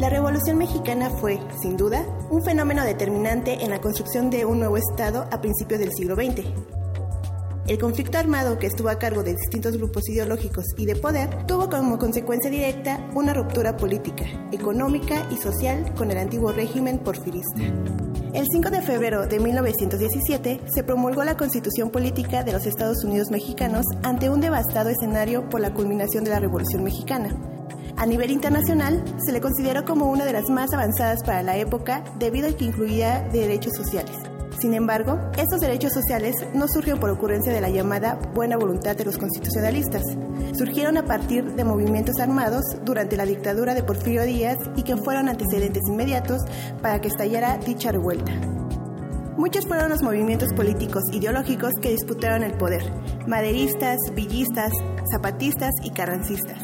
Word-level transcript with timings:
La 0.00 0.08
Revolución 0.08 0.56
Mexicana 0.56 1.10
fue, 1.10 1.38
sin 1.60 1.76
duda, 1.76 2.06
un 2.30 2.42
fenómeno 2.42 2.84
determinante 2.84 3.62
en 3.62 3.68
la 3.68 3.82
construcción 3.82 4.30
de 4.30 4.46
un 4.46 4.58
nuevo 4.58 4.78
Estado 4.78 5.28
a 5.30 5.42
principios 5.42 5.78
del 5.78 5.92
siglo 5.92 6.14
XX. 6.14 6.46
El 7.66 7.78
conflicto 7.78 8.16
armado 8.16 8.58
que 8.58 8.68
estuvo 8.68 8.88
a 8.88 8.98
cargo 8.98 9.22
de 9.22 9.34
distintos 9.34 9.76
grupos 9.76 10.08
ideológicos 10.08 10.64
y 10.78 10.86
de 10.86 10.96
poder 10.96 11.44
tuvo 11.46 11.68
como 11.68 11.98
consecuencia 11.98 12.50
directa 12.50 13.10
una 13.14 13.34
ruptura 13.34 13.76
política, 13.76 14.24
económica 14.52 15.28
y 15.30 15.36
social 15.36 15.92
con 15.94 16.10
el 16.10 16.16
antiguo 16.16 16.50
régimen 16.50 17.00
porfirista. 17.00 17.60
El 18.32 18.46
5 18.50 18.70
de 18.70 18.80
febrero 18.80 19.26
de 19.26 19.38
1917 19.38 20.62
se 20.74 20.82
promulgó 20.82 21.24
la 21.24 21.36
Constitución 21.36 21.90
Política 21.90 22.42
de 22.42 22.52
los 22.52 22.64
Estados 22.64 23.04
Unidos 23.04 23.30
Mexicanos 23.30 23.84
ante 24.02 24.30
un 24.30 24.40
devastado 24.40 24.88
escenario 24.88 25.46
por 25.50 25.60
la 25.60 25.74
culminación 25.74 26.24
de 26.24 26.30
la 26.30 26.40
Revolución 26.40 26.84
Mexicana, 26.84 27.36
a 28.00 28.06
nivel 28.06 28.30
internacional, 28.30 29.04
se 29.18 29.30
le 29.30 29.42
consideró 29.42 29.84
como 29.84 30.10
una 30.10 30.24
de 30.24 30.32
las 30.32 30.48
más 30.48 30.72
avanzadas 30.72 31.22
para 31.22 31.42
la 31.42 31.58
época 31.58 32.02
debido 32.18 32.48
a 32.48 32.52
que 32.52 32.64
incluía 32.64 33.28
derechos 33.30 33.74
sociales. 33.76 34.16
Sin 34.58 34.72
embargo, 34.72 35.18
estos 35.36 35.60
derechos 35.60 35.92
sociales 35.92 36.34
no 36.54 36.66
surgieron 36.66 36.98
por 36.98 37.10
ocurrencia 37.10 37.52
de 37.52 37.60
la 37.60 37.68
llamada 37.68 38.18
buena 38.34 38.56
voluntad 38.56 38.96
de 38.96 39.04
los 39.04 39.18
constitucionalistas. 39.18 40.02
Surgieron 40.56 40.96
a 40.96 41.04
partir 41.04 41.44
de 41.52 41.64
movimientos 41.64 42.14
armados 42.20 42.64
durante 42.86 43.18
la 43.18 43.26
dictadura 43.26 43.74
de 43.74 43.82
Porfirio 43.82 44.22
Díaz 44.22 44.56
y 44.76 44.82
que 44.82 44.96
fueron 44.96 45.28
antecedentes 45.28 45.82
inmediatos 45.86 46.40
para 46.80 47.02
que 47.02 47.08
estallara 47.08 47.58
dicha 47.58 47.92
revuelta. 47.92 48.59
Muchos 49.36 49.66
fueron 49.66 49.90
los 49.90 50.02
movimientos 50.02 50.52
políticos 50.54 51.04
ideológicos 51.12 51.72
que 51.80 51.90
disputaron 51.90 52.42
el 52.42 52.52
poder, 52.52 52.82
maderistas, 53.26 53.96
villistas, 54.14 54.72
zapatistas 55.10 55.70
y 55.82 55.90
carrancistas, 55.90 56.58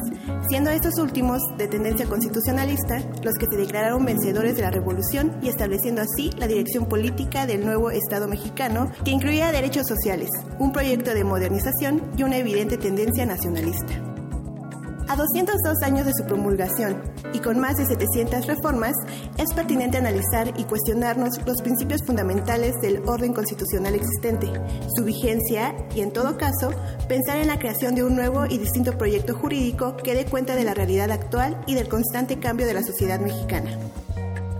siendo 0.49 0.69
estos 0.69 0.97
últimos, 0.99 1.41
de 1.57 1.67
tendencia 1.67 2.05
constitucionalista, 2.05 2.99
los 3.23 3.35
que 3.35 3.47
se 3.49 3.57
declararon 3.57 4.05
vencedores 4.05 4.55
de 4.55 4.61
la 4.61 4.71
revolución 4.71 5.37
y 5.41 5.49
estableciendo 5.49 6.01
así 6.01 6.31
la 6.37 6.47
dirección 6.47 6.87
política 6.87 7.45
del 7.45 7.65
nuevo 7.65 7.89
Estado 7.89 8.27
mexicano, 8.27 8.91
que 9.03 9.11
incluía 9.11 9.51
derechos 9.51 9.87
sociales, 9.87 10.29
un 10.59 10.71
proyecto 10.71 11.13
de 11.13 11.23
modernización 11.23 12.01
y 12.17 12.23
una 12.23 12.37
evidente 12.37 12.77
tendencia 12.77 13.25
nacionalista. 13.25 14.16
A 15.09 15.15
202 15.15 15.83
años 15.83 16.05
de 16.05 16.11
su 16.13 16.25
promulgación 16.25 17.01
y 17.31 17.39
con 17.39 17.59
más 17.59 17.77
de 17.77 17.85
700 17.85 18.45
reformas, 18.45 18.93
es 19.37 19.53
pertinente 19.53 19.97
analizar 19.97 20.53
y 20.57 20.65
cuestionarnos 20.65 21.29
los 21.45 21.61
principios 21.61 22.01
fundamentales 22.05 22.75
del 22.81 23.01
orden 23.07 23.33
constitucional 23.33 23.95
existente, 23.95 24.51
su 24.97 25.05
vigencia 25.05 25.73
y, 25.95 26.01
en 26.01 26.11
todo 26.11 26.37
caso, 26.37 26.71
pensar 27.07 27.37
en 27.37 27.47
la 27.47 27.57
creación 27.57 27.95
de 27.95 28.03
un 28.03 28.15
nuevo 28.15 28.45
y 28.47 28.57
distinto 28.57 28.97
proyecto 28.97 29.33
jurídico 29.33 29.95
que 29.95 30.13
dé 30.13 30.25
cuenta 30.25 30.55
de 30.55 30.65
la 30.65 30.73
realidad 30.73 31.09
actual 31.11 31.61
y 31.67 31.75
del 31.75 31.87
constante 31.87 32.39
cambio 32.39 32.65
de 32.65 32.73
la 32.73 32.83
sociedad 32.83 33.21
mexicana. 33.21 33.77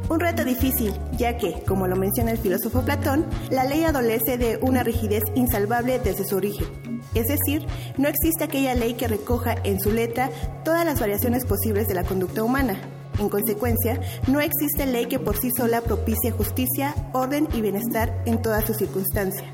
Un 0.09 0.21
reto 0.21 0.45
difícil, 0.45 0.93
ya 1.17 1.37
que, 1.37 1.63
como 1.67 1.85
lo 1.85 1.97
menciona 1.97 2.31
el 2.31 2.37
filósofo 2.37 2.81
Platón, 2.81 3.25
la 3.49 3.65
ley 3.65 3.83
adolece 3.83 4.37
de 4.37 4.57
una 4.61 4.81
rigidez 4.81 5.21
insalvable 5.35 5.99
desde 5.99 6.25
su 6.25 6.37
origen. 6.37 6.65
Es 7.13 7.27
decir, 7.27 7.65
no 7.97 8.07
existe 8.07 8.45
aquella 8.45 8.73
ley 8.73 8.93
que 8.93 9.09
recoja 9.09 9.55
en 9.65 9.81
su 9.81 9.91
letra 9.91 10.29
todas 10.63 10.85
las 10.85 11.01
variaciones 11.01 11.43
posibles 11.45 11.89
de 11.89 11.93
la 11.93 12.05
conducta 12.05 12.41
humana. 12.43 12.79
En 13.19 13.27
consecuencia, 13.27 13.99
no 14.27 14.39
existe 14.39 14.85
ley 14.85 15.07
que 15.07 15.19
por 15.19 15.35
sí 15.37 15.49
sola 15.51 15.81
propicie 15.81 16.31
justicia, 16.31 16.95
orden 17.13 17.49
y 17.53 17.59
bienestar 17.59 18.21
en 18.25 18.41
todas 18.41 18.65
sus 18.65 18.77
circunstancias. 18.77 19.45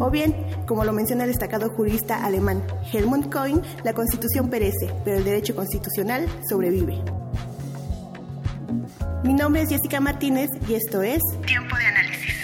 O 0.00 0.10
bien, 0.10 0.34
como 0.66 0.84
lo 0.84 0.92
menciona 0.92 1.24
el 1.24 1.30
destacado 1.30 1.68
jurista 1.70 2.24
alemán 2.24 2.64
Helmut 2.92 3.32
Kohl, 3.32 3.62
la 3.84 3.92
constitución 3.92 4.48
perece, 4.48 4.90
pero 5.04 5.18
el 5.18 5.24
derecho 5.24 5.54
constitucional 5.54 6.26
sobrevive. 6.48 7.00
Mi 9.22 9.34
nombre 9.34 9.60
es 9.60 9.68
Jessica 9.68 10.00
Martínez 10.00 10.48
y 10.66 10.74
esto 10.74 11.02
es 11.02 11.20
Tiempo 11.46 11.76
de 11.76 11.84
Análisis. 11.84 12.34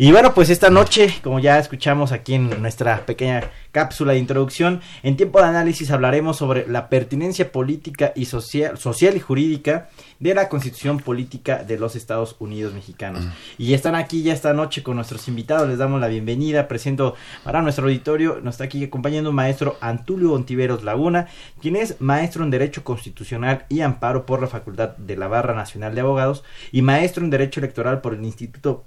Y 0.03 0.11
bueno, 0.11 0.33
pues 0.33 0.49
esta 0.49 0.69
noche, 0.69 1.15
como 1.23 1.39
ya 1.39 1.57
escuchamos 1.57 2.11
aquí 2.11 2.33
en 2.33 2.61
nuestra 2.61 3.05
pequeña 3.05 3.49
cápsula 3.71 4.11
de 4.11 4.19
introducción, 4.19 4.81
en 5.01 5.15
tiempo 5.15 5.39
de 5.39 5.47
análisis 5.47 5.91
hablaremos 5.91 6.35
sobre 6.35 6.67
la 6.67 6.89
pertinencia 6.89 7.53
política 7.53 8.11
y 8.13 8.25
social, 8.25 8.77
social 8.77 9.15
y 9.15 9.21
jurídica 9.21 9.87
de 10.19 10.35
la 10.35 10.49
Constitución 10.49 10.99
Política 10.99 11.63
de 11.63 11.79
los 11.79 11.95
Estados 11.95 12.35
Unidos 12.39 12.73
Mexicanos. 12.73 13.23
Y 13.57 13.73
están 13.73 13.95
aquí 13.95 14.23
ya 14.23 14.33
esta 14.33 14.53
noche 14.53 14.83
con 14.83 14.97
nuestros 14.97 15.29
invitados, 15.29 15.69
les 15.69 15.77
damos 15.77 16.01
la 16.01 16.09
bienvenida, 16.09 16.67
presento 16.67 17.15
para 17.45 17.61
nuestro 17.61 17.85
auditorio, 17.85 18.41
nos 18.43 18.55
está 18.55 18.65
aquí 18.65 18.83
acompañando 18.83 19.29
un 19.29 19.37
maestro 19.37 19.77
Antulio 19.79 20.33
Ontiveros 20.33 20.83
Laguna, 20.83 21.27
quien 21.61 21.77
es 21.77 22.01
maestro 22.01 22.43
en 22.43 22.49
Derecho 22.49 22.83
Constitucional 22.83 23.65
y 23.69 23.79
Amparo 23.79 24.25
por 24.25 24.41
la 24.41 24.47
Facultad 24.47 24.97
de 24.97 25.15
la 25.15 25.29
Barra 25.29 25.55
Nacional 25.55 25.95
de 25.95 26.01
Abogados 26.01 26.43
y 26.73 26.81
maestro 26.81 27.23
en 27.23 27.29
Derecho 27.29 27.61
Electoral 27.61 28.01
por 28.01 28.13
el 28.13 28.25
Instituto 28.25 28.83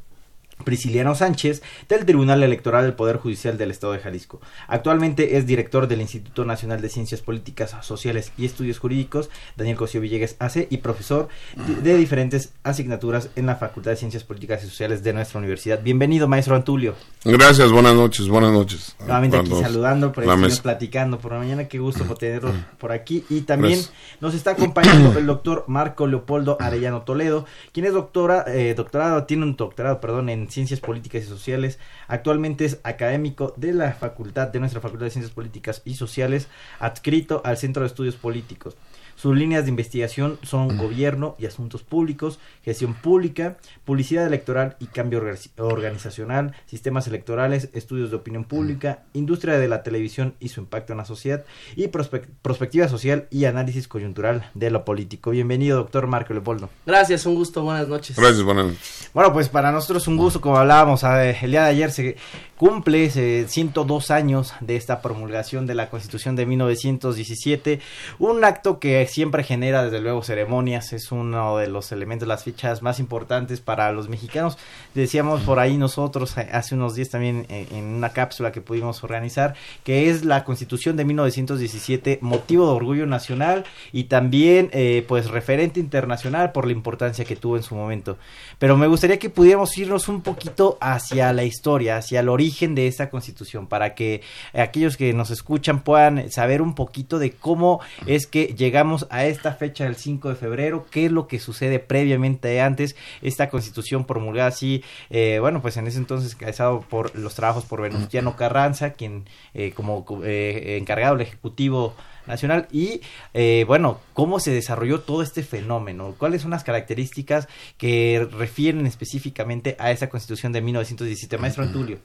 Prisciliano 0.65 1.15
Sánchez 1.15 1.63
del 1.89 2.05
Tribunal 2.05 2.43
Electoral 2.43 2.85
del 2.85 2.95
Poder 2.95 3.19
Judicial 3.19 3.59
del 3.59 3.71
Estado 3.71 3.93
de 3.93 4.01
Jalisco. 4.01 4.41
Actualmente 4.69 5.37
es 5.37 5.47
director 5.47 5.87
del 5.89 6.01
Instituto 6.01 6.45
Nacional 6.45 6.81
de 6.81 6.89
Ciencias 6.89 7.21
Políticas, 7.21 7.77
Sociales 7.83 8.33
y 8.37 8.47
Estudios 8.47 8.79
Jurídicos, 8.79 9.31
Daniel 9.57 9.77
Cosío 9.77 10.01
Villegas 10.01 10.37
AC, 10.39 10.67
y 10.71 10.79
profesor 10.79 11.29
de, 11.55 11.75
de 11.77 11.97
diferentes 11.97 12.53
asignaturas 12.63 13.31
en 13.37 13.47
la 13.47 13.57
Facultad 13.57 13.93
de 13.93 13.97
Ciencias 13.97 14.25
Políticas 14.25 14.63
y 14.65 14.67
Sociales 14.67 15.03
de 15.03 15.13
nuestra 15.13 15.39
universidad. 15.39 15.83
Bienvenido, 15.83 16.29
maestro 16.29 16.57
Antulio. 16.57 16.95
Gracias, 17.25 17.71
buenas 17.73 17.95
noches, 17.95 18.29
buenas 18.29 18.53
noches. 18.53 18.97
Nuevamente 19.01 19.37
aquí 19.37 19.51
saludando, 19.51 20.13
por 20.13 20.25
platicando 20.63 21.19
por 21.19 21.33
la 21.33 21.39
mañana, 21.39 21.69
qué 21.69 21.79
gusto 21.79 22.05
por 22.05 22.19
tenerlo 22.19 22.53
por 22.79 22.93
aquí. 22.93 23.25
Y 23.29 23.43
también 23.43 23.81
Gracias. 23.81 23.95
nos 24.21 24.35
está 24.35 24.53
acompañando 24.53 25.19
el 25.19 25.27
doctor 25.27 25.65
Marco 25.67 26.07
Leopoldo 26.07 26.57
Arellano 26.61 27.03
Toledo, 27.03 27.45
quien 27.73 27.87
es 27.87 27.93
doctora, 27.93 28.45
eh, 28.49 28.75
doctorado, 28.75 29.25
tiene 29.25 29.45
un 29.45 29.57
doctorado, 29.57 30.01
perdón, 30.01 30.29
en 30.29 30.46
Ciencias 30.51 30.81
Políticas 30.81 31.23
y 31.23 31.27
Sociales. 31.27 31.79
Actualmente 32.09 32.65
es 32.65 32.79
académico 32.83 33.55
de 33.57 33.73
la 33.73 33.93
facultad, 33.93 34.49
de 34.49 34.61
nuestra 34.61 34.81
Facultad 34.81 35.07
de 35.07 35.11
Ciencias 35.11 35.35
Políticas 35.35 35.83
y 35.85 35.95
Sociales, 35.95 36.49
adscrito 36.79 37.43
al 37.45 37.57
Centro 37.57 37.83
de 37.83 37.89
Estudios 37.89 38.17
Políticos. 38.17 38.77
Sus 39.17 39.35
líneas 39.37 39.65
de 39.65 39.71
investigación 39.71 40.39
son 40.43 40.77
gobierno 40.77 41.35
y 41.39 41.47
asuntos 41.47 41.83
públicos, 41.83 42.39
gestión 42.63 42.95
pública, 42.95 43.57
publicidad 43.85 44.27
electoral 44.27 44.77
y 44.79 44.87
cambio 44.87 45.21
orga- 45.23 45.51
organizacional, 45.59 46.55
sistemas 46.67 47.07
electorales, 47.07 47.71
estudios 47.73 48.11
de 48.11 48.17
opinión 48.17 48.45
pública, 48.45 49.05
industria 49.15 49.59
de 49.59 49.69
la 49.69 49.83
televisión 49.83 50.35
y 50.39 50.49
su 50.51 50.61
impacto 50.61 50.93
en 50.93 50.99
la 50.99 51.05
sociedad 51.07 51.45
y 51.77 51.89
prospec- 51.89 52.29
prospectiva 52.43 52.89
social 52.89 53.27
y 53.31 53.47
análisis 53.47 53.89
coyuntural 53.89 54.51
de 54.55 54.71
lo 54.71 54.85
político. 54.85 55.31
Bienvenido, 55.31 55.79
doctor 55.79 56.07
Marco 56.07 56.35
Leopoldo. 56.35 56.69
Gracias, 56.85 57.25
un 57.27 57.35
gusto, 57.37 57.63
buenas 57.63 57.89
noches. 57.89 58.17
Gracias, 58.17 58.43
buenas 58.43 58.67
noches. 58.67 59.11
Bueno, 59.15 59.33
pues 59.33 59.49
para 59.49 59.73
nosotros 59.73 60.03
es 60.03 60.09
un 60.09 60.17
gusto, 60.19 60.41
como 60.41 60.59
hablábamos 60.59 61.03
el 61.05 61.51
día 61.51 61.65
de 61.65 61.71
ayer, 61.71 61.91
se 61.91 62.17
cumple 62.57 63.11
eh, 63.15 63.47
102 63.49 64.11
años 64.11 64.53
de 64.61 64.77
esta 64.77 65.01
promulgación 65.03 65.67
de 65.67 65.75
la 65.75 65.89
Constitución 65.91 66.37
de 66.37 66.47
1917, 66.47 67.81
un 68.19 68.45
acto 68.45 68.79
que 68.79 69.06
siempre 69.07 69.43
genera 69.43 69.85
desde 69.85 70.01
luego 70.01 70.23
ceremonias, 70.23 70.93
es 70.93 71.13
uno 71.13 71.59
de 71.59 71.69
los 71.69 71.93
elementos, 71.93 72.29
las 72.29 72.45
fichas 72.45 72.83
más 72.83 73.01
importantes 73.01 73.61
para 73.61 73.93
los 73.93 74.09
mexicanos. 74.09 74.59
Decíamos 74.95 75.43
por 75.43 75.59
ahí 75.59 75.77
nosotros 75.77 76.37
eh, 76.39 76.49
hace 76.53 76.75
unos 76.75 76.95
días 76.95 77.11
también 77.11 77.47
eh, 77.49 77.67
en 77.71 77.85
una 77.85 78.11
cápsula 78.11 78.53
que 78.53 78.61
pudimos 78.61 79.03
organizar, 79.05 79.55
que 79.85 80.11
es 80.11 80.25
la 80.25 80.45
Constitución 80.45 80.97
de 80.97 81.05
1917, 81.05 82.19
motivo 82.23 82.67
de 82.67 82.73
orgullo 82.73 83.07
nacional 83.07 83.65
y 83.93 84.05
también 84.05 84.71
eh, 84.73 85.05
pues 85.07 85.31
referente 85.31 85.81
internacional 85.81 86.53
por 86.53 86.67
la 86.67 86.73
importancia 86.73 87.25
que 87.25 87.37
tuvo 87.37 87.57
en 87.57 87.63
su 87.63 87.75
momento. 87.75 88.17
Pero 88.59 88.77
me 88.77 88.87
gustaría 88.87 89.19
que 89.19 89.31
pudiéramos 89.31 89.77
irnos 89.79 90.09
un 90.09 90.23
poquito 90.23 90.79
hacia 90.81 91.33
la 91.33 91.45
historia, 91.45 91.99
hacia 91.99 92.21
el 92.21 92.29
origen 92.29 92.75
de 92.75 92.87
esta 92.87 93.11
constitución, 93.11 93.67
para 93.67 93.95
que 93.95 94.23
aquellos 94.55 94.97
que 94.97 95.13
nos 95.13 95.31
escuchan 95.31 95.81
puedan 95.81 96.31
saber 96.31 96.63
un 96.63 96.75
poquito 96.75 97.19
de 97.19 97.33
cómo 97.33 97.81
es 98.07 98.27
que 98.27 98.55
llegamos 98.57 98.96
a 99.11 99.27
esta 99.27 99.53
fecha 99.53 99.85
del 99.85 99.97
5 99.97 100.31
de 100.31 100.35
febrero, 100.37 100.87
qué 100.91 101.07
es 101.07 101.13
lo 101.13 101.29
que 101.29 101.39
sucede 101.39 101.79
previamente 101.79 102.61
antes, 102.61 102.97
esta 103.23 103.49
constitución 103.49 104.05
promulgada 104.07 104.49
así, 104.49 104.83
eh, 105.11 105.39
bueno, 105.41 105.61
pues 105.61 105.77
en 105.77 105.87
ese 105.87 105.99
entonces 105.99 106.35
cabezado 106.35 106.81
por 106.81 107.17
los 107.17 107.35
trabajos 107.35 107.65
por 107.65 107.83
Venustiano 107.83 108.37
Carranza, 108.37 108.93
quien 108.93 109.25
eh, 109.55 109.73
como 109.75 110.07
eh, 110.25 110.77
encargado 110.79 111.17
del 111.17 111.27
Ejecutivo 111.27 111.95
Nacional 112.27 112.67
y 112.73 113.01
eh, 113.35 113.65
bueno, 113.67 114.01
cómo 114.13 114.41
se 114.41 114.51
desarrolló 114.51 115.01
todo 115.01 115.23
este 115.23 115.43
fenómeno, 115.43 116.15
cuáles 116.19 116.43
son 116.43 116.51
las 116.51 116.65
características 116.65 117.49
que 117.79 118.29
refieren 118.33 118.87
específicamente 118.87 119.77
a 119.79 119.91
esa 119.93 120.09
constitución 120.09 120.53
de 120.53 120.61
1917. 120.61 121.39
Maestro 121.39 121.65
Antulio. 121.65 121.99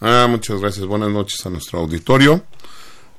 Ah, 0.00 0.26
muchas 0.28 0.60
gracias, 0.60 0.84
buenas 0.86 1.10
noches 1.10 1.44
a 1.46 1.50
nuestro 1.50 1.78
auditorio. 1.80 2.42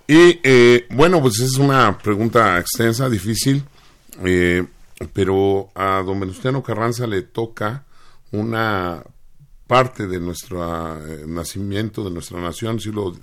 Y 0.07 0.39
eh, 0.43 0.85
bueno, 0.91 1.21
pues 1.21 1.39
es 1.39 1.57
una 1.57 1.97
pregunta 1.97 2.59
extensa, 2.59 3.09
difícil, 3.09 3.63
eh, 4.23 4.65
pero 5.13 5.69
a 5.75 6.03
don 6.05 6.19
Venustiano 6.19 6.61
Carranza 6.61 7.07
le 7.07 7.21
toca 7.21 7.85
una 8.31 9.03
parte 9.65 10.07
de 10.07 10.19
nuestro 10.19 10.97
eh, 11.07 11.23
nacimiento, 11.25 12.03
de 12.03 12.11
nuestra 12.11 12.41
nación, 12.41 12.79
siglo 12.79 13.13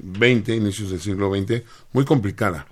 XX, 0.00 0.48
inicios 0.48 0.90
del 0.90 1.00
siglo 1.00 1.30
XX, 1.32 1.62
muy 1.92 2.04
complicada. 2.04 2.66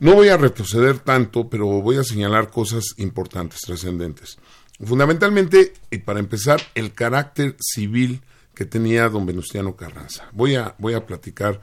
No 0.00 0.14
voy 0.14 0.28
a 0.28 0.36
retroceder 0.36 0.98
tanto, 0.98 1.48
pero 1.48 1.66
voy 1.66 1.96
a 1.96 2.04
señalar 2.04 2.50
cosas 2.50 2.84
importantes, 2.96 3.60
trascendentes. 3.60 4.38
Fundamentalmente, 4.84 5.74
y 5.92 5.98
para 5.98 6.18
empezar, 6.18 6.60
el 6.74 6.92
carácter 6.92 7.54
civil 7.60 8.20
que 8.52 8.64
tenía 8.64 9.08
don 9.08 9.24
Venustiano 9.24 9.76
Carranza. 9.76 10.28
Voy 10.32 10.56
a, 10.56 10.74
voy 10.78 10.94
a 10.94 11.06
platicar 11.06 11.60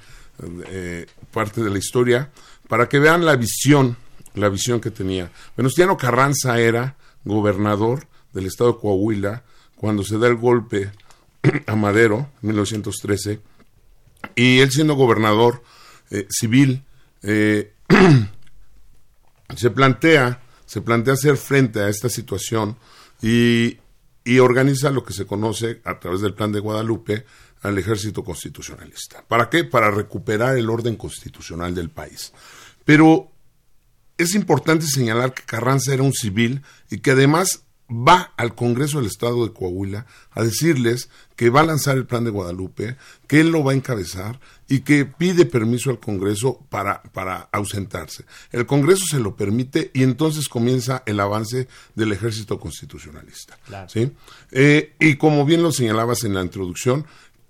eh, 0.68 1.06
parte 1.32 1.62
de 1.62 1.70
la 1.70 1.78
historia 1.78 2.32
para 2.68 2.88
que 2.88 3.00
vean 3.00 3.26
la 3.26 3.36
visión, 3.36 3.98
la 4.36 4.50
visión 4.50 4.80
que 4.80 4.92
tenía. 4.92 5.32
Venustiano 5.58 5.98
Carranza 5.98 6.60
era 6.60 6.96
gobernador 7.26 8.08
del 8.34 8.46
estado 8.46 8.74
de 8.74 8.80
Coahuila 8.80 9.44
cuando 9.76 10.04
se 10.04 10.18
da 10.18 10.28
el 10.28 10.36
golpe 10.36 10.92
a 11.68 11.76
Madero 11.76 12.30
en 12.42 12.50
1913 12.50 13.40
y 14.36 14.60
él 14.60 14.72
siendo 14.72 14.96
gobernador 14.96 15.64
eh, 16.12 16.28
civil 16.30 16.84
eh, 17.24 17.74
se 19.56 19.70
plantea 19.72 20.42
se 20.66 20.82
plantea 20.82 21.16
hacer 21.16 21.38
frente 21.38 21.80
a 21.80 21.90
esta 21.90 22.10
situación 22.10 22.78
y, 23.22 23.80
y 24.24 24.40
organiza 24.40 24.92
lo 24.92 25.04
que 25.04 25.14
se 25.14 25.26
conoce 25.26 25.82
a 25.84 26.00
través 26.00 26.22
del 26.22 26.36
plan 26.36 26.52
de 26.52 26.60
Guadalupe 26.60 27.26
al 27.62 27.78
ejército 27.78 28.24
constitucionalista. 28.24 29.24
¿Para 29.28 29.50
qué? 29.50 29.64
Para 29.64 29.92
recuperar 29.92 30.58
el 30.58 30.70
orden 30.70 30.96
constitucional 30.96 31.76
del 31.76 31.90
país. 31.90 32.34
Pero 32.86 33.32
es 34.18 34.36
importante 34.36 34.86
señalar 34.86 35.34
que 35.34 35.44
Carranza 35.44 35.94
era 35.94 36.04
un 36.04 36.14
civil 36.14 36.62
y 36.90 37.00
que 37.00 37.12
además 37.12 37.64
va 37.90 38.34
al 38.38 38.54
Congreso 38.54 39.00
del 39.00 39.08
Estado 39.08 39.46
de 39.46 39.54
Coahuila 39.54 40.06
a 40.32 40.44
decirles 40.44 41.10
que 41.36 41.50
va 41.50 41.62
a 41.62 41.66
lanzar 41.66 41.98
el 41.98 42.06
plan 42.06 42.24
de 42.24 42.30
Guadalupe, 42.30 42.98
que 43.28 43.40
él 43.40 43.50
lo 43.50 43.64
va 43.64 43.72
a 43.72 43.76
encabezar 43.76 44.40
y 44.68 44.82
que 44.82 45.06
pide 45.06 45.46
permiso 45.46 45.90
al 45.90 46.00
Congreso 46.00 46.60
para, 46.70 47.02
para 47.02 47.50
ausentarse. 47.52 48.26
El 48.52 48.66
Congreso 48.66 49.06
se 49.10 49.20
lo 49.20 49.36
permite 49.36 49.90
y 49.94 50.04
entonces 50.04 50.48
comienza 50.48 51.02
el 51.06 51.20
avance 51.20 51.68
del 51.96 52.12
ejército 52.12 52.60
constitucionalista. 52.60 53.58
Claro. 53.66 53.90
¿sí? 53.90 54.12
Eh, 54.52 54.96
y 55.00 55.16
como 55.16 55.46
bien 55.46 55.64
lo 55.64 55.72
señalabas 55.72 56.24
en 56.24 56.36
la 56.36 56.44
introducción, 56.44 57.06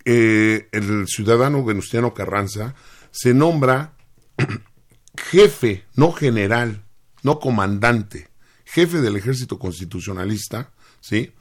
eh, 0.06 0.68
el 0.72 1.08
ciudadano 1.08 1.64
Venustiano 1.64 2.14
Carranza 2.14 2.76
se 3.12 3.34
nombra 3.34 3.94
jefe, 5.18 5.86
no 5.96 6.12
general, 6.12 6.84
no 7.24 7.40
comandante, 7.40 8.30
jefe 8.66 9.02
del 9.02 9.16
ejército 9.16 9.60
constitucionalista, 9.60 10.72
¿sí? 11.02 11.34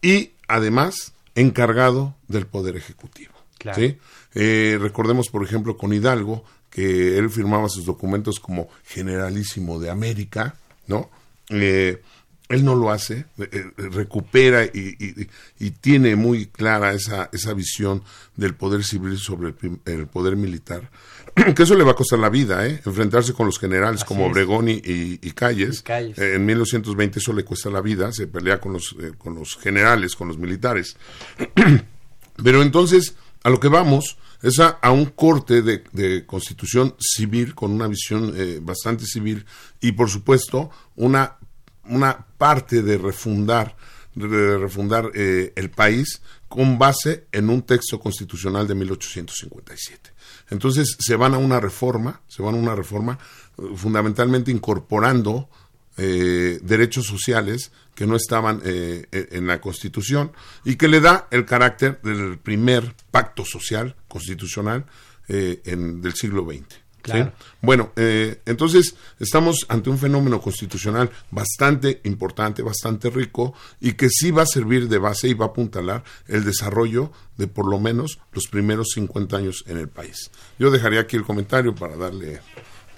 Y 0.00 0.32
además 0.46 1.12
encargado 1.34 2.16
del 2.28 2.46
poder 2.46 2.76
ejecutivo. 2.76 3.34
Claro. 3.58 3.78
¿sí? 3.78 3.98
Eh, 4.34 4.78
recordemos, 4.80 5.28
por 5.28 5.44
ejemplo, 5.44 5.76
con 5.76 5.92
Hidalgo, 5.92 6.44
que 6.70 7.18
él 7.18 7.30
firmaba 7.30 7.68
sus 7.68 7.84
documentos 7.84 8.38
como 8.40 8.68
generalísimo 8.84 9.80
de 9.80 9.90
América, 9.90 10.56
¿no? 10.86 11.10
Eh, 11.50 12.02
él 12.48 12.64
no 12.64 12.74
lo 12.74 12.90
hace, 12.90 13.26
eh, 13.38 13.48
eh, 13.52 13.64
recupera 13.76 14.64
y, 14.64 14.96
y- 14.98 15.28
y 15.58 15.70
tiene 15.72 16.16
muy 16.16 16.46
clara 16.46 16.92
esa, 16.94 17.28
esa 17.32 17.52
visión 17.52 18.02
del 18.36 18.54
poder 18.54 18.84
civil 18.84 19.18
sobre 19.18 19.54
el, 19.62 19.78
el 19.84 20.06
poder 20.06 20.36
militar, 20.36 20.90
que 21.54 21.62
eso 21.62 21.74
le 21.74 21.84
va 21.84 21.92
a 21.92 21.94
costar 21.96 22.18
la 22.18 22.30
vida, 22.30 22.66
¿eh? 22.66 22.80
enfrentarse 22.86 23.32
con 23.34 23.46
los 23.46 23.58
generales 23.58 24.00
Así 24.02 24.08
como. 24.08 24.26
Obregón 24.26 24.68
y, 24.68 25.18
Calles. 25.34 25.82
Calles. 25.82 26.18
Eh, 26.18 26.34
en 26.36 26.46
1920 26.46 27.18
eso 27.18 27.32
le 27.32 27.44
cuesta 27.44 27.68
la 27.70 27.80
vida, 27.82 28.10
se 28.12 28.26
pelea 28.26 28.58
con 28.60 28.72
los, 28.72 28.96
eh, 29.00 29.12
con 29.18 29.34
los 29.34 29.56
generales, 29.56 30.16
con 30.16 30.28
los 30.28 30.38
militares. 30.38 30.96
Pero 32.42 32.62
entonces, 32.62 33.14
a 33.42 33.50
lo 33.50 33.60
que 33.60 33.68
vamos 33.68 34.16
es 34.42 34.60
a, 34.60 34.68
a 34.68 34.92
un 34.92 35.06
corte 35.06 35.62
de, 35.62 35.82
de 35.92 36.24
constitución 36.24 36.94
civil 37.00 37.54
con 37.56 37.72
una 37.72 37.88
visión 37.88 38.32
eh, 38.36 38.60
bastante 38.62 39.04
civil 39.04 39.44
y, 39.80 39.92
por 39.92 40.08
supuesto, 40.08 40.70
una, 40.94 41.37
una 41.88 42.26
parte 42.38 42.82
de 42.82 42.98
refundar, 42.98 43.76
de 44.14 44.58
refundar 44.58 45.10
eh, 45.14 45.52
el 45.56 45.70
país 45.70 46.22
con 46.48 46.78
base 46.78 47.26
en 47.32 47.50
un 47.50 47.62
texto 47.62 48.00
constitucional 48.00 48.66
de 48.66 48.74
1857. 48.74 50.10
Entonces 50.50 50.96
se 50.98 51.16
van 51.16 51.34
a 51.34 51.38
una 51.38 51.60
reforma, 51.60 52.20
se 52.28 52.42
van 52.42 52.54
a 52.54 52.58
una 52.58 52.74
reforma 52.74 53.18
eh, 53.58 53.62
fundamentalmente 53.76 54.50
incorporando 54.50 55.48
eh, 55.96 56.58
derechos 56.62 57.06
sociales 57.06 57.72
que 57.94 58.06
no 58.06 58.14
estaban 58.16 58.60
eh, 58.64 59.06
e- 59.10 59.28
en 59.32 59.46
la 59.48 59.60
Constitución 59.60 60.30
y 60.64 60.76
que 60.76 60.86
le 60.88 61.00
da 61.00 61.26
el 61.32 61.44
carácter 61.44 62.00
del 62.02 62.38
primer 62.38 62.94
pacto 63.10 63.44
social 63.44 63.96
constitucional 64.06 64.86
eh, 65.28 65.60
en- 65.64 66.00
del 66.00 66.14
siglo 66.14 66.44
XX. 66.48 66.64
Claro. 67.02 67.32
Bueno, 67.60 67.92
eh, 67.96 68.40
entonces 68.44 68.96
estamos 69.18 69.66
ante 69.68 69.90
un 69.90 69.98
fenómeno 69.98 70.40
constitucional 70.40 71.10
bastante 71.30 72.00
importante, 72.04 72.62
bastante 72.62 73.10
rico 73.10 73.54
y 73.80 73.92
que 73.92 74.08
sí 74.10 74.30
va 74.30 74.42
a 74.42 74.46
servir 74.46 74.88
de 74.88 74.98
base 74.98 75.28
y 75.28 75.34
va 75.34 75.46
a 75.46 75.48
apuntalar 75.48 76.04
el 76.26 76.44
desarrollo 76.44 77.12
de 77.36 77.46
por 77.46 77.68
lo 77.68 77.78
menos 77.78 78.18
los 78.32 78.48
primeros 78.48 78.88
50 78.94 79.36
años 79.36 79.64
en 79.66 79.78
el 79.78 79.88
país. 79.88 80.30
Yo 80.58 80.70
dejaría 80.70 81.00
aquí 81.00 81.16
el 81.16 81.24
comentario 81.24 81.74
para 81.74 81.96
darle 81.96 82.40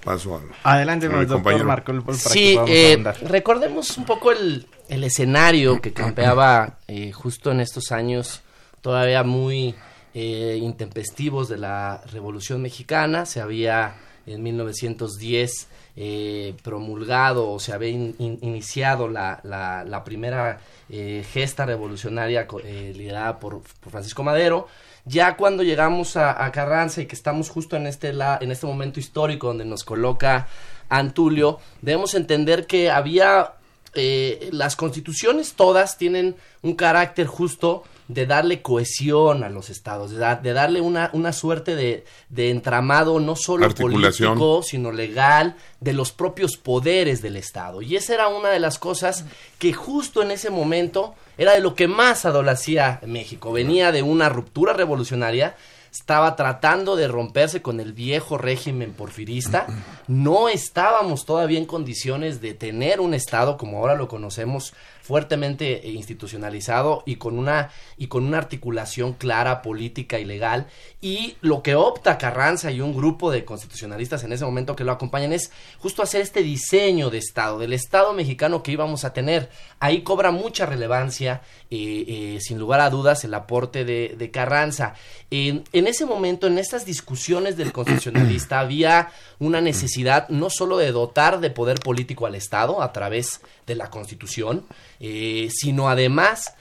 paso 0.04 0.36
al, 0.36 0.44
Adelante, 0.64 1.06
al 1.06 1.26
doctor 1.26 1.64
Marco. 1.64 1.92
Para 2.02 2.18
sí, 2.18 2.58
que 2.66 2.94
eh, 2.94 3.04
recordemos 3.22 3.96
un 3.98 4.04
poco 4.06 4.32
el, 4.32 4.66
el 4.88 5.04
escenario 5.04 5.80
que 5.80 5.92
campeaba 5.92 6.78
eh, 6.88 7.12
justo 7.12 7.50
en 7.52 7.60
estos 7.60 7.92
años 7.92 8.42
todavía 8.80 9.22
muy 9.22 9.74
eh, 10.12 10.58
intempestivos 10.60 11.48
de 11.48 11.56
la 11.56 12.02
Revolución 12.12 12.60
Mexicana. 12.60 13.26
Se 13.26 13.40
había 13.40 13.94
en 14.26 14.42
1910 14.42 15.68
eh, 15.94 16.54
promulgado 16.64 17.48
o 17.48 17.60
se 17.60 17.72
había 17.72 17.90
iniciado 17.90 19.08
la, 19.08 19.40
la, 19.44 20.04
primera 20.04 20.58
eh, 20.88 21.24
gesta 21.32 21.64
revolucionaria 21.64 22.48
liderada 22.64 23.38
por, 23.38 23.62
Francisco 23.88 24.24
Madero. 24.24 24.66
Ya 25.04 25.36
cuando 25.36 25.62
llegamos 25.62 26.16
a, 26.16 26.50
Carranza 26.50 27.02
y 27.02 27.06
que 27.06 27.14
estamos 27.14 27.48
justo 27.48 27.76
en 27.76 27.86
este, 27.86 28.08
en 28.10 28.50
este 28.50 28.66
momento 28.66 28.98
histórico 28.98 29.46
donde 29.46 29.64
nos 29.64 29.84
coloca 29.84 30.48
Antulio, 30.88 31.60
debemos 31.82 32.14
entender 32.14 32.66
que 32.66 32.90
había 32.90 33.52
las 33.94 34.74
constituciones 34.74 35.54
todas 35.54 35.98
tienen 35.98 36.34
un 36.62 36.74
carácter 36.74 37.26
justo 37.26 37.84
de 38.12 38.26
darle 38.26 38.60
cohesión 38.60 39.44
a 39.44 39.48
los 39.48 39.70
estados, 39.70 40.10
de, 40.10 40.52
darle 40.52 40.80
una, 40.80 41.10
una 41.12 41.32
suerte 41.32 41.76
de, 41.76 42.04
de, 42.28 42.50
entramado 42.50 43.20
no 43.20 43.36
solo 43.36 43.72
político, 43.72 44.62
sino 44.64 44.90
legal, 44.90 45.54
de 45.80 45.92
los 45.92 46.10
propios 46.10 46.56
poderes 46.56 47.22
del 47.22 47.36
estado. 47.36 47.82
Y 47.82 47.94
esa 47.94 48.14
era 48.14 48.28
una 48.28 48.48
de 48.48 48.58
las 48.58 48.80
cosas 48.80 49.24
que 49.60 49.72
justo 49.72 50.22
en 50.22 50.32
ese 50.32 50.50
momento 50.50 51.14
era 51.38 51.52
de 51.52 51.60
lo 51.60 51.76
que 51.76 51.86
más 51.86 52.24
adolacía 52.24 53.00
México. 53.06 53.52
Venía 53.52 53.92
de 53.92 54.02
una 54.02 54.28
ruptura 54.28 54.72
revolucionaria 54.72 55.54
estaba 55.92 56.36
tratando 56.36 56.94
de 56.94 57.08
romperse 57.08 57.62
con 57.62 57.80
el 57.80 57.92
viejo 57.92 58.38
régimen 58.38 58.92
porfirista, 58.92 59.66
no 60.06 60.48
estábamos 60.48 61.24
todavía 61.24 61.58
en 61.58 61.66
condiciones 61.66 62.40
de 62.40 62.54
tener 62.54 63.00
un 63.00 63.14
Estado 63.14 63.56
como 63.56 63.78
ahora 63.78 63.94
lo 63.94 64.08
conocemos 64.08 64.72
fuertemente 65.02 65.80
institucionalizado 65.88 67.02
y 67.06 67.16
con 67.16 67.38
una 67.38 67.70
y 67.96 68.06
con 68.06 68.24
una 68.24 68.38
articulación 68.38 69.14
clara 69.14 69.62
política 69.62 70.18
y 70.18 70.24
legal 70.24 70.66
y 71.00 71.36
lo 71.40 71.62
que 71.62 71.74
opta 71.74 72.18
Carranza 72.18 72.70
y 72.70 72.80
un 72.80 72.94
grupo 72.94 73.30
de 73.30 73.44
constitucionalistas 73.44 74.22
en 74.24 74.32
ese 74.32 74.44
momento 74.44 74.76
que 74.76 74.84
lo 74.84 74.92
acompañan 74.92 75.32
es 75.32 75.50
justo 75.78 76.02
hacer 76.02 76.20
este 76.20 76.42
diseño 76.42 77.10
de 77.10 77.18
Estado, 77.18 77.58
del 77.58 77.72
Estado 77.72 78.12
mexicano 78.12 78.62
que 78.62 78.72
íbamos 78.72 79.04
a 79.04 79.12
tener. 79.12 79.48
Ahí 79.78 80.02
cobra 80.02 80.30
mucha 80.30 80.66
relevancia, 80.66 81.42
eh, 81.70 82.04
eh, 82.06 82.38
sin 82.40 82.58
lugar 82.58 82.80
a 82.80 82.90
dudas, 82.90 83.24
el 83.24 83.34
aporte 83.34 83.84
de, 83.84 84.30
Carranza. 84.30 84.94
En, 85.30 85.64
en 85.72 85.86
ese 85.86 86.06
momento, 86.06 86.46
en 86.46 86.58
estas 86.58 86.84
discusiones 86.84 87.56
del 87.56 87.72
constitucionalista, 87.72 88.60
había 88.60 89.10
una 89.38 89.60
necesidad 89.60 90.28
no 90.28 90.50
solo 90.50 90.76
de 90.76 90.92
dotar 90.92 91.40
de 91.40 91.50
poder 91.50 91.80
político 91.80 92.26
al 92.26 92.34
Estado 92.34 92.82
a 92.82 92.92
través 92.92 93.40
de 93.66 93.74
la 93.74 93.90
Constitución, 93.90 94.64
eh, 95.00 95.48
sino 95.50 95.88
además 95.88 96.54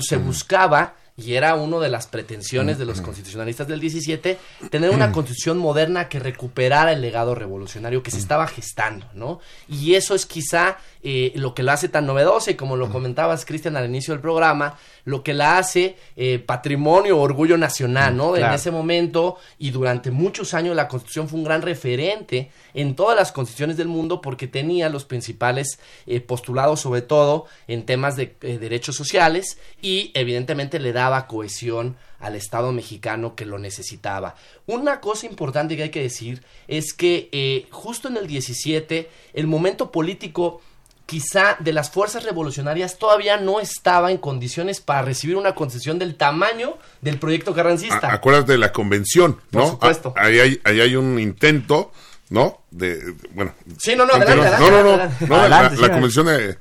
se 0.00 0.16
buscaba 0.16 0.94
y 1.16 1.34
era 1.34 1.54
una 1.54 1.78
de 1.78 1.90
las 1.90 2.06
pretensiones 2.06 2.78
de 2.78 2.86
los 2.86 3.00
constitucionalistas 3.00 3.68
del 3.68 3.80
17, 3.80 4.38
tener 4.70 4.90
una 4.90 5.12
constitución 5.12 5.58
moderna 5.58 6.08
que 6.08 6.18
recuperara 6.18 6.92
el 6.92 7.02
legado 7.02 7.34
revolucionario 7.34 8.02
que 8.02 8.10
se 8.10 8.18
estaba 8.18 8.46
gestando, 8.46 9.06
¿no? 9.14 9.40
Y 9.68 9.94
eso 9.94 10.14
es 10.14 10.24
quizá 10.24 10.78
eh, 11.02 11.32
lo 11.34 11.54
que 11.54 11.62
lo 11.62 11.72
hace 11.72 11.88
tan 11.88 12.06
novedoso 12.06 12.50
y 12.50 12.54
como 12.54 12.76
lo 12.76 12.90
comentabas, 12.90 13.44
Cristian, 13.44 13.76
al 13.76 13.86
inicio 13.86 14.14
del 14.14 14.22
programa, 14.22 14.78
lo 15.04 15.22
que 15.22 15.34
la 15.34 15.58
hace 15.58 15.96
eh, 16.16 16.38
patrimonio, 16.38 17.18
orgullo 17.18 17.58
nacional, 17.58 18.16
¿no? 18.16 18.36
En 18.36 18.44
ese 18.52 18.70
momento 18.70 19.36
y 19.58 19.70
durante 19.70 20.10
muchos 20.10 20.54
años 20.54 20.76
la 20.76 20.88
Constitución 20.88 21.28
fue 21.28 21.38
un 21.38 21.44
gran 21.44 21.62
referente 21.62 22.50
en 22.74 22.94
todas 22.94 23.16
las 23.16 23.32
constituciones 23.32 23.76
del 23.76 23.88
mundo 23.88 24.20
porque 24.20 24.46
tenía 24.46 24.88
los 24.88 25.04
principales 25.04 25.78
eh, 26.06 26.20
postulados, 26.20 26.80
sobre 26.80 27.02
todo 27.02 27.46
en 27.68 27.84
temas 27.84 28.16
de 28.16 28.36
eh, 28.40 28.58
derechos 28.58 28.96
sociales 28.96 29.58
y 29.80 30.10
evidentemente 30.14 30.78
le 30.78 30.92
daba 31.02 31.26
cohesión 31.26 31.96
al 32.20 32.36
Estado 32.36 32.72
mexicano 32.72 33.34
que 33.34 33.44
lo 33.44 33.58
necesitaba. 33.58 34.36
Una 34.66 35.00
cosa 35.00 35.26
importante 35.26 35.76
que 35.76 35.84
hay 35.84 35.90
que 35.90 36.02
decir 36.02 36.42
es 36.68 36.92
que 36.92 37.66
justo 37.70 38.08
en 38.08 38.16
el 38.16 38.26
17 38.28 39.10
el 39.34 39.46
momento 39.46 39.90
político 39.90 40.60
quizá 41.06 41.56
de 41.58 41.72
las 41.72 41.90
fuerzas 41.90 42.24
revolucionarias 42.24 42.98
todavía 42.98 43.36
no 43.36 43.60
estaba 43.60 44.10
en 44.12 44.18
condiciones 44.18 44.80
para 44.80 45.02
recibir 45.02 45.36
una 45.36 45.54
concesión 45.54 45.98
del 45.98 46.14
tamaño 46.14 46.78
del 47.00 47.18
proyecto 47.18 47.52
carrancista. 47.52 48.12
acuérdate 48.12 48.52
de 48.52 48.58
la 48.58 48.72
convención, 48.72 49.38
¿no? 49.50 49.60
Por 49.60 49.70
supuesto. 49.70 50.14
ahí, 50.16 50.38
hay, 50.38 50.60
ahí 50.64 50.80
hay 50.80 50.96
un 50.96 51.18
intento, 51.18 51.92
¿no? 52.30 52.62
De, 52.70 53.14
bueno. 53.34 53.52
Sí, 53.78 53.94
no, 53.96 54.06
no, 54.06 54.14
adelante, 54.14 54.56
no, 54.58 54.70
no, 54.70 54.96
no, 54.96 55.10
no, 55.26 55.48
la, 55.48 55.90
convención 55.90 56.26
de, 56.26 56.56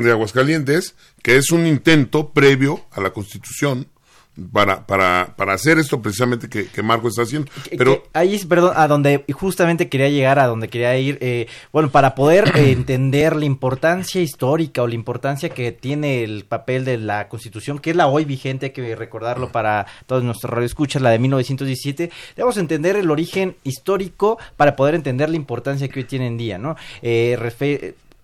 de 0.00 0.10
Aguascalientes, 0.10 0.94
que 1.22 1.36
es 1.36 1.50
un 1.50 1.66
intento 1.66 2.30
previo 2.30 2.86
a 2.92 3.00
la 3.00 3.12
constitución, 3.12 3.88
para, 4.50 4.86
para, 4.86 5.34
para 5.36 5.52
hacer 5.52 5.78
esto 5.78 6.00
precisamente 6.00 6.48
que, 6.48 6.66
que 6.66 6.82
Marco 6.82 7.08
está 7.08 7.22
haciendo. 7.22 7.50
Pero 7.76 8.04
ahí 8.14 8.34
es, 8.34 8.46
perdón, 8.46 8.72
a 8.76 8.88
donde 8.88 9.24
justamente 9.30 9.88
quería 9.90 10.08
llegar, 10.08 10.38
a 10.38 10.46
donde 10.46 10.68
quería 10.68 10.96
ir, 10.96 11.18
eh, 11.20 11.48
bueno, 11.70 11.90
para 11.90 12.14
poder 12.14 12.50
eh, 12.56 12.70
entender 12.72 13.36
la 13.36 13.44
importancia 13.44 14.22
histórica 14.22 14.82
o 14.82 14.86
la 14.86 14.94
importancia 14.94 15.50
que 15.50 15.72
tiene 15.72 16.24
el 16.24 16.44
papel 16.44 16.84
de 16.84 16.96
la 16.96 17.28
Constitución, 17.28 17.78
que 17.78 17.90
es 17.90 17.96
la 17.96 18.06
hoy 18.06 18.24
vigente, 18.24 18.66
hay 18.66 18.72
que 18.72 18.96
recordarlo 18.96 19.52
para 19.52 19.86
todos 20.06 20.24
nuestros 20.24 20.50
radioescuchas, 20.50 21.02
la 21.02 21.10
de 21.10 21.18
1917, 21.18 22.10
debemos 22.34 22.56
entender 22.56 22.96
el 22.96 23.10
origen 23.10 23.56
histórico 23.64 24.38
para 24.56 24.76
poder 24.76 24.94
entender 24.94 25.28
la 25.28 25.36
importancia 25.36 25.88
que 25.88 26.00
hoy 26.00 26.04
tiene 26.04 26.26
en 26.26 26.38
día, 26.38 26.56
¿no? 26.56 26.76
Eh, 27.02 27.36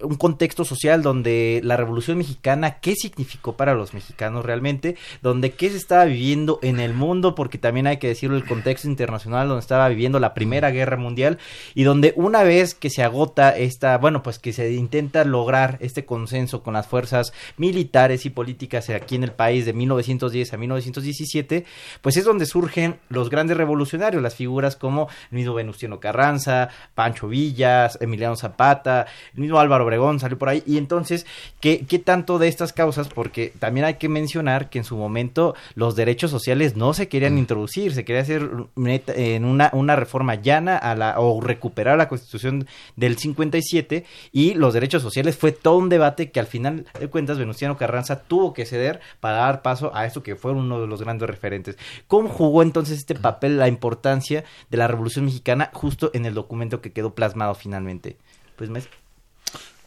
un 0.01 0.15
contexto 0.15 0.65
social 0.65 1.03
donde 1.03 1.61
la 1.65 1.77
Revolución 1.77 2.19
Mexicana, 2.19 2.79
qué 2.81 2.95
significó 2.95 3.57
para 3.57 3.75
los 3.75 3.95
mexicanos 3.95 4.45
realmente, 4.45 4.97
donde 5.23 5.53
qué 5.53 5.71
se 5.71 5.77
estaba 5.77 6.05
viviendo 6.05 6.59
en 6.63 6.79
el 6.79 6.95
mundo, 6.95 7.35
porque 7.35 7.59
también 7.59 7.87
hay 7.87 7.97
que 7.97 8.09
decirlo, 8.09 8.37
el 8.37 8.45
contexto 8.45 8.89
internacional 8.89 9.49
donde 9.49 9.61
estaba 9.61 9.89
viviendo 9.89 10.21
la 10.21 10.35
Primera 10.35 10.71
Guerra 10.71 10.97
Mundial 10.97 11.39
y 11.75 11.83
donde 11.83 12.13
una 12.17 12.43
vez 12.43 12.75
que 12.75 12.91
se 12.91 13.03
agota 13.03 13.57
esta, 13.57 13.99
bueno, 13.99 14.23
pues 14.23 14.39
que 14.39 14.53
se 14.53 14.73
intenta 14.73 15.25
lograr 15.25 15.79
este 15.81 16.05
consenso 16.05 16.63
con 16.63 16.75
las 16.75 16.87
fuerzas 16.87 17.33
militares 17.57 18.25
y 18.27 18.31
políticas 18.31 18.91
aquí 18.91 19.17
en 19.17 19.25
el 19.25 19.33
país 19.33 19.67
de 19.67 19.73
1910 19.73 20.53
a 20.53 20.57
1917, 20.57 21.65
pues 22.03 22.17
es 22.17 22.25
donde 22.25 22.47
surgen 22.47 23.01
los 23.09 23.31
grandes 23.31 23.57
revolucionarios, 23.57 24.23
las 24.23 24.35
figuras 24.35 24.77
como 24.77 25.09
el 25.31 25.39
mismo 25.39 25.55
Venustiano 25.55 25.99
Carranza, 25.99 26.69
Pancho 26.95 27.29
Villas, 27.29 27.99
Emiliano 28.01 28.37
Zapata, 28.37 29.07
el 29.35 29.41
mismo 29.41 29.59
Álvaro 29.59 29.88
Obregón 29.89 30.21
salió 30.21 30.39
por 30.39 30.49
ahí. 30.49 30.63
Y 30.67 30.79
entonces, 30.79 31.27
¿qué, 31.61 31.85
¿qué 31.89 31.99
tanto 31.99 32.39
de 32.39 32.49
estas 32.49 32.73
causas? 32.73 33.09
Porque 33.09 33.53
también 33.59 33.87
hay 33.87 33.95
que 33.95 34.09
mencionar 34.09 34.71
que 34.71 34.79
en 34.79 34.85
su 34.85 34.97
momento 34.97 35.55
los 35.75 35.97
derechos 35.97 36.31
sociales 36.31 36.77
no 36.77 36.95
se 36.95 37.09
querían 37.09 37.35
mm. 37.35 37.39
introducir, 37.39 37.93
se 37.93 38.05
quería 38.05 38.23
hacer 38.23 38.49
en 38.77 39.45
una, 39.45 39.71
una 39.73 39.97
reforma 39.97 40.35
llana 40.37 40.77
a 40.77 40.95
la, 40.95 41.19
o 41.19 41.41
recuperar 41.41 41.99
la 41.99 42.09
constitución 42.09 42.67
del 42.97 43.17
57 43.17 44.05
y 44.33 44.55
los 44.55 44.75
derechos 44.75 45.03
sociales 45.03 45.37
fue 45.37 45.53
todo 45.53 45.77
un 45.77 45.89
debate 45.89 46.31
que 46.31 46.41
al 46.41 46.47
final 46.47 46.87
de 46.99 47.09
cuentas 47.09 47.39
Venustiano 47.39 47.77
Carranza 47.77 48.23
tuvo 48.23 48.53
que 48.53 48.67
ceder 48.67 49.01
para 49.21 49.39
dar 49.39 49.63
paso 49.63 49.95
a 49.95 50.07
esto 50.07 50.23
que 50.23 50.37
fue 50.37 50.53
uno 50.53 50.81
de 50.81 50.87
los 50.87 51.03
grandes 51.03 51.29
referentes. 51.29 51.77
¿Cómo 52.07 52.29
jugó 52.29 52.63
entonces 52.63 52.99
este 52.99 53.15
papel 53.15 53.59
la 53.59 53.69
importancia 53.69 54.45
de 54.71 54.77
la 54.77 54.89
Revolución 54.89 55.25
Mexicana 55.25 55.71
justo 55.73 56.11
en 56.15 56.27
el 56.27 56.35
documento 56.35 56.81
que 56.81 56.93
quedó 56.93 57.15
plasmado 57.15 57.55
finalmente? 57.55 58.17
Pues 58.57 58.71
me... 58.71 58.81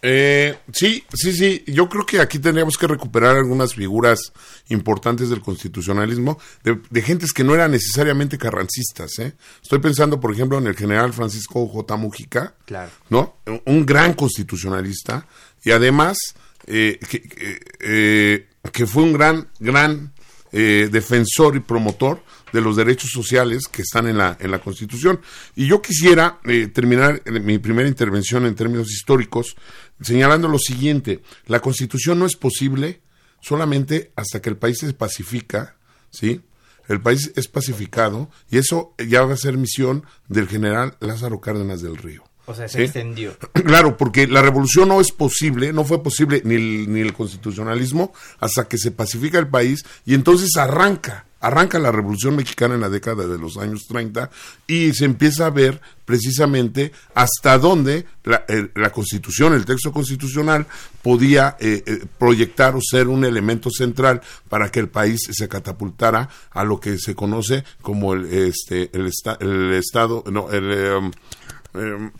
Eh, 0.01 0.57
sí, 0.73 1.03
sí, 1.13 1.33
sí. 1.33 1.63
Yo 1.67 1.87
creo 1.87 2.05
que 2.05 2.19
aquí 2.19 2.39
tendríamos 2.39 2.77
que 2.77 2.87
recuperar 2.87 3.37
algunas 3.37 3.75
figuras 3.75 4.33
importantes 4.69 5.29
del 5.29 5.41
constitucionalismo 5.41 6.39
de, 6.63 7.01
gentes 7.01 7.33
que 7.33 7.43
no 7.43 7.53
eran 7.53 7.71
necesariamente 7.71 8.37
carrancistas. 8.37 9.19
¿eh? 9.19 9.33
Estoy 9.61 9.79
pensando, 9.79 10.19
por 10.19 10.31
ejemplo, 10.33 10.57
en 10.57 10.67
el 10.67 10.75
general 10.75 11.13
Francisco 11.13 11.67
J. 11.67 11.95
Mujica, 11.97 12.55
claro. 12.65 12.91
¿no? 13.09 13.37
Un 13.65 13.85
gran 13.85 14.13
constitucionalista 14.13 15.27
y 15.63 15.71
además 15.71 16.17
eh, 16.65 16.99
que, 17.07 17.59
eh, 17.79 18.47
que, 18.71 18.87
fue 18.87 19.03
un 19.03 19.13
gran, 19.13 19.47
gran 19.59 20.13
eh, 20.53 20.89
defensor 20.91 21.55
y 21.55 21.61
promotor 21.61 22.21
de 22.51 22.59
los 22.59 22.75
derechos 22.75 23.09
sociales 23.09 23.69
que 23.71 23.83
están 23.83 24.09
en 24.09 24.17
la, 24.17 24.35
en 24.37 24.51
la 24.51 24.59
Constitución. 24.59 25.21
Y 25.55 25.65
yo 25.65 25.81
quisiera 25.81 26.39
eh, 26.43 26.67
terminar 26.67 27.21
mi 27.25 27.57
primera 27.57 27.87
intervención 27.87 28.45
en 28.45 28.53
términos 28.53 28.91
históricos 28.91 29.55
señalando 30.01 30.47
lo 30.47 30.59
siguiente, 30.59 31.21
la 31.45 31.59
Constitución 31.59 32.19
no 32.19 32.25
es 32.25 32.35
posible 32.35 33.01
solamente 33.41 34.11
hasta 34.15 34.41
que 34.41 34.49
el 34.49 34.57
país 34.57 34.79
se 34.79 34.93
pacifica, 34.93 35.75
¿sí? 36.09 36.41
el 36.87 37.01
país 37.01 37.31
es 37.35 37.47
pacificado 37.47 38.29
y 38.49 38.57
eso 38.57 38.93
ya 38.97 39.23
va 39.23 39.33
a 39.33 39.37
ser 39.37 39.57
misión 39.57 40.03
del 40.27 40.47
general 40.47 40.95
Lázaro 40.99 41.39
Cárdenas 41.39 41.81
del 41.81 41.97
Río. 41.97 42.23
O 42.45 42.55
sea, 42.55 42.67
se 42.67 42.79
¿Sí? 42.79 42.83
extendió. 42.83 43.37
Claro, 43.53 43.97
porque 43.97 44.27
la 44.27 44.41
revolución 44.41 44.89
no 44.89 44.99
es 44.99 45.11
posible, 45.11 45.71
no 45.73 45.85
fue 45.85 46.03
posible 46.03 46.41
ni 46.43 46.55
el, 46.55 46.91
ni 46.91 46.99
el 46.99 47.13
constitucionalismo 47.13 48.13
hasta 48.39 48.67
que 48.67 48.77
se 48.77 48.91
pacifica 48.91 49.39
el 49.39 49.47
país 49.47 49.85
y 50.05 50.15
entonces 50.15 50.49
arranca, 50.57 51.25
arranca 51.41 51.79
la 51.79 51.91
revolución 51.91 52.35
mexicana 52.35 52.75
en 52.75 52.81
la 52.81 52.89
década 52.89 53.27
de 53.27 53.37
los 53.37 53.57
años 53.57 53.85
30 53.87 54.29
y 54.67 54.93
se 54.93 55.05
empieza 55.05 55.47
a 55.47 55.49
ver 55.49 55.81
precisamente 56.05 56.91
hasta 57.15 57.57
dónde 57.57 58.05
la, 58.23 58.45
la 58.75 58.91
constitución, 58.91 59.53
el 59.53 59.65
texto 59.65 59.91
constitucional 59.91 60.67
podía 61.01 61.57
eh, 61.59 61.83
eh, 61.85 62.05
proyectar 62.17 62.75
o 62.75 62.79
ser 62.81 63.07
un 63.07 63.25
elemento 63.25 63.69
central 63.71 64.21
para 64.49 64.71
que 64.71 64.79
el 64.79 64.89
país 64.89 65.19
se 65.31 65.47
catapultara 65.47 66.29
a 66.51 66.63
lo 66.63 66.79
que 66.79 66.97
se 66.97 67.15
conoce 67.15 67.63
como 67.81 68.13
el, 68.13 68.25
este, 68.25 68.89
el, 68.93 69.11
el 69.39 69.73
estado, 69.73 70.23
no, 70.31 70.49
el... 70.51 70.71
eh, 70.71 70.95
um, 71.73 72.11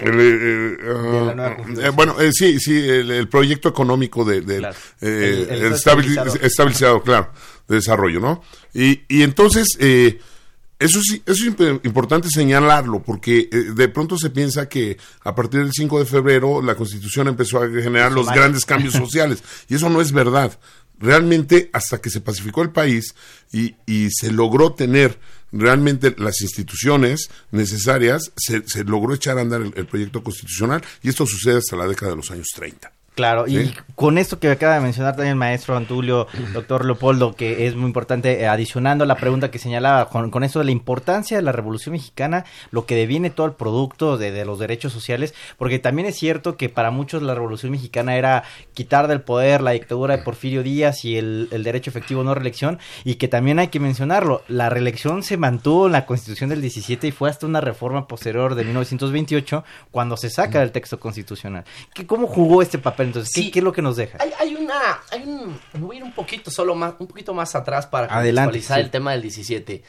el, 0.00 0.20
eh, 0.20 0.76
De 0.82 1.34
la 1.36 1.46
ah, 1.48 1.56
eh, 1.86 1.90
bueno, 1.90 2.20
eh, 2.20 2.30
sí, 2.32 2.58
sí, 2.58 2.76
el, 2.76 3.10
el 3.10 3.28
proyecto 3.28 3.68
económico 3.68 4.24
de, 4.24 4.40
del, 4.40 4.60
Claro. 4.60 4.76
eh, 5.00 5.46
El- 5.50 5.56
el 5.56 5.64
el 5.66 5.72
estado 5.74 5.98
estabili- 6.00 6.06
estabilizado. 6.12 6.46
estabilizado, 6.46 7.02
claro, 7.02 7.30
de 7.68 7.76
desarrollo, 7.76 8.20
¿no? 8.20 8.42
Y, 8.74 9.02
y 9.08 9.22
entonces, 9.22 9.66
eh, 9.78 10.18
eso 10.78 11.00
sí, 11.02 11.22
eso 11.26 11.44
es 11.46 11.56
imp- 11.56 11.80
importante 11.84 12.28
señalarlo, 12.30 13.02
porque 13.02 13.48
eh, 13.52 13.56
de 13.74 13.88
pronto 13.88 14.16
se 14.16 14.30
piensa 14.30 14.68
que 14.68 14.96
a 15.24 15.34
partir 15.34 15.60
del 15.60 15.72
5 15.72 15.98
de 16.00 16.06
febrero 16.06 16.62
la 16.62 16.74
Constitución 16.74 17.28
empezó 17.28 17.62
a 17.62 17.68
generar 17.68 18.12
los 18.12 18.26
grandes 18.26 18.64
cambios 18.64 18.94
sociales, 18.94 19.44
y 19.68 19.74
eso 19.76 19.88
no 19.90 20.00
es 20.00 20.10
verdad. 20.12 20.58
Realmente, 20.98 21.68
hasta 21.72 22.00
que 22.00 22.10
se 22.10 22.20
pacificó 22.20 22.62
el 22.62 22.70
país 22.70 23.14
y, 23.52 23.74
y 23.86 24.08
se 24.10 24.30
logró 24.30 24.72
tener 24.72 25.18
realmente 25.52 26.14
las 26.18 26.40
instituciones 26.40 27.30
necesarias, 27.50 28.32
se, 28.36 28.66
se 28.66 28.84
logró 28.84 29.14
echar 29.14 29.38
a 29.38 29.42
andar 29.42 29.62
el, 29.62 29.72
el 29.76 29.86
proyecto 29.86 30.22
constitucional, 30.22 30.82
y 31.02 31.08
esto 31.08 31.26
sucede 31.26 31.58
hasta 31.58 31.76
la 31.76 31.86
década 31.86 32.12
de 32.12 32.16
los 32.16 32.30
años 32.30 32.48
30. 32.54 32.92
Claro, 33.14 33.46
y 33.46 33.74
con 33.94 34.16
esto 34.16 34.38
que 34.38 34.50
acaba 34.50 34.76
de 34.76 34.80
mencionar 34.80 35.12
también 35.12 35.32
el 35.32 35.38
maestro 35.38 35.76
Antulio, 35.76 36.28
doctor 36.54 36.86
Leopoldo, 36.86 37.34
que 37.34 37.66
es 37.66 37.76
muy 37.76 37.86
importante, 37.86 38.40
eh, 38.40 38.48
adicionando 38.48 39.04
la 39.04 39.16
pregunta 39.16 39.50
que 39.50 39.58
señalaba, 39.58 40.08
con, 40.08 40.30
con 40.30 40.44
esto 40.44 40.60
de 40.60 40.64
la 40.64 40.70
importancia 40.70 41.36
de 41.36 41.42
la 41.42 41.52
Revolución 41.52 41.92
Mexicana, 41.92 42.46
lo 42.70 42.86
que 42.86 42.96
deviene 42.96 43.28
todo 43.28 43.46
el 43.46 43.52
producto 43.52 44.16
de, 44.16 44.30
de 44.30 44.46
los 44.46 44.58
derechos 44.58 44.94
sociales, 44.94 45.34
porque 45.58 45.78
también 45.78 46.08
es 46.08 46.16
cierto 46.16 46.56
que 46.56 46.70
para 46.70 46.90
muchos 46.90 47.22
la 47.22 47.34
Revolución 47.34 47.72
Mexicana 47.72 48.16
era 48.16 48.44
quitar 48.72 49.08
del 49.08 49.20
poder 49.20 49.60
la 49.60 49.72
dictadura 49.72 50.16
de 50.16 50.22
Porfirio 50.22 50.62
Díaz 50.62 51.04
y 51.04 51.18
el, 51.18 51.48
el 51.50 51.64
derecho 51.64 51.90
efectivo 51.90 52.24
no 52.24 52.34
reelección, 52.34 52.78
y 53.04 53.16
que 53.16 53.28
también 53.28 53.58
hay 53.58 53.68
que 53.68 53.78
mencionarlo, 53.78 54.42
la 54.48 54.70
reelección 54.70 55.22
se 55.22 55.36
mantuvo 55.36 55.84
en 55.86 55.92
la 55.92 56.06
Constitución 56.06 56.48
del 56.48 56.62
17 56.62 57.08
y 57.08 57.12
fue 57.12 57.28
hasta 57.28 57.44
una 57.44 57.60
reforma 57.60 58.08
posterior 58.08 58.54
de 58.54 58.64
1928 58.64 59.64
cuando 59.90 60.16
se 60.16 60.30
saca 60.30 60.60
del 60.60 60.72
texto 60.72 60.98
constitucional. 60.98 61.64
¿Qué, 61.92 62.06
¿Cómo 62.06 62.26
jugó 62.26 62.62
este 62.62 62.78
papel 62.78 63.01
entonces? 63.04 63.32
¿Qué, 63.34 63.42
Sí. 63.42 63.50
qué 63.50 63.58
es 63.60 63.64
lo 63.64 63.72
que 63.72 63.82
nos 63.82 63.96
deja? 63.96 64.18
Hay, 64.20 64.32
hay 64.38 64.54
una, 64.54 65.00
hay 65.10 65.22
un, 65.22 65.58
me 65.74 65.80
voy 65.80 65.96
a 65.96 65.98
ir 66.00 66.04
un 66.04 66.12
poquito 66.12 66.50
solo 66.50 66.74
más, 66.74 66.94
un 66.98 67.06
poquito 67.06 67.34
más 67.34 67.54
atrás 67.54 67.86
para 67.86 68.08
contextualizar 68.08 68.78
sí. 68.78 68.84
el 68.84 68.90
tema 68.90 69.12
del 69.12 69.22
17. 69.22 69.82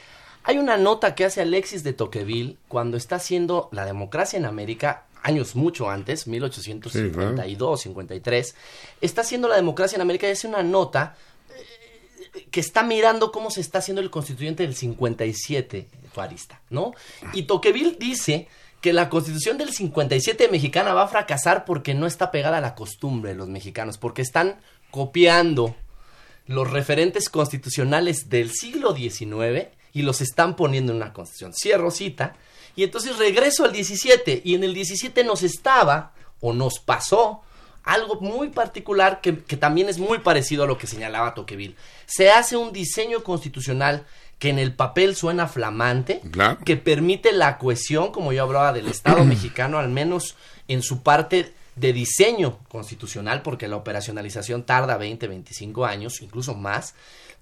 Hay 0.44 0.58
una 0.58 0.76
nota 0.76 1.14
que 1.14 1.24
hace 1.24 1.40
Alexis 1.40 1.82
de 1.82 1.94
Tocqueville 1.94 2.58
cuando 2.68 2.96
está 2.96 3.16
haciendo 3.16 3.68
la 3.72 3.86
democracia 3.86 4.38
en 4.38 4.44
América 4.44 5.04
años 5.24 5.56
mucho 5.56 5.88
antes, 5.88 6.26
1852, 6.26 7.80
53, 7.80 8.54
está 9.00 9.22
haciendo 9.22 9.48
la 9.48 9.56
democracia 9.56 9.96
en 9.96 10.02
América 10.02 10.28
y 10.28 10.32
hace 10.32 10.46
una 10.46 10.62
nota 10.62 11.16
eh, 11.48 12.46
que 12.50 12.60
está 12.60 12.82
mirando 12.82 13.32
cómo 13.32 13.50
se 13.50 13.62
está 13.62 13.78
haciendo 13.78 14.02
el 14.02 14.10
constituyente 14.10 14.64
del 14.64 14.74
57 14.74 15.88
tuarista, 16.12 16.60
¿no? 16.70 16.92
Y 17.32 17.44
Tocqueville 17.44 17.96
dice 17.98 18.48
que 18.84 18.92
la 18.92 19.08
constitución 19.08 19.56
del 19.56 19.72
57 19.72 20.50
mexicana 20.50 20.92
va 20.92 21.04
a 21.04 21.08
fracasar 21.08 21.64
porque 21.64 21.94
no 21.94 22.06
está 22.06 22.30
pegada 22.30 22.58
a 22.58 22.60
la 22.60 22.74
costumbre 22.74 23.30
de 23.30 23.34
los 23.34 23.48
mexicanos, 23.48 23.96
porque 23.96 24.20
están 24.20 24.60
copiando 24.90 25.74
los 26.46 26.70
referentes 26.70 27.30
constitucionales 27.30 28.28
del 28.28 28.50
siglo 28.52 28.94
XIX 28.94 29.68
y 29.94 30.02
los 30.02 30.20
están 30.20 30.54
poniendo 30.54 30.92
en 30.92 30.96
una 30.96 31.14
constitución. 31.14 31.54
Cierro 31.54 31.90
cita. 31.90 32.36
Y 32.76 32.82
entonces 32.82 33.16
regreso 33.16 33.64
al 33.64 33.72
17 33.72 34.42
y 34.44 34.54
en 34.54 34.64
el 34.64 34.74
17 34.74 35.24
nos 35.24 35.42
estaba 35.44 36.12
o 36.40 36.52
nos 36.52 36.78
pasó 36.78 37.40
algo 37.84 38.20
muy 38.20 38.48
particular 38.48 39.20
que, 39.20 39.38
que 39.44 39.56
también 39.56 39.88
es 39.88 39.98
muy 39.98 40.18
parecido 40.18 40.64
a 40.64 40.66
lo 40.66 40.78
que 40.78 40.86
señalaba 40.86 41.34
Tocqueville. 41.34 41.76
Se 42.06 42.30
hace 42.30 42.56
un 42.56 42.72
diseño 42.72 43.22
constitucional 43.22 44.04
que 44.38 44.48
en 44.50 44.58
el 44.58 44.74
papel 44.74 45.14
suena 45.14 45.46
flamante, 45.46 46.20
Claro. 46.30 46.58
que 46.64 46.76
permite 46.76 47.32
la 47.32 47.56
cohesión, 47.58 48.10
como 48.10 48.32
yo 48.32 48.42
hablaba 48.42 48.72
del 48.72 48.88
Estado 48.88 49.24
mexicano, 49.24 49.78
al 49.78 49.90
menos 49.90 50.34
en 50.68 50.82
su 50.82 51.02
parte 51.02 51.52
de 51.76 51.92
diseño 51.92 52.58
constitucional, 52.68 53.42
porque 53.42 53.68
la 53.68 53.76
operacionalización 53.76 54.64
tarda 54.64 54.96
20, 54.96 55.26
25 55.28 55.84
años, 55.84 56.22
incluso 56.22 56.54
más, 56.54 56.94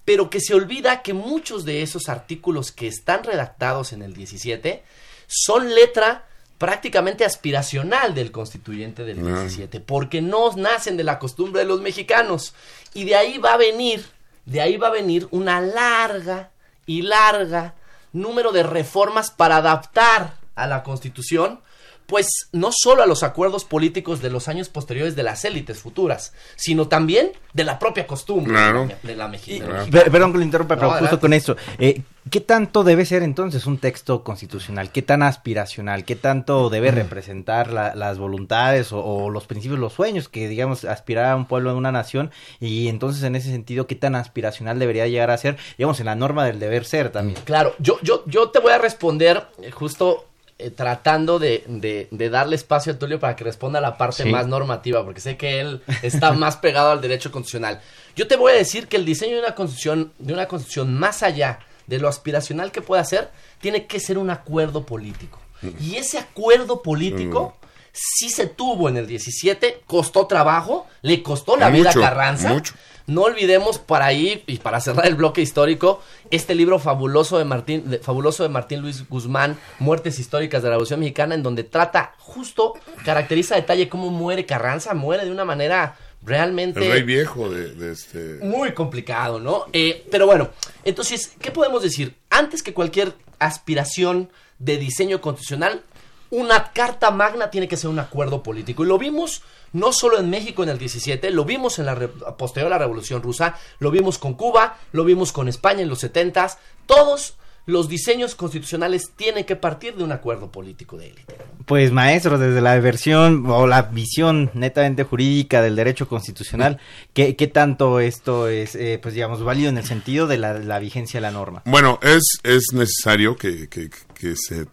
pero 0.05 0.29
que 0.29 0.39
se 0.41 0.53
olvida 0.53 1.01
que 1.01 1.13
muchos 1.13 1.65
de 1.65 1.81
esos 1.81 2.09
artículos 2.09 2.71
que 2.71 2.87
están 2.87 3.23
redactados 3.23 3.93
en 3.93 4.01
el 4.01 4.13
17 4.13 4.83
son 5.27 5.73
letra 5.73 6.25
prácticamente 6.63 7.25
aspiracional 7.25 8.15
del 8.15 8.31
constituyente 8.31 9.03
del 9.03 9.21
17, 9.21 9.81
porque 9.81 10.21
no 10.21 10.49
nacen 10.55 10.95
de 10.95 11.03
la 11.03 11.19
costumbre 11.19 11.59
de 11.59 11.67
los 11.67 11.81
mexicanos. 11.81 12.53
Y 12.93 13.03
de 13.03 13.17
ahí 13.17 13.37
va 13.37 13.55
a 13.55 13.57
venir, 13.57 14.05
de 14.45 14.61
ahí 14.61 14.77
va 14.77 14.87
a 14.87 14.91
venir 14.91 15.27
una 15.31 15.59
larga 15.59 16.51
y 16.85 17.01
larga 17.01 17.73
número 18.13 18.53
de 18.53 18.63
reformas 18.63 19.29
para 19.29 19.57
adaptar 19.57 20.35
a 20.55 20.65
la 20.65 20.83
constitución, 20.83 21.59
pues 22.05 22.27
no 22.51 22.69
solo 22.71 23.03
a 23.03 23.05
los 23.05 23.23
acuerdos 23.23 23.65
políticos 23.65 24.21
de 24.21 24.29
los 24.29 24.47
años 24.47 24.69
posteriores 24.69 25.15
de 25.15 25.23
las 25.23 25.45
élites 25.45 25.79
futuras, 25.79 26.33
sino 26.55 26.87
también 26.87 27.31
de 27.53 27.63
la 27.63 27.79
propia 27.79 28.05
costumbre 28.07 28.53
Claro. 28.53 28.89
de 29.03 29.15
la, 29.15 29.31
per- 29.31 30.11
perdón 30.11 30.31
que 30.31 30.37
lo 30.39 30.43
interrumpa, 30.43 30.75
No, 30.75 30.79
pero 30.81 30.89
justo 30.91 31.05
adelante. 31.05 31.21
con 31.21 31.33
esto, 31.33 31.55
eh, 31.77 32.01
¿qué 32.29 32.39
tanto 32.41 32.83
debe 32.83 33.05
ser 33.05 33.23
entonces 33.23 33.65
un 33.65 33.77
texto 33.77 34.23
constitucional? 34.23 34.91
¿Qué 34.91 35.01
tan 35.01 35.23
aspiracional? 35.23 36.03
¿Qué 36.05 36.15
tanto 36.15 36.69
debe 36.69 36.91
representar 36.91 37.71
la- 37.71 37.95
las 37.95 38.17
voluntades 38.17 38.91
o, 38.91 38.99
o 39.03 39.29
los 39.29 39.45
principios, 39.47 39.79
los 39.79 39.93
sueños 39.93 40.29
que, 40.29 40.47
digamos, 40.47 40.85
aspirar 40.85 41.25
a 41.25 41.35
un 41.35 41.45
pueblo, 41.45 41.69
a 41.71 41.75
una 41.75 41.91
nación? 41.91 42.31
Y 42.59 42.87
entonces, 42.87 43.23
en 43.23 43.35
ese 43.35 43.49
sentido, 43.49 43.87
¿qué 43.87 43.95
tan 43.95 44.15
aspiracional 44.15 44.79
debería 44.79 45.07
llegar 45.07 45.31
a 45.31 45.37
ser, 45.37 45.57
digamos, 45.77 45.99
en 45.99 46.07
la 46.07 46.15
norma 46.15 46.45
del 46.45 46.59
deber 46.59 46.85
ser 46.85 47.11
también? 47.11 47.39
Claro, 47.45 47.73
yo, 47.79 47.97
yo, 48.01 48.23
yo 48.25 48.49
te 48.49 48.59
voy 48.59 48.71
a 48.73 48.77
responder 48.77 49.47
eh, 49.61 49.71
justo 49.71 50.25
eh, 50.59 50.69
tratando 50.69 51.39
de, 51.39 51.63
de- 51.67 52.07
de 52.11 52.29
darle 52.29 52.55
espacio 52.55 52.93
a 52.93 52.99
Tulio 52.99 53.19
para 53.19 53.35
que 53.35 53.43
responda 53.43 53.79
a 53.79 53.81
la 53.81 53.97
parte 53.97 54.23
Sí. 54.23 54.29
más 54.29 54.47
normativa, 54.47 55.03
porque 55.03 55.19
sé 55.21 55.35
que 55.37 55.59
él 55.59 55.81
está 56.01 56.31
más 56.33 56.57
pegado 56.57 56.91
al 56.91 57.01
derecho 57.01 57.31
constitucional. 57.31 57.81
Yo 58.15 58.27
te 58.27 58.35
voy 58.35 58.51
a 58.51 58.55
decir 58.55 58.87
que 58.87 58.97
el 58.97 59.05
diseño 59.05 59.33
de 59.35 59.41
una 59.41 59.55
constitución, 59.55 60.13
de 60.19 60.33
una 60.33 60.47
constitución 60.47 60.93
más 60.93 61.23
allá 61.23 61.59
de 61.87 61.99
lo 61.99 62.07
aspiracional 62.07 62.71
que 62.71 62.81
pueda 62.81 63.03
ser, 63.03 63.29
tiene 63.59 63.87
que 63.87 63.99
ser 63.99 64.17
un 64.17 64.29
acuerdo 64.29 64.85
político. 64.85 65.39
Y 65.79 65.95
ese 65.95 66.17
acuerdo 66.19 66.81
político 66.81 67.55
sí 67.91 68.29
se 68.29 68.47
tuvo 68.47 68.89
en 68.89 68.97
el 68.97 69.07
17, 69.07 69.83
costó 69.87 70.27
trabajo, 70.27 70.87
le 71.01 71.23
costó 71.23 71.55
la 71.57 71.69
vida 71.69 71.89
a 71.91 71.93
Carranza. 71.93 72.49
mucho. 72.53 72.73
No 73.05 73.23
olvidemos 73.23 73.79
para 73.79 74.05
ahí 74.05 74.43
y 74.47 74.57
para 74.59 74.79
cerrar 74.79 75.05
el 75.07 75.15
bloque 75.15 75.41
histórico 75.41 76.01
este 76.31 76.55
libro 76.55 76.79
fabuloso 76.79 77.37
de 77.37 77.45
Martín 77.45 77.89
de- 77.89 77.99
fabuloso 77.99 78.43
de 78.43 78.49
Martín 78.49 78.79
Luis 78.81 79.07
Guzmán, 79.09 79.57
Muertes 79.79 80.19
históricas 80.19 80.61
de 80.63 80.69
la 80.69 80.75
Revolución 80.75 81.01
Mexicana, 81.01 81.35
en 81.35 81.43
donde 81.43 81.63
trata 81.63 82.15
justo 82.19 82.73
caracteriza 83.03 83.55
a 83.55 83.57
detalle 83.57 83.89
cómo 83.89 84.09
muere 84.09 84.45
Carranza, 84.45 84.93
muere 84.93 85.25
de 85.25 85.31
una 85.31 85.43
manera 85.45 85.97
realmente 86.25 86.79
El 86.85 86.91
rey 86.91 87.03
viejo 87.03 87.49
de, 87.49 87.73
de 87.73 87.91
este... 87.91 88.39
muy 88.41 88.73
complicado, 88.73 89.39
¿no? 89.41 89.65
Eh, 89.73 90.07
pero 90.09 90.25
bueno, 90.25 90.51
entonces, 90.85 91.33
¿qué 91.41 91.51
podemos 91.51 91.83
decir? 91.83 92.15
Antes 92.29 92.63
que 92.63 92.73
cualquier 92.73 93.13
aspiración 93.39 94.29
de 94.59 94.77
diseño 94.77 95.19
constitucional, 95.19 95.81
una 96.29 96.71
carta 96.71 97.11
magna 97.11 97.51
tiene 97.51 97.67
que 97.67 97.75
ser 97.77 97.89
un 97.89 97.99
acuerdo 97.99 98.41
político. 98.41 98.83
Y 98.83 98.87
lo 98.87 98.97
vimos 98.97 99.43
no 99.73 99.91
solo 99.91 100.17
en 100.19 100.29
México 100.29 100.63
en 100.63 100.69
el 100.69 100.77
17, 100.77 101.29
lo 101.31 101.45
vimos 101.45 101.77
en 101.79 101.85
la 101.85 101.95
re- 101.95 102.07
posterior 102.37 102.71
a 102.71 102.75
la 102.77 102.79
Revolución 102.79 103.21
Rusa, 103.21 103.55
lo 103.79 103.91
vimos 103.91 104.17
con 104.17 104.35
Cuba, 104.35 104.77
lo 104.91 105.03
vimos 105.03 105.31
con 105.31 105.47
España 105.47 105.81
en 105.81 105.89
los 105.89 105.99
70 105.99 106.47
Todos 106.85 107.35
los 107.65 107.87
diseños 107.87 108.35
constitucionales 108.35 109.11
tienen 109.15 109.45
que 109.45 109.55
partir 109.55 109.95
de 109.95 110.03
un 110.03 110.11
acuerdo 110.11 110.51
político 110.51 110.97
de 110.97 111.07
élite. 111.11 111.37
Pues 111.65 111.93
maestro, 111.93 112.37
desde 112.37 112.59
la 112.59 112.77
versión 112.81 113.45
o 113.49 113.67
la 113.67 113.83
visión 113.83 114.51
netamente 114.53 115.05
jurídica 115.05 115.61
del 115.61 115.77
derecho 115.77 116.09
constitucional, 116.09 116.79
¿qué, 117.13 117.37
qué 117.37 117.47
tanto 117.47 118.01
esto 118.01 118.49
es, 118.49 118.75
eh, 118.75 118.99
pues 119.01 119.13
digamos, 119.13 119.41
válido 119.45 119.69
en 119.69 119.77
el 119.77 119.85
sentido 119.85 120.27
de 120.27 120.39
la, 120.39 120.55
la 120.59 120.77
vigencia 120.79 121.19
de 121.19 121.21
la 121.21 121.31
norma? 121.31 121.61
Bueno, 121.65 121.99
es, 122.01 122.23
es 122.43 122.63
necesario 122.73 123.37
que, 123.37 123.69
que- 123.69 123.89
que 124.13 124.35
se 124.35 124.65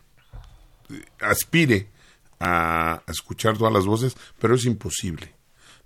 aspire 1.20 1.86
a 2.40 3.02
escuchar 3.06 3.56
todas 3.56 3.72
las 3.72 3.84
voces, 3.84 4.16
pero 4.38 4.54
es 4.54 4.64
imposible. 4.64 5.34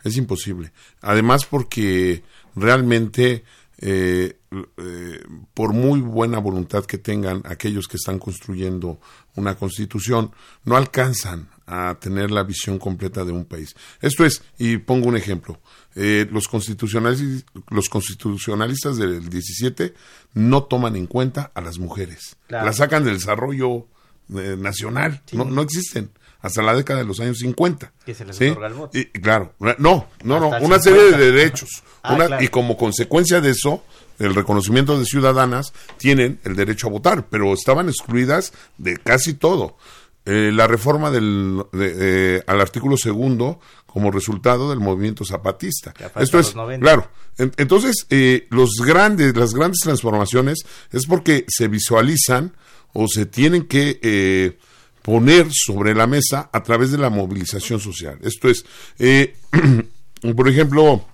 Es 0.02 0.16
imposible. 0.16 0.72
Además 1.00 1.46
porque 1.46 2.22
realmente 2.54 3.44
eh, 3.78 4.38
eh, 4.76 5.20
por 5.52 5.72
muy 5.72 6.00
buena 6.00 6.38
voluntad 6.38 6.84
que 6.84 6.98
tengan 6.98 7.42
aquellos 7.44 7.88
que 7.88 7.96
están 7.96 8.18
construyendo 8.18 9.00
una 9.34 9.56
constitución, 9.56 10.30
no 10.64 10.76
alcanzan 10.76 11.48
a 11.66 11.96
tener 11.98 12.30
la 12.30 12.44
visión 12.44 12.78
completa 12.78 13.24
de 13.24 13.32
un 13.32 13.46
país. 13.46 13.74
Esto 14.00 14.24
es, 14.24 14.42
y 14.58 14.76
pongo 14.76 15.08
un 15.08 15.16
ejemplo, 15.16 15.60
eh, 15.96 16.26
los, 16.30 16.46
constitucionalistas, 16.46 17.44
los 17.68 17.88
constitucionalistas 17.88 18.96
del 18.96 19.28
17 19.28 19.94
no 20.34 20.64
toman 20.64 20.94
en 20.96 21.06
cuenta 21.06 21.50
a 21.54 21.60
las 21.60 21.78
mujeres, 21.78 22.36
las 22.48 22.76
sacan 22.76 23.04
del 23.04 23.14
desarrollo 23.14 23.88
eh, 24.36 24.56
nacional, 24.58 25.22
no, 25.32 25.44
no 25.44 25.62
existen 25.62 26.10
hasta 26.44 26.60
la 26.60 26.76
década 26.76 26.98
de 26.98 27.06
los 27.06 27.20
años 27.20 27.38
50. 27.38 27.90
Que 28.04 28.12
se 28.12 28.22
les 28.26 28.36
otorga 28.36 28.66
el 28.66 28.74
voto. 28.74 28.98
Y, 28.98 29.06
claro, 29.06 29.54
no, 29.58 30.06
no, 30.24 30.40
no, 30.40 30.50
una 30.60 30.78
serie 30.78 31.04
de 31.04 31.32
derechos. 31.32 31.82
Ah, 32.02 32.36
y 32.38 32.48
como 32.48 32.76
consecuencia 32.76 33.40
de 33.40 33.48
eso, 33.48 33.82
el 34.18 34.34
reconocimiento 34.34 34.98
de 34.98 35.06
ciudadanas 35.06 35.72
tienen 35.96 36.38
el 36.44 36.54
derecho 36.54 36.88
a 36.88 36.90
votar, 36.90 37.28
pero 37.30 37.54
estaban 37.54 37.88
excluidas 37.88 38.52
de 38.76 38.98
casi 38.98 39.32
todo. 39.32 39.78
Eh, 40.26 40.50
la 40.52 40.66
reforma 40.66 41.10
del, 41.10 41.64
eh, 41.72 42.42
al 42.46 42.60
artículo 42.60 42.98
segundo 42.98 43.58
como 43.86 44.10
resultado 44.10 44.68
del 44.68 44.80
movimiento 44.80 45.24
zapatista. 45.24 45.94
Esto 46.16 46.38
es, 46.38 46.54
claro. 46.78 47.08
entonces, 47.38 48.06
eh, 48.10 48.48
los 48.50 48.82
grandes, 48.84 49.34
las 49.34 49.54
grandes 49.54 49.80
transformaciones 49.80 50.58
es 50.92 51.06
porque 51.06 51.46
se 51.48 51.68
visualizan 51.68 52.54
o 52.92 53.08
se 53.08 53.24
tienen 53.24 53.66
que 53.66 54.58
poner 55.04 55.48
sobre 55.52 55.94
la 55.94 56.06
mesa 56.06 56.48
a 56.50 56.62
través 56.62 56.90
de 56.90 56.96
la 56.96 57.10
movilización 57.10 57.78
social. 57.78 58.18
Esto 58.22 58.48
es, 58.48 58.64
eh, 58.98 59.36
por 60.34 60.48
ejemplo, 60.48 61.04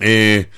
eh, 0.00 0.48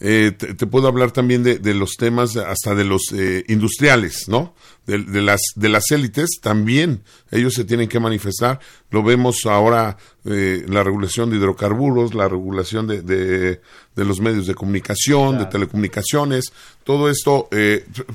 eh, 0.00 0.32
te, 0.32 0.66
puedo 0.66 0.88
hablar 0.88 1.10
también 1.10 1.42
de, 1.42 1.74
los 1.74 1.96
temas 1.98 2.34
hasta 2.36 2.74
de 2.74 2.84
los 2.84 3.14
industriales, 3.48 4.28
¿no? 4.28 4.54
De, 4.86 4.98
las 5.20 5.40
de 5.56 5.68
las 5.68 5.90
élites 5.90 6.38
también 6.40 7.02
ellos 7.32 7.54
se 7.54 7.64
tienen 7.64 7.88
que 7.88 7.98
manifestar. 7.98 8.60
Lo 8.90 9.02
vemos 9.02 9.44
ahora 9.44 9.98
la 10.24 10.82
regulación 10.82 11.28
de 11.28 11.36
hidrocarburos, 11.36 12.14
la 12.14 12.28
regulación 12.28 12.86
de, 12.86 13.02
de, 13.02 13.60
los 13.96 14.20
medios 14.20 14.46
de 14.46 14.54
comunicación, 14.54 15.38
de 15.38 15.46
telecomunicaciones, 15.46 16.52
todo 16.84 17.10
esto. 17.10 17.48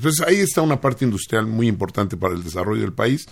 pues 0.00 0.20
ahí 0.26 0.36
está 0.36 0.62
una 0.62 0.80
parte 0.80 1.04
industrial 1.04 1.46
muy 1.46 1.68
importante 1.68 2.16
para 2.16 2.34
el 2.34 2.42
desarrollo 2.42 2.80
del 2.80 2.94
país 2.94 3.26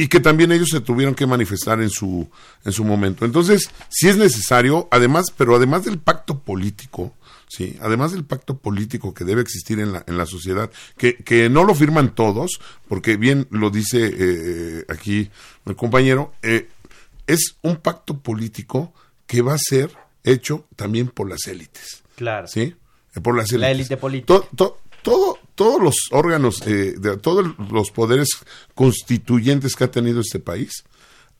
y 0.00 0.08
que 0.08 0.18
también 0.18 0.50
ellos 0.50 0.70
se 0.70 0.80
tuvieron 0.80 1.14
que 1.14 1.26
manifestar 1.26 1.82
en 1.82 1.90
su, 1.90 2.26
en 2.64 2.72
su 2.72 2.84
momento. 2.84 3.26
Entonces, 3.26 3.68
si 3.90 4.08
es 4.08 4.16
necesario, 4.16 4.88
además, 4.90 5.26
pero 5.36 5.54
además 5.54 5.84
del 5.84 5.98
pacto 5.98 6.38
político, 6.38 7.12
sí, 7.48 7.76
además 7.82 8.12
del 8.12 8.24
pacto 8.24 8.56
político 8.56 9.12
que 9.12 9.26
debe 9.26 9.42
existir 9.42 9.78
en 9.78 9.92
la, 9.92 10.02
en 10.06 10.16
la 10.16 10.24
sociedad, 10.24 10.70
que, 10.96 11.16
que 11.16 11.50
no 11.50 11.64
lo 11.64 11.74
firman 11.74 12.14
todos, 12.14 12.60
porque 12.88 13.18
bien 13.18 13.46
lo 13.50 13.68
dice 13.68 14.06
eh, 14.06 14.14
eh, 14.18 14.84
aquí 14.88 15.30
el 15.66 15.76
compañero, 15.76 16.32
eh, 16.40 16.68
es 17.26 17.56
un 17.60 17.76
pacto 17.76 18.20
político 18.20 18.94
que 19.26 19.42
va 19.42 19.52
a 19.52 19.58
ser 19.58 19.90
hecho 20.24 20.66
también 20.76 21.08
por 21.08 21.28
las 21.28 21.46
élites. 21.46 22.04
Claro. 22.16 22.46
¿Sí? 22.48 22.74
Por 23.22 23.36
las 23.36 23.50
élites. 23.50 23.60
La 23.60 23.70
élite 23.70 23.98
política 23.98 24.48
todo, 25.02 25.38
todos 25.60 25.82
los 25.82 25.94
órganos, 26.10 26.62
eh, 26.66 26.94
de, 26.96 27.18
todos 27.18 27.54
los 27.70 27.90
poderes 27.90 28.28
constituyentes 28.74 29.76
que 29.76 29.84
ha 29.84 29.90
tenido 29.90 30.22
este 30.22 30.38
país 30.38 30.84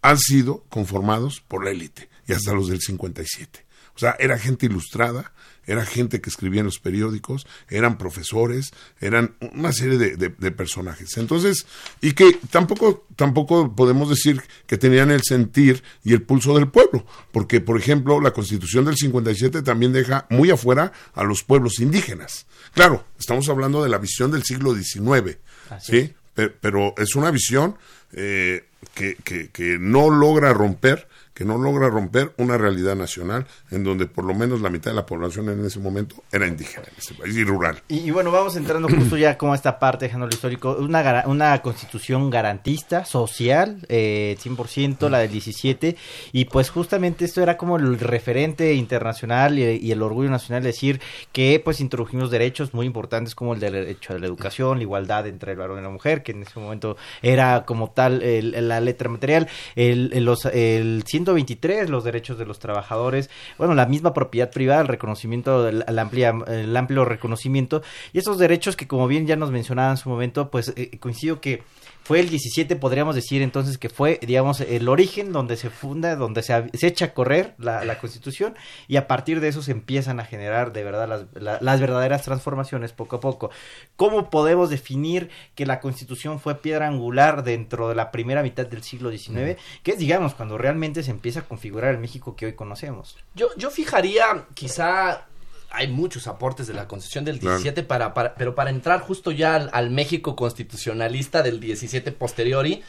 han 0.03 0.19
sido 0.19 0.63
conformados 0.69 1.41
por 1.49 1.65
la 1.65 1.71
élite, 1.71 2.11
y 2.29 2.35
hasta 2.35 2.53
los 2.53 2.69
del 2.69 2.83
57. 2.83 3.65
O 3.97 3.99
sea, 3.99 4.17
era 4.19 4.39
gente 4.39 4.67
ilustrada, 4.67 5.33
era 5.71 5.87
gente 5.87 6.21
que 6.21 6.31
escribía 6.31 6.61
en 6.61 6.67
los 6.67 6.81
periódicos, 6.81 7.47
eran 7.69 7.97
profesores, 7.97 8.73
eran 9.01 9.37
una 9.53 9.73
serie 9.73 9.99
de, 9.99 10.51
personajes. 10.51 11.17
Entonces, 11.17 11.65
y 12.01 12.13
que 12.13 12.39
tampoco, 12.51 13.07
tampoco 13.15 13.75
podemos 13.77 14.09
decir 14.09 14.43
que 14.67 14.77
tenían 14.79 15.13
el 15.13 15.23
sentir 15.23 15.85
y 16.03 16.13
el 16.13 16.23
pulso 16.23 16.57
del 16.57 16.69
pueblo, 16.69 17.07
porque, 17.31 17.61
por 17.61 17.79
ejemplo, 17.79 18.21
la 18.21 18.33
constitución 18.33 18.85
del 18.85 18.97
57 18.97 19.63
también 19.63 19.93
deja 19.93 20.27
muy 20.29 20.51
afuera 20.51 20.93
a 21.15 21.23
los 21.23 21.45
pueblos 21.45 21.79
indígenas. 21.79 22.47
Claro, 22.75 23.05
estamos 23.17 23.49
hablando 23.49 23.81
de 23.83 23.91
la 23.91 23.99
visión 23.99 24.33
del 24.33 24.43
siglo 24.43 24.75
XIX, 24.75 25.39
¿sí? 25.81 26.13
Pero 26.35 26.95
es 26.97 27.15
una 27.15 27.31
visión 27.31 27.77
eh, 28.13 28.65
que, 28.93 29.15
que, 29.23 29.51
que 29.51 29.79
no 29.79 30.11
logra 30.11 30.53
romper 30.53 31.07
que 31.41 31.47
no 31.47 31.57
logra 31.57 31.89
romper 31.89 32.35
una 32.37 32.59
realidad 32.59 32.95
nacional 32.95 33.47
en 33.71 33.83
donde 33.83 34.05
por 34.05 34.27
lo 34.27 34.35
menos 34.35 34.61
la 34.61 34.69
mitad 34.69 34.91
de 34.91 34.97
la 34.97 35.07
población 35.07 35.49
en 35.49 35.65
ese 35.65 35.79
momento 35.79 36.17
era 36.31 36.47
indígena 36.47 36.85
en 36.87 36.99
ese 36.99 37.15
país 37.15 37.35
y 37.35 37.45
rural. 37.45 37.81
Y, 37.89 38.11
bueno, 38.11 38.31
vamos 38.31 38.57
entrando 38.57 38.89
justo 38.89 39.17
ya 39.17 39.39
como 39.39 39.55
a 39.55 39.57
esta 39.57 39.79
parte, 39.79 40.05
dejando 40.05 40.27
lo 40.27 40.35
histórico, 40.35 40.77
una, 40.79 41.25
una 41.25 41.63
constitución 41.63 42.29
garantista, 42.29 43.07
social, 43.07 43.79
eh, 43.89 44.37
100%, 44.39 45.09
la 45.09 45.21
del 45.21 45.31
17, 45.31 45.97
y 46.33 46.45
pues 46.45 46.69
justamente 46.69 47.25
esto 47.25 47.43
era 47.43 47.57
como 47.57 47.79
el 47.79 47.99
referente 47.99 48.75
internacional 48.75 49.59
y, 49.59 49.91
el 49.91 50.03
orgullo 50.03 50.29
nacional 50.29 50.63
decir 50.63 51.01
que 51.33 51.59
pues 51.65 51.81
introdujimos 51.81 52.31
derechos 52.31 52.75
muy 52.75 52.85
importantes 52.85 53.35
como 53.35 53.55
el 53.55 53.61
derecho 53.61 54.13
a 54.13 54.19
la 54.19 54.27
educación, 54.27 54.77
la 54.77 54.83
igualdad 54.83 55.27
entre 55.27 55.53
el 55.53 55.59
varón 55.59 55.79
y 55.79 55.83
la 55.83 55.89
mujer, 55.89 56.23
que 56.23 56.33
en 56.33 56.43
ese 56.43 56.61
momento 56.61 56.99
era 57.23 57.65
como 57.65 57.93
tal 57.93 58.21
la 58.23 58.81
letra 58.81 59.09
material, 59.09 59.49
el, 59.75 60.11
los, 60.23 60.45
el 60.45 61.03
123, 61.35 61.91
los 61.91 62.05
derechos 62.05 62.39
de 62.39 62.47
los 62.47 62.59
trabajadores, 62.59 63.31
bueno, 63.59 63.75
la 63.75 63.87
misma 63.87 64.13
propiedad 64.13 64.51
privada, 64.51 64.83
el 64.83 64.89
reconocimiento, 64.89 65.69
el, 65.69 65.99
amplia, 65.99 66.35
el 66.47 66.77
amplio 66.77 67.05
reconocimiento 67.05 67.83
y 68.13 68.19
esos 68.19 68.39
derechos 68.39 68.77
que 68.77 68.87
como 68.87 69.07
bien 69.09 69.27
ya 69.27 69.37
nos 69.37 69.51
mencionaba 69.51 69.91
en 69.91 69.97
su 69.97 70.09
momento, 70.09 70.51
pues 70.51 70.73
eh, 70.77 70.99
coincido 70.99 71.41
que 71.41 71.63
fue 72.03 72.19
el 72.19 72.29
17, 72.29 72.75
podríamos 72.77 73.15
decir 73.15 73.41
entonces 73.41 73.79
que 73.79 73.89
fue, 73.89 74.19
digamos, 74.23 74.61
el 74.61 74.89
origen 74.89 75.33
donde 75.33 75.57
se 75.57 75.71
funda, 75.71 76.17
donde 76.17 76.43
se, 76.43 76.69
echa 76.83 77.05
a 77.05 77.15
correr 77.15 77.55
la, 77.59 77.99
constitución 78.01 78.57
y 78.89 78.97
a 78.97 79.07
partir 79.07 79.41
de 79.41 79.49
eso 79.49 79.63
se 79.63 79.71
empiezan 79.71 80.19
a 80.19 80.25
generar 80.25 80.73
de 80.73 80.83
verdad 80.83 81.27
las, 81.35 81.63
las, 81.63 81.81
verdaderas 81.81 82.23
transformaciones 82.23 82.93
poco 82.93 83.17
a 83.17 83.21
poco. 83.21 83.51
¿Cómo 83.95 84.29
podemos 84.29 84.71
definir 84.71 85.31
que 85.55 85.67
la 85.67 85.79
constitución 85.79 86.41
fue 86.41 86.57
piedra 86.57 86.89
angular 86.89 87.45
dentro 87.45 87.89
de 87.89 87.95
la 87.95 88.11
primera 88.11 88.43
mitad 88.43 88.67
del 88.67 88.83
siglo 88.83 89.11
XIX? 89.11 89.61
Que 89.85 89.93
es, 89.93 89.99
digamos, 89.99 90.35
cuando 90.35 90.59
realmente 90.59 91.05
se 91.05 91.10
empieza 91.13 91.41
a 91.41 91.43
configurar 91.43 91.95
el 91.95 92.01
México 92.01 92.37
que 92.37 92.47
hoy 92.47 92.55
conocemos. 92.55 93.17
Yo, 93.35 93.49
yo 93.57 93.71
fijaría 93.71 94.47
quizá 94.55 95.27
hay 95.71 95.89
muchos 95.89 96.27
aportes 96.27 96.67
de 96.67 96.75
la 96.75 96.89
Constitución 96.89 97.25
del 97.25 97.39
17 97.39 97.85
para, 97.85 98.13
para, 98.13 98.35
pero 98.35 98.55
para 98.55 98.71
entrar 98.71 99.01
justo 99.01 99.31
ya 99.31 99.55
al, 99.55 99.91
México 99.91 100.35
constitucionalista 100.35 101.43
del 101.43 101.61
17 101.61 102.13
posteriori, 102.13 102.83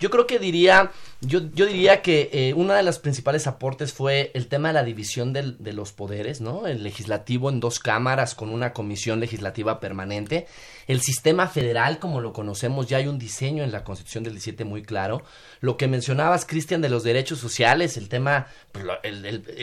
yo 0.00 0.10
creo 0.10 0.26
que 0.26 0.38
diría, 0.38 0.92
yo, 1.20 1.40
yo 1.52 1.66
diría 1.66 2.00
que 2.00 2.30
eh, 2.32 2.54
uno 2.54 2.74
de 2.74 2.84
los 2.84 3.00
principales 3.00 3.48
aportes 3.48 3.92
fue 3.92 4.30
el 4.34 4.46
tema 4.46 4.68
de 4.68 4.74
la 4.74 4.84
división 4.84 5.32
del, 5.32 5.56
de 5.58 5.72
los 5.72 5.92
poderes, 5.92 6.40
¿no? 6.40 6.68
El 6.68 6.84
legislativo 6.84 7.50
en 7.50 7.58
dos 7.58 7.80
cámaras 7.80 8.36
con 8.36 8.50
una 8.50 8.72
comisión 8.72 9.18
legislativa 9.18 9.80
permanente. 9.80 10.46
El 10.86 11.00
sistema 11.00 11.48
federal, 11.48 11.98
como 11.98 12.20
lo 12.20 12.32
conocemos, 12.32 12.86
ya 12.86 12.96
hay 12.98 13.08
un 13.08 13.18
diseño 13.18 13.62
en 13.62 13.72
la 13.72 13.84
Constitución 13.84 14.24
del 14.24 14.34
17 14.34 14.64
muy 14.64 14.82
claro. 14.82 15.22
Lo 15.60 15.76
que 15.76 15.88
mencionabas, 15.88 16.46
Cristian, 16.46 16.80
de 16.80 16.88
los 16.88 17.02
derechos 17.02 17.40
sociales, 17.40 17.96
el 17.96 18.08
tema, 18.08 18.46
pues, 18.72 18.86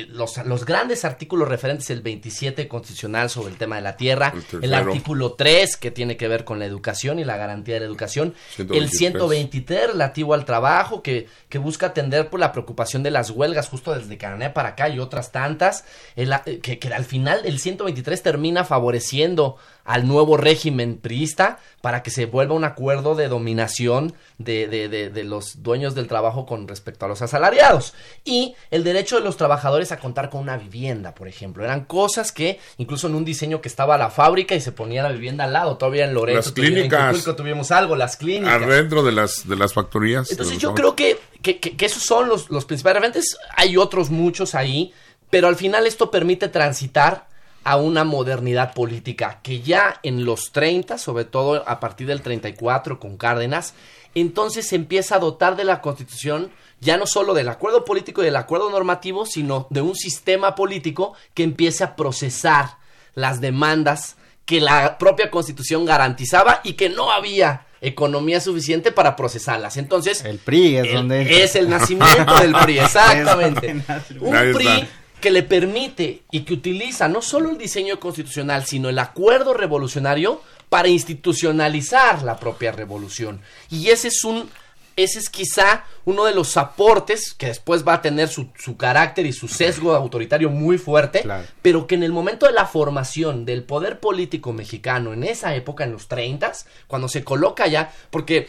los, 0.09 0.37
los, 0.45 0.65
grandes 0.65 1.03
artículos 1.03 1.47
referentes, 1.47 1.89
el 1.89 2.01
27 2.01 2.67
constitucional 2.67 3.29
sobre 3.29 3.53
el 3.53 3.57
tema 3.57 3.77
de 3.77 3.81
la 3.81 3.97
tierra, 3.97 4.33
el, 4.61 4.73
artículo 4.73 5.33
3 5.33 5.77
que 5.77 5.89
tiene 5.89 6.17
que 6.17 6.27
ver 6.27 6.43
con 6.43 6.59
la 6.59 6.65
educación 6.65 7.17
y 7.17 7.23
la 7.23 7.37
garantía 7.37 7.75
de 7.75 7.79
la 7.79 7.87
educación, 7.87 8.35
el 8.57 8.89
123 8.89 9.93
relativo 9.93 10.33
al 10.33 10.45
trabajo 10.45 11.01
que, 11.01 11.27
que 11.55 11.59
busca 11.59 11.85
atender 11.85 12.29
por 12.29 12.41
la 12.41 12.51
preocupación 12.51 13.01
de 13.01 13.11
las 13.11 13.29
huelgas 13.29 13.69
justo 13.69 13.95
desde 13.95 14.17
Cananea 14.17 14.53
para 14.53 14.67
acá 14.67 14.89
y 14.89 14.99
otras 14.99 15.31
tantas, 15.31 15.85
que, 16.61 16.79
que 16.79 16.93
al 16.93 17.05
final 17.05 17.43
el 17.45 17.59
123 17.59 18.21
termina 18.21 18.65
favoreciendo 18.65 19.55
al 19.85 20.07
nuevo 20.07 20.35
régimen 20.35 20.97
priista 20.97 21.59
para 21.81 22.01
que 22.01 22.09
se 22.09 22.25
vuelva 22.25 22.55
un 22.55 22.63
acuerdo 22.63 23.13
de 23.13 23.27
dominación 23.27 24.15
de, 24.39 24.67
de, 24.67 24.89
de, 24.89 25.23
los 25.23 25.61
dueños 25.61 25.93
del 25.93 26.07
trabajo 26.07 26.47
con 26.47 26.67
respecto 26.67 27.05
a 27.05 27.07
los 27.07 27.21
asalariados. 27.21 27.93
Y 28.23 28.55
el 28.71 28.83
derecho 28.83 29.17
de 29.17 29.21
los 29.21 29.37
trabajadores 29.37 29.91
a 29.91 29.99
contar 29.99 30.31
con 30.31 30.41
una 30.41 30.57
vivienda, 30.57 31.13
por 31.13 31.27
ejemplo. 31.27 31.63
Eran 31.63 31.85
cosas 31.85 32.31
que, 32.31 32.59
incluso 32.77 33.07
en 33.07 33.13
un 33.13 33.23
diseño 33.23 33.61
que 33.61 33.67
estaba 33.67 33.99
la 33.99 34.09
fábrica 34.09 34.55
y 34.55 34.61
se 34.61 34.71
ponía 34.71 35.03
la 35.03 35.11
vivienda 35.11 35.43
al 35.43 35.53
lado, 35.53 35.77
todavía 35.77 36.05
en 36.05 36.15
Lorenzo, 36.15 36.49
las 36.49 36.51
clínicas, 36.51 37.23
tuvimos 37.37 37.69
algo, 37.69 37.95
las 37.95 38.17
clínicas. 38.17 38.63
Adentro 38.63 39.03
de 39.03 39.11
las, 39.11 39.47
de 39.47 39.55
las 39.55 39.73
factorías. 39.73 40.31
Entonces 40.31 40.57
yo 40.57 40.73
creo 40.73 40.95
que, 40.95 41.19
que, 41.43 41.59
que, 41.59 41.85
esos 41.85 42.01
son 42.01 42.27
los, 42.27 42.49
los 42.49 42.65
principales 42.65 43.01
referentes. 43.01 43.37
Hay 43.55 43.77
otros 43.77 44.09
muchos 44.09 44.55
ahí, 44.55 44.91
pero 45.29 45.47
al 45.47 45.55
final 45.55 45.85
esto 45.85 46.09
permite 46.09 46.49
transitar 46.49 47.27
a 47.65 47.75
una 47.77 48.03
modernidad 48.05 48.73
política 48.73 49.39
que 49.43 49.59
ya 49.61 49.99
en 50.03 50.23
los 50.23 50.51
30, 50.53 50.97
sobre 50.97 51.25
todo 51.25 51.67
a 51.67 51.79
partir 51.81 52.07
del 52.07 52.21
34 52.21 52.99
con 52.99 53.17
Cárdenas, 53.17 53.73
entonces 54.13 54.67
se 54.67 54.75
empieza 54.77 55.15
a 55.15 55.19
dotar 55.19 55.57
de 55.57 55.65
la 55.65 55.81
Constitución 55.81 56.51
ya 56.79 56.95
no 56.97 57.07
solo 57.07 57.33
del 57.33 57.49
acuerdo 57.49 57.83
político 57.83 58.21
y 58.21 58.25
del 58.25 58.35
acuerdo 58.35 58.69
normativo, 58.69 59.25
sino 59.25 59.67
de 59.71 59.81
un 59.81 59.95
sistema 59.95 60.55
político 60.55 61.13
que 61.33 61.43
empiece 61.43 61.83
a 61.83 61.95
procesar 61.95 62.77
las 63.15 63.41
demandas 63.41 64.15
que 64.45 64.61
la 64.61 64.97
propia 64.99 65.31
constitución 65.31 65.85
garantizaba 65.85 66.61
y 66.63 66.73
que 66.73 66.89
no 66.89 67.11
había 67.11 67.65
economía 67.81 68.39
suficiente 68.41 68.91
para 68.91 69.15
procesarlas. 69.15 69.77
Entonces, 69.77 70.23
el 70.23 70.37
PRI 70.37 70.77
es 70.77 70.85
el- 70.87 70.93
donde 70.93 71.43
es 71.43 71.55
el 71.55 71.69
nacimiento 71.69 72.35
del 72.39 72.53
PRI, 72.53 72.79
exactamente. 72.85 73.71
Un 74.19 74.31
PRI 74.53 74.67
está. 74.67 74.87
Que 75.25 75.31
le 75.31 75.41
permite 75.41 76.21
y 76.29 76.41
que 76.41 76.53
utiliza 76.53 77.07
no 77.07 77.19
solo 77.19 77.49
el 77.49 77.57
diseño 77.57 77.99
constitucional, 77.99 78.63
sino 78.63 78.89
el 78.89 78.99
acuerdo 78.99 79.55
revolucionario 79.55 80.39
para 80.69 80.87
institucionalizar 80.87 82.21
la 82.21 82.37
propia 82.37 82.71
revolución. 82.71 83.41
Y 83.71 83.89
ese 83.89 84.09
es 84.09 84.23
un 84.23 84.47
ese 84.97 85.19
es 85.19 85.29
quizá 85.29 85.83
uno 86.05 86.23
de 86.23 86.33
los 86.33 86.55
aportes 86.55 87.33
que 87.33 87.47
después 87.47 87.85
va 87.85 87.95
a 87.95 88.01
tener 88.01 88.29
su, 88.29 88.47
su 88.57 88.77
carácter 88.77 89.25
y 89.25 89.33
su 89.33 89.49
sesgo 89.49 89.93
autoritario 89.93 90.49
muy 90.49 90.77
fuerte, 90.77 91.23
Claro. 91.23 91.43
pero 91.61 91.85
que 91.85 91.95
en 91.95 92.03
el 92.03 92.13
momento 92.13 92.45
de 92.45 92.53
la 92.53 92.65
formación 92.65 93.43
del 93.43 93.63
poder 93.63 93.99
político 93.99 94.53
mexicano, 94.53 95.11
en 95.11 95.25
esa 95.25 95.53
época, 95.53 95.83
en 95.83 95.91
los 95.91 96.07
30, 96.07 96.53
cuando 96.87 97.09
se 97.09 97.25
coloca 97.25 97.67
ya, 97.67 97.91
porque 98.09 98.47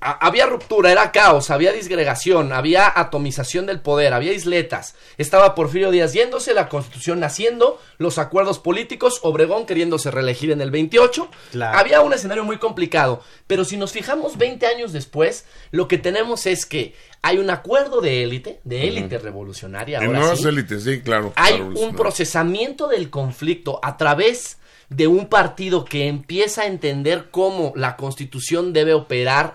a- 0.00 0.26
había 0.26 0.46
ruptura, 0.46 0.90
era 0.92 1.12
caos, 1.12 1.50
había 1.50 1.72
disgregación, 1.72 2.52
había 2.52 2.92
atomización 2.94 3.66
del 3.66 3.80
poder, 3.80 4.12
había 4.12 4.32
isletas, 4.32 4.94
estaba 5.18 5.54
Porfirio 5.54 5.90
Díaz 5.90 6.12
yéndose, 6.12 6.54
la 6.54 6.68
constitución 6.68 7.20
naciendo, 7.20 7.80
los 7.98 8.18
acuerdos 8.18 8.58
políticos, 8.58 9.20
Obregón 9.22 9.66
queriéndose 9.66 10.10
reelegir 10.10 10.50
en 10.50 10.60
el 10.60 10.70
28, 10.70 11.28
Claro. 11.52 11.78
había 11.78 12.00
un 12.00 12.12
escenario 12.12 12.44
muy 12.44 12.58
complicado, 12.58 13.22
pero 13.46 13.64
si 13.64 13.76
nos 13.76 13.92
fijamos 13.92 14.36
20 14.38 14.66
años 14.66 14.92
después, 14.92 15.44
lo 15.70 15.88
que 15.88 15.98
tenemos 15.98 16.46
es 16.46 16.66
que 16.66 16.94
hay 17.22 17.38
un 17.38 17.50
acuerdo 17.50 18.00
de 18.00 18.22
élite, 18.22 18.60
de 18.64 18.86
élite 18.88 19.18
revolucionaria, 19.18 19.98
En 19.98 20.06
ahora 20.06 20.18
nuevas 20.20 20.38
sí. 20.40 20.48
élites, 20.48 20.84
sí, 20.84 21.00
claro. 21.00 21.32
Hay 21.36 21.60
un 21.60 21.96
procesamiento 21.96 22.86
del 22.88 23.10
conflicto 23.10 23.80
a 23.82 23.96
través 23.96 24.58
de 24.88 25.06
un 25.06 25.26
partido 25.28 25.84
que 25.84 26.08
empieza 26.08 26.62
a 26.62 26.66
entender 26.66 27.30
cómo 27.30 27.72
la 27.76 27.96
constitución 27.96 28.72
debe 28.72 28.94
operar 28.94 29.54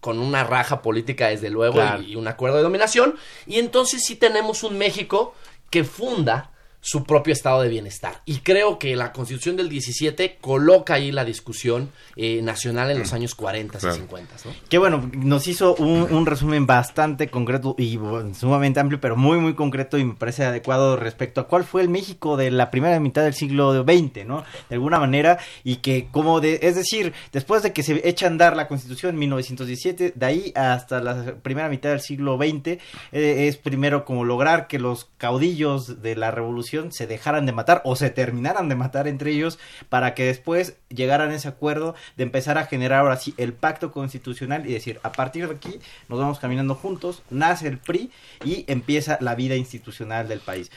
con 0.00 0.18
una 0.20 0.44
raja 0.44 0.80
política 0.80 1.28
desde 1.28 1.50
luego 1.50 1.74
Claro. 1.74 2.02
y, 2.02 2.12
y 2.12 2.16
un 2.16 2.28
acuerdo 2.28 2.56
de 2.56 2.62
dominación 2.62 3.16
y 3.46 3.58
entonces 3.58 4.04
sí 4.04 4.16
tenemos 4.16 4.62
un 4.62 4.78
México 4.78 5.34
que 5.70 5.84
funda 5.84 6.50
su 6.80 7.04
propio 7.04 7.32
estado 7.32 7.60
de 7.62 7.68
bienestar 7.68 8.22
y 8.24 8.38
creo 8.38 8.78
que 8.78 8.94
la 8.94 9.12
constitución 9.12 9.56
del 9.56 9.68
17 9.68 10.38
coloca 10.40 10.94
ahí 10.94 11.10
la 11.10 11.24
discusión 11.24 11.90
eh, 12.16 12.40
nacional 12.40 12.90
en 12.90 13.00
los 13.00 13.12
años 13.12 13.34
40 13.34 13.78
Claro. 13.78 13.96
y 13.96 13.98
50 14.00 14.34
¿no? 14.44 14.52
Que 14.68 14.78
bueno, 14.78 15.10
nos 15.12 15.48
hizo 15.48 15.74
un, 15.74 16.06
un 16.10 16.24
resumen 16.24 16.66
bastante 16.66 17.28
concreto 17.28 17.74
y 17.78 17.96
bueno, 17.96 18.32
sumamente 18.34 18.78
amplio, 18.78 19.00
pero 19.00 19.16
muy, 19.16 19.38
muy 19.38 19.54
concreto 19.54 19.98
y 19.98 20.04
me 20.04 20.14
parece 20.14 20.44
adecuado 20.44 20.96
respecto 20.96 21.40
a 21.40 21.48
cuál 21.48 21.64
fue 21.64 21.82
el 21.82 21.88
México 21.88 22.36
de 22.36 22.50
la 22.52 22.70
primera 22.70 23.00
mitad 23.00 23.24
del 23.24 23.34
siglo 23.34 23.82
XX, 23.82 24.24
¿no? 24.24 24.44
De 24.68 24.76
alguna 24.76 25.00
manera, 25.00 25.38
y 25.64 25.76
que 25.76 26.08
como 26.12 26.40
de, 26.40 26.60
es 26.62 26.76
decir, 26.76 27.12
después 27.32 27.62
de 27.62 27.72
que 27.72 27.82
se 27.82 28.08
echa 28.08 28.26
a 28.26 28.28
andar 28.30 28.54
la 28.56 28.68
Constitución 28.68 29.14
en 29.14 29.18
1917, 29.18 30.12
de 30.14 30.26
ahí 30.26 30.52
hasta 30.54 31.00
la 31.00 31.34
primera 31.42 31.68
mitad 31.68 31.90
del 31.90 32.00
siglo 32.00 32.36
XX, 32.38 32.68
eh, 32.68 32.78
es 33.12 33.56
primero 33.56 34.04
como 34.04 34.24
lograr 34.24 34.68
que 34.68 34.78
los 34.78 35.08
caudillos 35.18 36.02
de 36.02 36.14
la 36.14 36.30
revolución 36.30 36.67
se 36.90 37.06
dejaran 37.06 37.46
de 37.46 37.52
matar 37.52 37.82
o 37.84 37.96
se 37.96 38.10
terminaran 38.10 38.68
de 38.68 38.74
matar 38.74 39.08
entre 39.08 39.32
ellos 39.32 39.58
para 39.88 40.14
que 40.14 40.24
después 40.24 40.76
llegaran 40.88 41.30
a 41.30 41.34
ese 41.34 41.48
acuerdo 41.48 41.94
de 42.16 42.24
empezar 42.24 42.58
a 42.58 42.66
generar 42.66 43.00
ahora 43.00 43.16
sí 43.16 43.34
el 43.36 43.52
pacto 43.52 43.92
constitucional 43.92 44.68
y 44.68 44.72
decir 44.72 45.00
a 45.02 45.12
partir 45.12 45.48
de 45.48 45.54
aquí 45.54 45.80
nos 46.08 46.18
vamos 46.18 46.38
caminando 46.38 46.74
juntos, 46.74 47.22
nace 47.30 47.68
el 47.68 47.78
PRI 47.78 48.10
y 48.44 48.64
empieza 48.68 49.18
la 49.20 49.34
vida 49.34 49.56
institucional 49.56 50.28
del 50.28 50.40
país. 50.40 50.70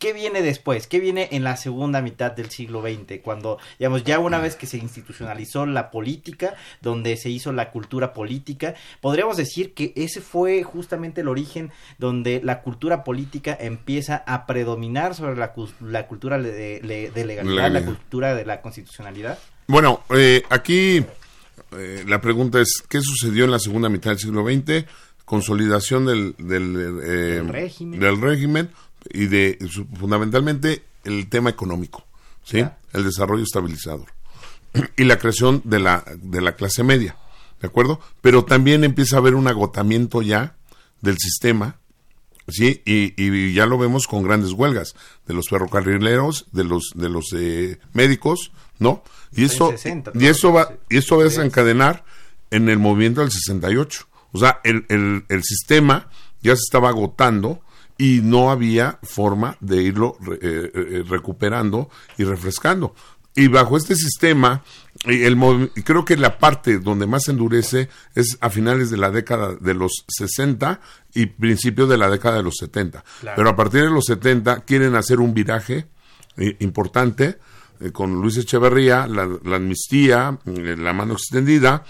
¿Qué 0.00 0.12
viene 0.14 0.40
después? 0.42 0.86
¿Qué 0.86 0.98
viene 0.98 1.28
en 1.30 1.44
la 1.44 1.56
segunda 1.56 2.00
mitad 2.00 2.32
del 2.32 2.48
siglo 2.50 2.80
XX? 2.82 3.20
Cuando, 3.22 3.58
digamos, 3.78 4.02
ya 4.02 4.18
una 4.18 4.38
vez 4.38 4.56
que 4.56 4.66
se 4.66 4.78
institucionalizó 4.78 5.66
la 5.66 5.90
política, 5.90 6.54
donde 6.80 7.16
se 7.18 7.28
hizo 7.28 7.52
la 7.52 7.70
cultura 7.70 8.12
política, 8.14 8.74
podríamos 9.02 9.36
decir 9.36 9.74
que 9.74 9.92
ese 9.96 10.20
fue 10.22 10.62
justamente 10.62 11.20
el 11.20 11.28
origen 11.28 11.70
donde 11.98 12.40
la 12.42 12.62
cultura 12.62 13.04
política 13.04 13.56
empieza 13.60 14.24
a 14.26 14.46
predominar 14.46 15.14
sobre 15.14 15.36
la, 15.36 15.52
cu- 15.52 15.68
la 15.80 16.06
cultura 16.06 16.38
de, 16.38 16.80
de- 16.80 17.10
de 17.14 17.24
legalidad, 17.26 17.70
la 17.70 17.84
cultura 17.84 18.34
de 18.34 18.46
la 18.46 18.62
constitucionalidad. 18.62 19.38
Bueno, 19.66 20.02
eh, 20.16 20.42
aquí 20.48 21.04
eh, 21.72 22.04
la 22.08 22.22
pregunta 22.22 22.58
es, 22.60 22.82
¿qué 22.88 23.02
sucedió 23.02 23.44
en 23.44 23.50
la 23.50 23.58
segunda 23.58 23.90
mitad 23.90 24.12
del 24.12 24.18
siglo 24.18 24.44
XX? 24.44 24.86
Consolidación 25.26 26.06
del, 26.06 26.34
del, 26.38 27.00
eh, 27.04 27.08
Del 27.36 27.48
régimen. 27.48 28.00
del 28.00 28.20
régimen 28.20 28.70
y 29.08 29.26
de 29.26 29.58
fundamentalmente 29.98 30.84
el 31.04 31.28
tema 31.28 31.50
económico, 31.50 32.04
¿sí? 32.44 32.64
El 32.92 33.04
desarrollo 33.04 33.44
estabilizador 33.44 34.06
y 34.96 35.04
la 35.04 35.18
creación 35.18 35.62
de 35.64 35.80
la, 35.80 36.04
de 36.16 36.40
la 36.40 36.56
clase 36.56 36.82
media, 36.82 37.16
¿de 37.60 37.68
acuerdo? 37.68 38.00
Pero 38.20 38.44
también 38.44 38.84
empieza 38.84 39.16
a 39.16 39.18
haber 39.18 39.34
un 39.34 39.48
agotamiento 39.48 40.22
ya 40.22 40.56
del 41.00 41.18
sistema, 41.18 41.76
¿sí? 42.48 42.82
Y, 42.84 43.14
y 43.22 43.52
ya 43.52 43.66
lo 43.66 43.78
vemos 43.78 44.06
con 44.06 44.22
grandes 44.22 44.52
huelgas 44.52 44.94
de 45.26 45.34
los 45.34 45.48
ferrocarrileros, 45.48 46.46
de 46.52 46.64
los, 46.64 46.90
de 46.94 47.08
los 47.08 47.32
eh, 47.34 47.78
médicos, 47.92 48.52
¿no? 48.78 49.02
Y 49.32 49.44
eso, 49.44 49.70
60 49.70 50.12
y 50.14 50.26
eso 50.26 50.52
va, 50.52 50.72
y 50.88 50.98
eso 50.98 51.16
va 51.16 51.22
a 51.22 51.26
desencadenar 51.26 52.04
en 52.50 52.68
el 52.68 52.78
movimiento 52.78 53.20
del 53.20 53.30
68. 53.30 54.06
O 54.32 54.38
sea, 54.38 54.60
el, 54.64 54.86
el, 54.88 55.24
el 55.28 55.42
sistema 55.42 56.08
ya 56.42 56.54
se 56.54 56.62
estaba 56.62 56.88
agotando 56.88 57.60
y 58.00 58.20
no 58.22 58.50
había 58.50 58.98
forma 59.02 59.56
de 59.60 59.82
irlo 59.82 60.16
re- 60.20 60.38
eh, 60.40 60.70
eh, 60.74 61.04
recuperando 61.06 61.90
y 62.16 62.24
refrescando. 62.24 62.94
Y 63.36 63.46
bajo 63.46 63.76
este 63.76 63.94
sistema, 63.94 64.62
el 65.04 65.36
creo 65.84 66.04
que 66.04 66.16
la 66.16 66.38
parte 66.38 66.78
donde 66.78 67.06
más 67.06 67.24
se 67.24 67.30
endurece 67.30 67.88
es 68.14 68.36
a 68.40 68.50
finales 68.50 68.90
de 68.90 68.96
la 68.96 69.10
década 69.10 69.54
de 69.54 69.74
los 69.74 70.04
60 70.08 70.80
y 71.14 71.26
principios 71.26 71.88
de 71.88 71.96
la 71.98 72.10
década 72.10 72.38
de 72.38 72.42
los 72.42 72.56
70. 72.56 73.04
Pero 73.36 73.50
a 73.50 73.56
partir 73.56 73.82
de 73.82 73.90
los 73.90 74.06
70 74.06 74.62
quieren 74.64 74.96
hacer 74.96 75.20
un 75.20 75.32
viraje 75.32 75.86
eh, 76.36 76.56
importante 76.60 77.38
eh, 77.80 77.92
con 77.92 78.14
Luis 78.20 78.36
Echeverría, 78.36 79.06
la, 79.06 79.28
la 79.44 79.56
amnistía, 79.56 80.38
eh, 80.46 80.76
la 80.76 80.92
mano 80.92 81.12
extendida, 81.14 81.84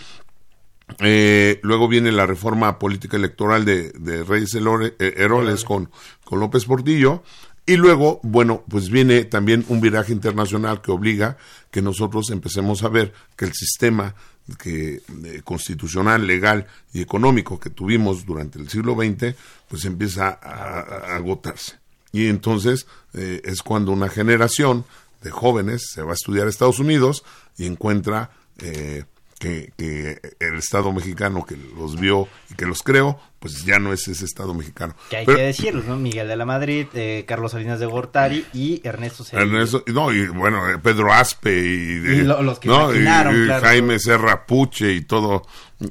eh, 0.98 1.60
luego 1.62 1.88
viene 1.88 2.12
la 2.12 2.26
reforma 2.26 2.78
política 2.78 3.16
electoral 3.16 3.64
de, 3.64 3.90
de 3.92 4.24
Reyes 4.24 4.54
Elore- 4.54 4.94
eh, 4.98 5.14
Heroles 5.16 5.64
con, 5.64 5.90
con 6.24 6.40
López 6.40 6.64
Portillo. 6.64 7.22
Y 7.66 7.76
luego, 7.76 8.20
bueno, 8.22 8.64
pues 8.68 8.90
viene 8.90 9.24
también 9.24 9.64
un 9.68 9.80
viraje 9.80 10.12
internacional 10.12 10.80
que 10.80 10.90
obliga 10.90 11.36
que 11.70 11.82
nosotros 11.82 12.30
empecemos 12.30 12.82
a 12.82 12.88
ver 12.88 13.12
que 13.36 13.44
el 13.44 13.52
sistema 13.52 14.14
que, 14.58 15.02
eh, 15.24 15.40
constitucional, 15.44 16.26
legal 16.26 16.66
y 16.92 17.00
económico 17.00 17.60
que 17.60 17.70
tuvimos 17.70 18.26
durante 18.26 18.58
el 18.58 18.68
siglo 18.68 18.94
XX, 18.96 19.36
pues 19.68 19.84
empieza 19.84 20.28
a, 20.42 20.80
a 20.80 21.16
agotarse. 21.16 21.78
Y 22.12 22.26
entonces 22.26 22.86
eh, 23.14 23.40
es 23.44 23.62
cuando 23.62 23.92
una 23.92 24.08
generación 24.08 24.84
de 25.22 25.30
jóvenes 25.30 25.90
se 25.92 26.02
va 26.02 26.12
a 26.12 26.14
estudiar 26.14 26.46
a 26.46 26.50
Estados 26.50 26.80
Unidos 26.80 27.22
y 27.56 27.66
encuentra 27.66 28.30
eh, 28.58 29.04
que, 29.40 29.72
que 29.76 30.20
el 30.38 30.56
Estado 30.56 30.92
mexicano 30.92 31.44
que 31.44 31.56
los 31.56 31.98
vio 31.98 32.28
y 32.50 32.54
que 32.54 32.66
los 32.66 32.82
creó, 32.82 33.18
pues 33.40 33.64
ya 33.64 33.78
no 33.80 33.92
es 33.92 34.06
ese 34.06 34.24
Estado 34.24 34.54
mexicano. 34.54 34.94
Que 35.08 35.16
hay 35.16 35.26
Pero- 35.26 35.38
que 35.38 35.44
decirlo, 35.44 35.82
¿no? 35.88 35.96
Miguel 35.96 36.28
de 36.28 36.36
la 36.36 36.44
Madrid, 36.44 36.86
eh, 36.94 37.24
Carlos 37.26 37.50
Salinas 37.52 37.80
de 37.80 37.86
Gortari 37.86 38.46
y 38.54 38.80
Ernesto 38.86 39.24
Cedillo. 39.24 39.46
Ernesto- 39.46 39.82
no, 39.88 40.12
y 40.12 40.28
bueno, 40.28 40.70
eh, 40.70 40.78
Pedro 40.78 41.12
Aspe 41.12 41.50
y, 41.58 41.92
Y 42.20 42.22
lo- 42.22 42.42
los 42.42 42.58
que 42.60 42.68
¿no? 42.68 42.94
Y- 42.94 43.00
claro. 43.00 43.32
Jaime 43.60 43.98
Serra 43.98 44.46
Puche 44.46 44.92
y 44.92 45.00
todo 45.00 45.42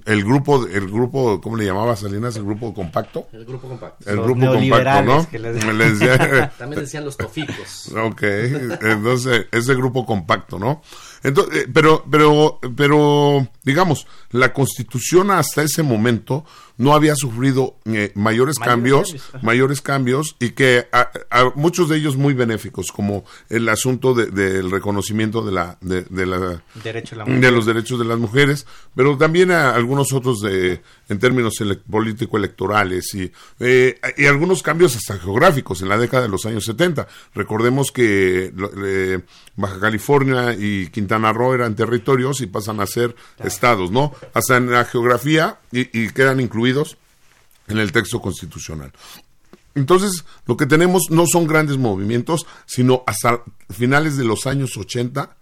el 0.05 0.23
grupo, 0.23 0.67
el 0.67 0.85
grupo, 0.87 1.41
¿cómo 1.41 1.57
le 1.57 1.65
llamaba 1.65 1.95
Salinas? 1.95 2.35
El 2.35 2.43
grupo 2.45 2.71
compacto. 2.75 3.27
el 3.33 3.43
grupo 3.43 3.67
compacto 3.67 4.07
El 4.07 4.17
Los 4.17 4.25
grupo 4.27 4.53
compacto, 4.53 5.01
¿no? 5.03 5.27
que 5.29 5.39
les- 5.39 5.65
Me 5.65 5.73
les 5.73 5.97
decía- 5.99 6.53
también 6.59 6.81
decían 6.81 7.03
los 7.05 7.17
toficos 7.17 7.91
Ok, 7.95 8.21
entonces 8.23 9.47
ese 9.51 9.73
grupo 9.75 10.05
compacto, 10.05 10.59
¿no? 10.59 10.81
Entonces, 11.23 11.63
eh, 11.63 11.67
pero, 11.73 12.05
pero, 12.09 12.59
pero, 12.77 13.47
digamos, 13.63 14.07
la 14.31 14.53
Constitución 14.53 15.31
hasta 15.31 15.63
ese 15.63 15.83
momento 15.83 16.45
no 16.79 16.93
había 16.95 17.13
sufrido 17.15 17.75
eh, 17.85 18.11
mayores, 18.15 18.57
Mayores 18.57 18.57
cambios, 18.59 19.15
mayores 19.43 19.81
cambios 19.81 20.35
y 20.39 20.49
que 20.51 20.87
a- 20.91 21.11
a- 21.29 21.51
muchos 21.55 21.87
de 21.89 21.97
ellos 21.97 22.15
muy 22.17 22.33
benéficos, 22.33 22.91
como 22.91 23.23
el 23.49 23.69
asunto 23.69 24.15
de- 24.15 24.25
del 24.31 24.71
reconocimiento 24.71 25.43
de 25.43 25.51
la, 25.51 25.77
de, 25.81 26.01
de 26.09 26.25
la, 26.25 26.63
Derecho 26.83 27.15
a 27.15 27.19
la 27.19 27.25
de 27.25 27.51
los 27.51 27.65
derechos 27.67 27.99
de 27.99 28.05
las 28.05 28.17
mujeres, 28.17 28.65
pero 28.95 29.15
también 29.17 29.51
a 29.51 29.75
algunos 29.75 30.11
otros 30.13 30.39
de, 30.41 30.81
en 31.09 31.19
términos 31.19 31.53
ele- 31.61 31.75
político-electorales 32.29 33.13
y, 33.13 33.31
eh, 33.59 33.99
y 34.17 34.25
algunos 34.25 34.63
cambios 34.63 34.95
hasta 34.95 35.17
geográficos 35.19 35.81
en 35.81 35.89
la 35.89 35.97
década 35.97 36.23
de 36.23 36.29
los 36.29 36.45
años 36.45 36.63
70. 36.65 37.07
Recordemos 37.35 37.91
que 37.91 38.53
eh, 38.85 39.19
Baja 39.55 39.79
California 39.79 40.53
y 40.57 40.87
Quintana 40.87 41.33
Roo 41.33 41.53
eran 41.53 41.75
territorios 41.75 42.39
y 42.41 42.47
pasan 42.47 42.79
a 42.79 42.85
ser 42.85 43.15
estados, 43.43 43.91
¿no? 43.91 44.13
Hasta 44.33 44.57
en 44.57 44.71
la 44.71 44.85
geografía 44.85 45.59
y, 45.71 45.81
y 45.99 46.09
quedan 46.11 46.39
incluidos 46.39 46.68
en 47.67 47.77
el 47.77 47.91
texto 47.91 48.21
constitucional. 48.21 48.91
Entonces, 49.75 50.25
lo 50.45 50.57
que 50.57 50.65
tenemos 50.65 51.09
no 51.09 51.25
son 51.27 51.47
grandes 51.47 51.77
movimientos, 51.77 52.45
sino 52.65 53.03
hasta 53.07 53.43
finales 53.69 54.17
de 54.17 54.25
los 54.25 54.47
años 54.47 54.75
80 54.75 55.37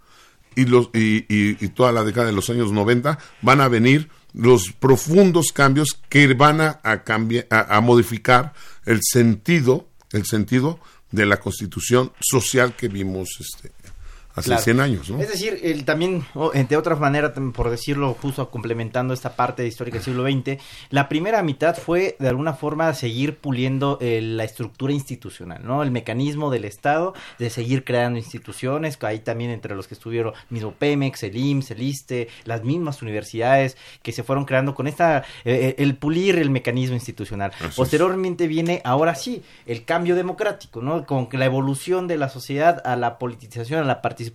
y, 0.54 0.66
los, 0.66 0.90
y, 0.92 1.54
toda 1.68 1.92
la 1.92 2.04
década 2.04 2.26
de 2.26 2.32
los 2.32 2.50
años 2.50 2.72
90 2.72 3.18
van 3.42 3.60
a 3.60 3.68
venir 3.68 4.10
los 4.34 4.72
profundos 4.72 5.52
cambios 5.52 5.98
que 6.08 6.32
van 6.34 6.60
a, 6.60 7.02
cambiar, 7.04 7.46
a 7.50 7.80
modificar 7.80 8.52
el 8.84 9.00
sentido, 9.02 9.88
el 10.12 10.26
sentido 10.26 10.78
de 11.10 11.26
la 11.26 11.38
constitución 11.38 12.12
social 12.20 12.76
que 12.76 12.88
vimos 12.88 13.28
este, 13.40 13.72
hace 14.38 14.48
Claro. 14.48 14.62
100 14.62 14.80
años, 14.80 15.10
¿no? 15.10 15.20
Es 15.20 15.28
decir, 15.28 15.58
el, 15.62 15.84
también, 15.84 16.24
de 16.68 16.76
otra 16.76 16.96
manera, 16.96 17.32
por 17.32 17.70
decirlo 17.70 18.14
justo 18.20 18.50
complementando 18.50 19.14
esta 19.14 19.36
parte 19.36 19.62
de 19.62 19.68
histórica 19.68 19.96
del 19.96 20.04
siglo 20.04 20.24
XX, 20.24 20.62
la 20.90 21.08
primera 21.08 21.42
mitad 21.42 21.76
fue 21.76 22.16
de 22.18 22.28
alguna 22.28 22.54
forma 22.54 22.92
seguir 22.94 23.36
puliendo 23.36 23.98
eh, 24.00 24.20
la 24.22 24.44
estructura 24.44 24.92
institucional, 24.92 25.60
¿no? 25.64 25.82
El 25.82 25.90
mecanismo 25.90 26.50
del 26.50 26.64
Estado 26.64 27.14
de 27.38 27.50
seguir 27.50 27.84
creando 27.84 28.18
instituciones, 28.18 28.98
ahí 29.02 29.20
también 29.20 29.50
entre 29.50 29.74
los 29.74 29.88
que 29.88 29.94
estuvieron 29.94 30.34
mismo 30.50 30.72
Pemex, 30.72 31.22
el 31.22 31.36
IMSS, 31.36 31.70
el 31.72 31.82
ISTE, 31.82 32.28
las 32.44 32.64
mismas 32.64 33.02
universidades 33.02 33.76
que 34.02 34.12
se 34.12 34.22
fueron 34.22 34.44
creando 34.44 34.74
con 34.74 34.86
esta, 34.86 35.24
eh, 35.44 35.74
el 35.78 35.96
pulir 35.96 36.38
el 36.38 36.50
mecanismo 36.50 36.94
institucional. 36.94 37.52
Así 37.56 37.66
es. 37.68 37.76
Posteriormente 37.76 38.46
viene, 38.46 38.80
ahora 38.84 39.14
sí, 39.14 39.42
el 39.66 39.84
cambio 39.84 40.14
democrático, 40.14 40.82
¿no? 40.82 41.06
Con 41.06 41.28
la 41.32 41.44
evolución 41.44 42.06
de 42.06 42.18
la 42.18 42.28
sociedad 42.28 42.82
a 42.84 42.96
la 42.96 43.18
politización, 43.18 43.82
a 43.82 43.86
la 43.86 44.02
participación 44.02 44.27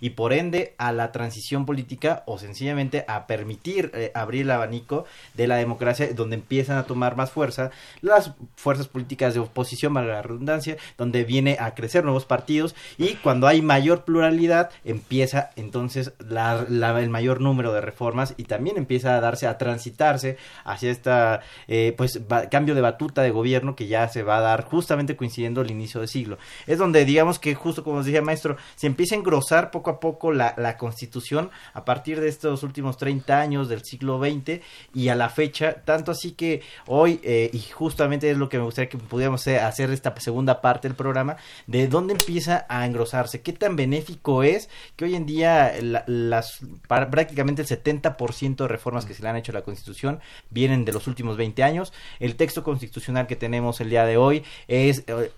y 0.00 0.10
por 0.10 0.32
ende 0.32 0.74
a 0.78 0.92
la 0.92 1.12
transición 1.12 1.66
política 1.66 2.22
o 2.26 2.38
sencillamente 2.38 3.04
a 3.08 3.26
permitir 3.26 3.90
eh, 3.94 4.10
abrir 4.14 4.42
el 4.42 4.50
abanico 4.50 5.04
de 5.34 5.46
la 5.46 5.56
democracia 5.56 6.08
donde 6.14 6.36
empiezan 6.36 6.78
a 6.78 6.84
tomar 6.84 7.16
más 7.16 7.30
fuerza 7.30 7.70
las 8.00 8.32
fuerzas 8.56 8.88
políticas 8.88 9.34
de 9.34 9.40
oposición, 9.40 9.94
valga 9.94 10.14
la 10.14 10.22
redundancia, 10.22 10.76
donde 10.98 11.24
viene 11.24 11.56
a 11.60 11.74
crecer 11.74 12.04
nuevos 12.04 12.24
partidos 12.24 12.74
y 12.98 13.14
cuando 13.14 13.46
hay 13.46 13.62
mayor 13.62 14.04
pluralidad 14.04 14.70
empieza 14.84 15.50
entonces 15.56 16.12
la, 16.18 16.66
el 16.68 17.10
mayor 17.10 17.40
número 17.40 17.72
de 17.72 17.80
reformas 17.80 18.34
y 18.36 18.44
también 18.44 18.76
empieza 18.76 19.16
a 19.16 19.20
darse, 19.20 19.46
a 19.46 19.58
transitarse 19.58 20.36
hacia 20.64 20.90
esta 20.90 21.40
eh, 21.68 21.94
pues 21.96 22.20
cambio 22.50 22.74
de 22.74 22.80
batuta 22.80 23.22
de 23.22 23.30
gobierno 23.30 23.76
que 23.76 23.86
ya 23.86 24.08
se 24.08 24.22
va 24.22 24.38
a 24.38 24.40
dar 24.40 24.64
justamente 24.64 25.16
coincidiendo 25.16 25.60
el 25.60 25.70
inicio 25.70 26.00
del 26.00 26.08
siglo. 26.08 26.38
Es 26.66 26.78
donde 26.78 27.04
digamos 27.04 27.38
que 27.38 27.54
justo 27.54 27.84
como 27.84 27.96
nos 27.96 28.06
decía 28.06 28.22
maestro, 28.22 28.56
se 28.74 28.86
empieza 28.86 29.14
a 29.14 29.18
engrosar 29.26 29.70
poco 29.72 29.90
a 29.90 29.98
poco 30.00 30.32
la, 30.32 30.54
la 30.56 30.76
constitución 30.76 31.50
a 31.74 31.84
partir 31.84 32.20
de 32.20 32.28
estos 32.28 32.62
últimos 32.62 32.96
30 32.96 33.40
años 33.40 33.68
del 33.68 33.82
siglo 33.82 34.20
XX 34.20 34.60
y 34.94 35.08
a 35.08 35.16
la 35.16 35.28
fecha, 35.28 35.82
tanto 35.84 36.12
así 36.12 36.32
que 36.32 36.62
hoy, 36.86 37.20
eh, 37.24 37.50
y 37.52 37.58
justamente 37.60 38.30
es 38.30 38.36
lo 38.38 38.48
que 38.48 38.58
me 38.58 38.64
gustaría 38.64 38.88
que 38.88 38.98
pudiéramos 38.98 39.46
hacer 39.48 39.90
esta 39.90 40.14
segunda 40.20 40.60
parte 40.60 40.86
del 40.88 40.96
programa, 40.96 41.36
de 41.66 41.88
dónde 41.88 42.12
empieza 42.12 42.66
a 42.68 42.86
engrosarse, 42.86 43.42
qué 43.42 43.52
tan 43.52 43.74
benéfico 43.74 44.44
es 44.44 44.68
que 44.94 45.06
hoy 45.06 45.16
en 45.16 45.26
día 45.26 45.72
la- 45.82 46.04
las 46.06 46.60
prácticamente 46.88 47.62
el 47.62 47.68
70% 47.68 48.64
de 48.64 48.68
reformas 48.68 49.04
que 49.06 49.14
se 49.14 49.22
le 49.22 49.28
han 49.28 49.36
hecho 49.36 49.50
a 49.52 49.54
la 49.56 49.62
Constitución 49.62 50.20
vienen 50.50 50.84
de 50.84 50.92
los 50.92 51.06
últimos 51.08 51.36
20 51.36 51.62
años. 51.64 51.92
El 52.20 52.36
texto 52.36 52.62
constitucional 52.62 53.26
que 53.26 53.34
tenemos 53.36 53.80
el 53.80 53.90
día 53.90 54.04
de 54.04 54.16
hoy 54.16 54.44
es 54.68 55.02
eh, 55.08 55.32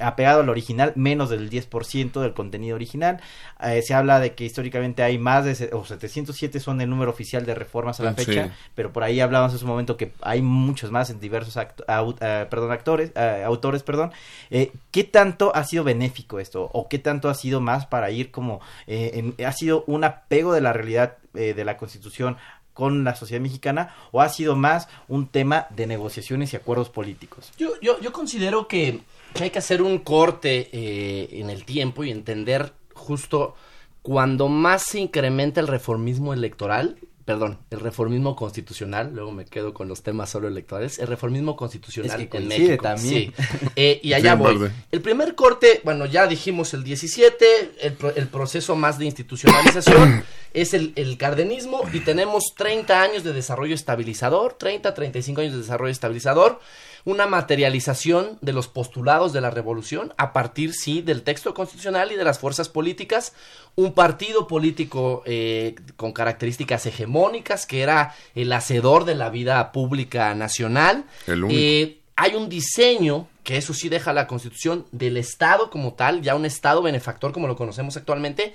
apegado 0.00 0.40
al 0.40 0.48
original, 0.48 0.92
menos 0.96 1.30
del 1.30 1.48
10% 1.50 2.20
del 2.20 2.32
contenido 2.34 2.74
original. 2.76 3.20
Eh, 3.62 3.82
se 3.82 3.94
habla 3.94 4.20
de 4.20 4.34
que 4.34 4.44
históricamente 4.44 5.02
hay 5.02 5.18
más 5.18 5.44
de, 5.44 5.70
o 5.72 5.84
707 5.84 6.60
son 6.60 6.80
el 6.80 6.90
número 6.90 7.10
oficial 7.10 7.46
de 7.46 7.54
reformas 7.54 8.00
a 8.00 8.04
la 8.04 8.10
Ah, 8.10 8.14
fecha, 8.14 8.44
sí. 8.46 8.50
pero 8.74 8.92
por 8.92 9.02
ahí 9.02 9.20
hablábamos 9.20 9.52
en 9.52 9.58
su 9.58 9.66
momento 9.66 9.96
que 9.96 10.12
hay 10.20 10.42
muchos 10.42 10.90
más 10.90 11.10
en 11.10 11.20
diversos 11.20 11.56
acto- 11.56 11.84
au- 11.86 12.16
eh, 12.20 12.46
perdón, 12.50 12.72
actores, 12.72 13.12
eh, 13.14 13.42
autores, 13.44 13.82
perdón. 13.82 14.12
Eh, 14.50 14.72
¿Qué 14.90 15.04
tanto 15.04 15.54
ha 15.54 15.64
sido 15.64 15.84
benéfico 15.84 16.38
esto? 16.40 16.68
¿O 16.72 16.88
qué 16.88 16.98
tanto 16.98 17.28
ha 17.28 17.34
sido 17.34 17.60
más 17.60 17.86
para 17.86 18.10
ir 18.10 18.30
como, 18.30 18.60
eh, 18.86 19.32
en- 19.38 19.46
ha 19.46 19.52
sido 19.52 19.84
un 19.86 20.04
apego 20.04 20.52
de 20.52 20.60
la 20.60 20.72
realidad 20.72 21.16
eh, 21.34 21.54
de 21.54 21.64
la 21.64 21.76
Constitución 21.78 22.36
con 22.74 23.04
la 23.04 23.14
sociedad 23.14 23.42
mexicana 23.42 23.94
o 24.12 24.22
ha 24.22 24.28
sido 24.30 24.56
más 24.56 24.88
un 25.06 25.26
tema 25.28 25.66
de 25.70 25.86
negociaciones 25.86 26.52
y 26.52 26.56
acuerdos 26.56 26.88
políticos? 26.88 27.52
Yo, 27.58 27.70
yo, 27.82 28.00
yo 28.00 28.12
considero 28.12 28.66
que, 28.66 29.00
que 29.32 29.44
hay 29.44 29.50
que 29.50 29.58
hacer 29.58 29.82
un 29.82 29.98
corte 29.98 30.68
eh, 30.72 31.28
en 31.40 31.50
el 31.50 31.64
tiempo 31.64 32.04
y 32.04 32.10
entender 32.10 32.72
justo 32.94 33.54
cuando 34.02 34.48
más 34.48 34.82
se 34.82 34.98
incrementa 35.00 35.60
el 35.60 35.68
reformismo 35.68 36.32
electoral, 36.34 36.98
perdón, 37.24 37.60
el 37.70 37.78
reformismo 37.78 38.34
constitucional, 38.34 39.12
luego 39.14 39.30
me 39.30 39.44
quedo 39.44 39.72
con 39.72 39.86
los 39.86 40.02
temas 40.02 40.28
solo 40.30 40.48
electorales, 40.48 40.98
el 40.98 41.06
reformismo 41.06 41.54
constitucional 41.54 42.20
Es 42.20 42.28
que 42.28 42.38
en 42.38 42.48
México. 42.48 42.82
también. 42.82 43.32
Sí. 43.36 43.44
Eh, 43.76 44.00
y 44.02 44.12
allá 44.14 44.32
Sí, 44.32 44.38
voy. 44.38 44.58
verde. 44.58 44.74
El 44.90 45.02
primer 45.02 45.36
corte, 45.36 45.80
bueno, 45.84 46.06
ya 46.06 46.26
dijimos 46.26 46.74
el 46.74 46.82
17, 46.82 47.44
el, 47.82 47.92
pro- 47.92 48.12
el 48.16 48.26
proceso 48.26 48.74
más 48.74 48.98
de 48.98 49.04
institucionalización 49.04 50.24
es 50.52 50.74
el, 50.74 50.92
el 50.96 51.16
cardenismo 51.16 51.82
y 51.92 52.00
tenemos 52.00 52.54
30 52.56 53.00
años 53.00 53.22
de 53.22 53.32
desarrollo 53.32 53.76
estabilizador, 53.76 54.54
30, 54.54 54.92
35 54.92 55.40
años 55.42 55.52
de 55.52 55.60
desarrollo 55.60 55.92
estabilizador, 55.92 56.60
una 57.04 57.26
materialización 57.26 58.38
de 58.40 58.52
los 58.52 58.68
postulados 58.68 59.32
de 59.32 59.40
la 59.40 59.50
revolución 59.50 60.14
a 60.16 60.32
partir, 60.32 60.72
sí, 60.72 61.02
del 61.02 61.22
texto 61.22 61.54
constitucional 61.54 62.12
y 62.12 62.16
de 62.16 62.24
las 62.24 62.38
fuerzas 62.38 62.68
políticas, 62.68 63.34
un 63.74 63.92
partido 63.92 64.46
político 64.46 65.22
eh, 65.26 65.74
con 65.96 66.12
características 66.12 66.86
hegemónicas 66.86 67.66
que 67.66 67.82
era 67.82 68.14
el 68.34 68.52
hacedor 68.52 69.04
de 69.04 69.14
la 69.14 69.30
vida 69.30 69.72
pública 69.72 70.34
nacional. 70.34 71.04
El 71.26 71.44
único. 71.44 71.60
Eh, 71.60 71.98
hay 72.16 72.34
un 72.34 72.48
diseño 72.48 73.26
que 73.42 73.56
eso 73.56 73.74
sí 73.74 73.88
deja 73.88 74.12
la 74.12 74.26
constitución 74.26 74.86
del 74.92 75.16
Estado 75.16 75.70
como 75.70 75.94
tal, 75.94 76.22
ya 76.22 76.34
un 76.34 76.44
Estado 76.44 76.82
benefactor 76.82 77.32
como 77.32 77.48
lo 77.48 77.56
conocemos 77.56 77.96
actualmente, 77.96 78.54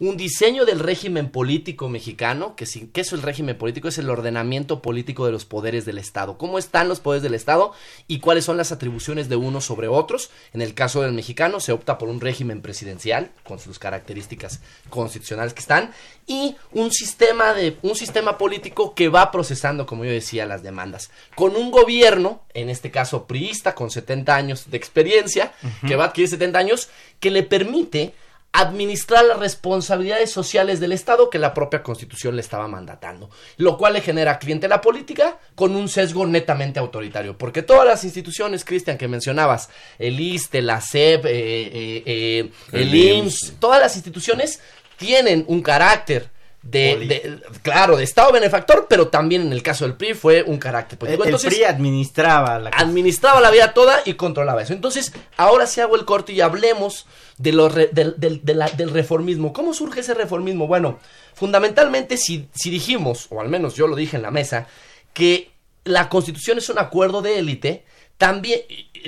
un 0.00 0.16
diseño 0.16 0.64
del 0.64 0.78
régimen 0.78 1.28
político 1.28 1.88
mexicano, 1.88 2.54
que 2.54 2.66
sí, 2.66 2.88
¿qué 2.92 3.00
es 3.00 3.12
el 3.12 3.22
régimen 3.22 3.58
político? 3.58 3.88
Es 3.88 3.98
el 3.98 4.10
ordenamiento 4.10 4.80
político 4.80 5.26
de 5.26 5.32
los 5.32 5.44
poderes 5.44 5.84
del 5.84 5.98
Estado. 5.98 6.38
¿Cómo 6.38 6.58
están 6.58 6.88
los 6.88 7.00
poderes 7.00 7.22
del 7.22 7.34
Estado 7.34 7.72
y 8.06 8.20
cuáles 8.20 8.44
son 8.44 8.56
las 8.56 8.70
atribuciones 8.70 9.28
de 9.28 9.34
unos 9.36 9.64
sobre 9.64 9.88
otros? 9.88 10.30
En 10.52 10.62
el 10.62 10.74
caso 10.74 11.02
del 11.02 11.12
mexicano 11.12 11.58
se 11.58 11.72
opta 11.72 11.98
por 11.98 12.08
un 12.08 12.20
régimen 12.20 12.62
presidencial 12.62 13.32
con 13.42 13.58
sus 13.58 13.80
características 13.80 14.60
constitucionales 14.88 15.52
que 15.52 15.60
están 15.60 15.90
y 16.26 16.54
un 16.72 16.92
sistema 16.92 17.52
de 17.52 17.76
un 17.82 17.96
sistema 17.96 18.38
político 18.38 18.94
que 18.94 19.08
va 19.08 19.32
procesando, 19.32 19.84
como 19.86 20.04
yo 20.04 20.12
decía, 20.12 20.46
las 20.46 20.62
demandas 20.62 21.10
con 21.34 21.56
un 21.56 21.72
gobierno, 21.72 22.42
en 22.54 22.70
este 22.70 22.90
caso 22.90 23.26
priista 23.26 23.74
con 23.74 23.90
70 23.90 24.34
años 24.34 24.70
de 24.70 24.76
experiencia, 24.76 25.52
que 25.86 25.96
va 25.96 26.04
a 26.04 26.06
adquirir 26.08 26.28
70 26.28 26.58
años, 26.58 26.88
que 27.18 27.30
le 27.30 27.42
permite 27.42 28.14
administrar 28.60 29.24
las 29.24 29.38
responsabilidades 29.38 30.30
sociales 30.30 30.80
del 30.80 30.92
Estado 30.92 31.30
que 31.30 31.38
la 31.38 31.54
propia 31.54 31.82
Constitución 31.82 32.34
le 32.34 32.40
estaba 32.40 32.66
mandatando, 32.66 33.30
lo 33.56 33.78
cual 33.78 33.92
le 33.92 34.00
genera 34.00 34.38
clientela 34.38 34.80
política 34.80 35.38
con 35.54 35.76
un 35.76 35.88
sesgo 35.88 36.26
netamente 36.26 36.80
autoritario, 36.80 37.38
porque 37.38 37.62
todas 37.62 37.86
las 37.86 38.04
instituciones, 38.04 38.64
Cristian, 38.64 38.98
que 38.98 39.06
mencionabas, 39.06 39.68
el 39.98 40.18
ISTE, 40.18 40.62
la 40.62 40.80
SEP, 40.80 41.24
eh, 41.26 41.30
eh, 41.30 42.02
eh, 42.04 42.50
el, 42.72 42.80
El 42.80 42.94
IMSS, 42.94 43.42
IMSS. 43.42 43.52
todas 43.60 43.80
las 43.80 43.94
instituciones 43.94 44.60
tienen 44.96 45.44
un 45.46 45.62
carácter 45.62 46.30
de, 46.62 46.96
de- 47.06 47.40
claro, 47.62 47.96
de 47.96 48.04
Estado 48.04 48.32
benefactor, 48.32 48.86
pero 48.90 49.08
también 49.08 49.42
en 49.42 49.52
el 49.52 49.62
caso 49.62 49.84
del 49.84 49.94
PRI 49.94 50.14
fue 50.14 50.42
un 50.42 50.58
carácter 50.58 50.94
El, 50.94 50.98
político. 50.98 51.22
el 51.24 51.28
Entonces, 51.30 51.54
PRI 51.54 51.64
administraba 51.64 52.58
la 52.58 52.70
administraba 52.70 53.40
la 53.40 53.50
vida 53.50 53.72
toda 53.72 54.00
y 54.04 54.14
controlaba 54.14 54.62
eso. 54.62 54.72
Entonces, 54.72 55.12
ahora 55.36 55.66
sí 55.66 55.80
hago 55.80 55.96
el 55.96 56.04
corte 56.04 56.32
y 56.32 56.40
hablemos 56.40 57.06
de 57.38 57.52
lo 57.52 57.68
re- 57.68 57.90
del, 57.92 58.14
del- 58.18 58.44
de 58.44 58.54
la- 58.54 58.68
del 58.70 58.90
reformismo. 58.90 59.52
¿Cómo 59.52 59.72
surge 59.72 60.00
ese 60.00 60.14
reformismo? 60.14 60.66
Bueno, 60.66 60.98
fundamentalmente 61.34 62.16
si, 62.16 62.48
si 62.54 62.70
dijimos, 62.70 63.26
o 63.30 63.40
al 63.40 63.48
menos 63.48 63.74
yo 63.74 63.86
lo 63.86 63.96
dije 63.96 64.16
en 64.16 64.22
la 64.22 64.30
mesa, 64.32 64.66
que 65.14 65.50
la 65.84 66.08
constitución 66.08 66.58
es 66.58 66.68
un 66.68 66.78
acuerdo 66.78 67.22
de 67.22 67.38
élite, 67.38 67.84
también 68.18 68.60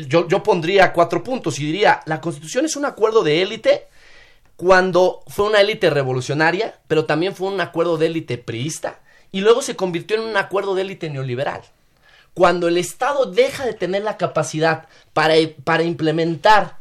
yo, 0.06 0.28
yo 0.28 0.42
pondría 0.42 0.92
cuatro 0.92 1.22
puntos 1.24 1.58
y 1.58 1.66
diría, 1.66 2.00
la 2.06 2.20
constitución 2.20 2.64
es 2.64 2.76
un 2.76 2.84
acuerdo 2.84 3.22
de 3.24 3.42
élite 3.42 3.88
cuando 4.60 5.22
fue 5.26 5.46
una 5.46 5.62
élite 5.62 5.88
revolucionaria, 5.88 6.74
pero 6.86 7.06
también 7.06 7.34
fue 7.34 7.48
un 7.48 7.62
acuerdo 7.62 7.96
de 7.96 8.04
élite 8.04 8.36
priista, 8.36 9.00
y 9.32 9.40
luego 9.40 9.62
se 9.62 9.74
convirtió 9.74 10.18
en 10.18 10.22
un 10.22 10.36
acuerdo 10.36 10.74
de 10.74 10.82
élite 10.82 11.08
neoliberal. 11.08 11.62
Cuando 12.34 12.68
el 12.68 12.76
Estado 12.76 13.24
deja 13.24 13.64
de 13.64 13.72
tener 13.72 14.02
la 14.02 14.18
capacidad 14.18 14.86
para, 15.14 15.36
para 15.64 15.82
implementar 15.82 16.76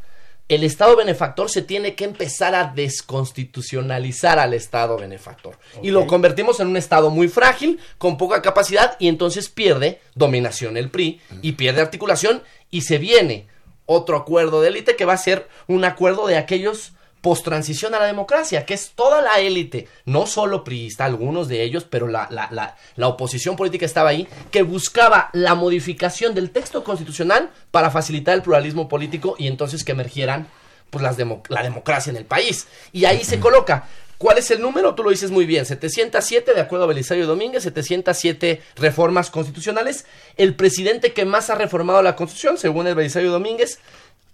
el 0.49 0.65
Estado 0.65 0.97
benefactor, 0.97 1.49
se 1.49 1.61
tiene 1.61 1.95
que 1.95 2.03
empezar 2.03 2.53
a 2.53 2.65
desconstitucionalizar 2.65 4.39
al 4.39 4.53
Estado 4.53 4.97
benefactor. 4.97 5.57
Y 5.81 5.91
lo 5.91 6.05
convertimos 6.05 6.59
en 6.59 6.67
un 6.67 6.75
Estado 6.75 7.09
muy 7.09 7.29
frágil, 7.29 7.79
con 7.97 8.17
poca 8.17 8.41
capacidad, 8.41 8.97
y 8.99 9.07
entonces 9.07 9.47
pierde 9.47 10.01
dominación 10.15 10.75
el 10.75 10.89
PRI, 10.89 11.21
y 11.41 11.53
pierde 11.53 11.79
articulación, 11.79 12.43
y 12.69 12.81
se 12.81 12.97
viene 12.97 13.47
otro 13.85 14.17
acuerdo 14.17 14.59
de 14.59 14.67
élite 14.67 14.97
que 14.97 15.05
va 15.05 15.13
a 15.13 15.17
ser 15.17 15.47
un 15.67 15.85
acuerdo 15.85 16.27
de 16.27 16.35
aquellos 16.35 16.91
post-transición 17.21 17.93
a 17.95 17.99
la 17.99 18.05
democracia, 18.05 18.65
que 18.65 18.73
es 18.73 18.91
toda 18.95 19.21
la 19.21 19.39
élite, 19.39 19.87
no 20.05 20.25
solo 20.25 20.63
priista, 20.63 21.05
algunos 21.05 21.47
de 21.47 21.63
ellos, 21.63 21.85
pero 21.89 22.07
la, 22.07 22.27
la, 22.31 22.47
la, 22.51 22.75
la 22.95 23.07
oposición 23.07 23.55
política 23.55 23.85
estaba 23.85 24.09
ahí, 24.09 24.27
que 24.51 24.63
buscaba 24.63 25.29
la 25.33 25.55
modificación 25.55 26.33
del 26.33 26.51
texto 26.51 26.83
constitucional 26.83 27.49
para 27.71 27.91
facilitar 27.91 28.35
el 28.35 28.41
pluralismo 28.41 28.87
político 28.87 29.35
y 29.37 29.47
entonces 29.47 29.83
que 29.83 29.91
emergieran 29.91 30.47
pues, 30.89 31.01
las 31.03 31.17
demo- 31.17 31.43
la 31.49 31.61
democracia 31.63 32.09
en 32.09 32.17
el 32.17 32.25
país. 32.25 32.67
Y 32.93 33.05
ahí 33.05 33.23
se 33.23 33.39
coloca. 33.39 33.87
¿Cuál 34.17 34.37
es 34.37 34.51
el 34.51 34.59
número? 34.61 34.95
Tú 34.95 35.03
lo 35.03 35.11
dices 35.11 35.31
muy 35.31 35.45
bien, 35.45 35.65
707 35.65 36.53
de 36.53 36.59
acuerdo 36.59 36.83
a 36.83 36.87
Belisario 36.89 37.25
Domínguez, 37.25 37.63
707 37.63 38.61
reformas 38.75 39.29
constitucionales. 39.29 40.05
El 40.35 40.55
presidente 40.55 41.13
que 41.13 41.23
más 41.23 41.49
ha 41.49 41.55
reformado 41.55 42.01
la 42.01 42.17
Constitución, 42.17 42.57
según 42.57 42.85
el 42.87 42.95
Belisario 42.95 43.31
Domínguez, 43.31 43.79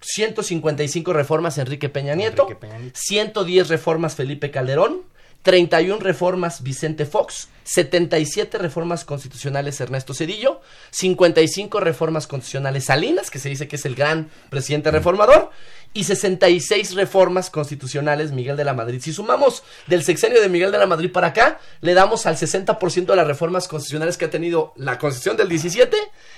155 0.05 1.13
reformas 1.13 1.57
Enrique 1.57 1.89
Peña 1.89 2.15
Nieto, 2.15 2.43
Enrique 2.43 2.59
Peña 2.59 2.77
Nieto. 2.77 2.97
110 2.97 3.69
reformas 3.69 4.15
Felipe 4.15 4.51
Calderón, 4.51 5.01
31 5.45 5.99
reformas 5.99 6.63
Vicente 6.63 7.05
Fox, 7.05 7.49
77 7.65 8.57
reformas 8.57 9.05
constitucionales 9.05 9.79
Ernesto 9.79 10.15
Cedillo, 10.15 10.59
55 10.89 11.79
reformas 11.79 12.25
constitucionales 12.25 12.85
Salinas, 12.85 13.29
que 13.29 13.37
se 13.37 13.49
dice 13.49 13.67
que 13.67 13.75
es 13.75 13.85
el 13.85 13.93
gran 13.93 14.31
presidente 14.49 14.89
reformador, 14.89 15.51
y 15.93 16.03
66 16.03 16.95
reformas 16.95 17.51
constitucionales 17.51 18.31
Miguel 18.31 18.57
de 18.57 18.65
la 18.65 18.73
Madrid. 18.73 18.99
Si 19.03 19.13
sumamos 19.13 19.61
del 19.85 20.03
sexenio 20.03 20.41
de 20.41 20.49
Miguel 20.49 20.71
de 20.71 20.79
la 20.79 20.87
Madrid 20.87 21.11
para 21.11 21.27
acá, 21.27 21.59
le 21.81 21.93
damos 21.93 22.25
al 22.25 22.37
60% 22.37 23.05
de 23.05 23.15
las 23.15 23.27
reformas 23.27 23.67
constitucionales 23.67 24.17
que 24.17 24.25
ha 24.25 24.31
tenido 24.31 24.73
la 24.77 24.97
Constitución 24.97 25.37
del 25.37 25.49
17 25.49 25.95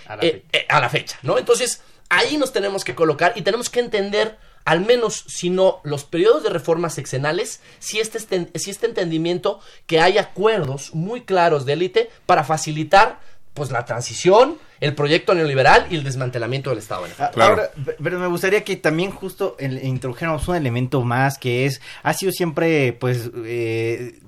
A 0.08 0.18
la 0.18 0.26
eh, 0.26 0.44
eh, 0.52 0.66
a 0.68 0.82
la 0.82 0.90
fecha, 0.90 1.18
¿no? 1.24 1.38
Entonces, 1.38 1.82
ahí 2.10 2.38
nos 2.38 2.54
tenemos 2.54 2.84
que 2.84 2.96
colocar 2.96 3.34
y 3.36 3.42
tenemos 3.42 3.70
que 3.70 3.80
entender 3.80 4.38
al 4.66 4.82
menos, 4.82 5.24
si 5.28 5.50
no 5.50 5.80
los 5.86 6.04
periodos 6.04 6.44
de 6.44 6.50
reformas 6.50 6.94
sexenales, 6.94 7.62
si 7.80 8.00
este, 8.02 8.20
si 8.56 8.70
este 8.70 8.86
entendimiento 8.86 9.62
que 9.86 10.02
hay 10.02 10.18
acuerdos 10.18 10.94
muy 10.94 11.22
claros 11.22 11.66
de 11.66 11.74
élite 11.74 12.10
para 12.26 12.44
facilitar 12.44 13.20
pues 13.54 13.72
la 13.72 13.86
transición, 13.86 14.58
el 14.82 14.94
proyecto 14.94 15.34
neoliberal 15.34 15.88
y 15.90 15.96
el 15.96 16.04
desmantelamiento 16.04 16.70
del 16.70 16.80
Estado. 16.80 17.06
Ah, 17.18 17.32
Claro. 17.34 17.52
Ahora, 17.54 17.72
pe- 17.86 17.96
pero 18.04 18.20
me 18.20 18.28
gustaría 18.28 18.64
que 18.66 18.76
también 18.76 19.10
justo 19.10 19.56
introdujéramos 19.60 20.48
un 20.50 20.56
elemento 20.58 21.02
más 21.02 21.38
que 21.40 21.66
es, 21.66 21.80
ha 22.04 22.14
sido 22.14 22.32
siempre 22.34 22.92
pues 22.94 23.32
eh, 23.46 24.20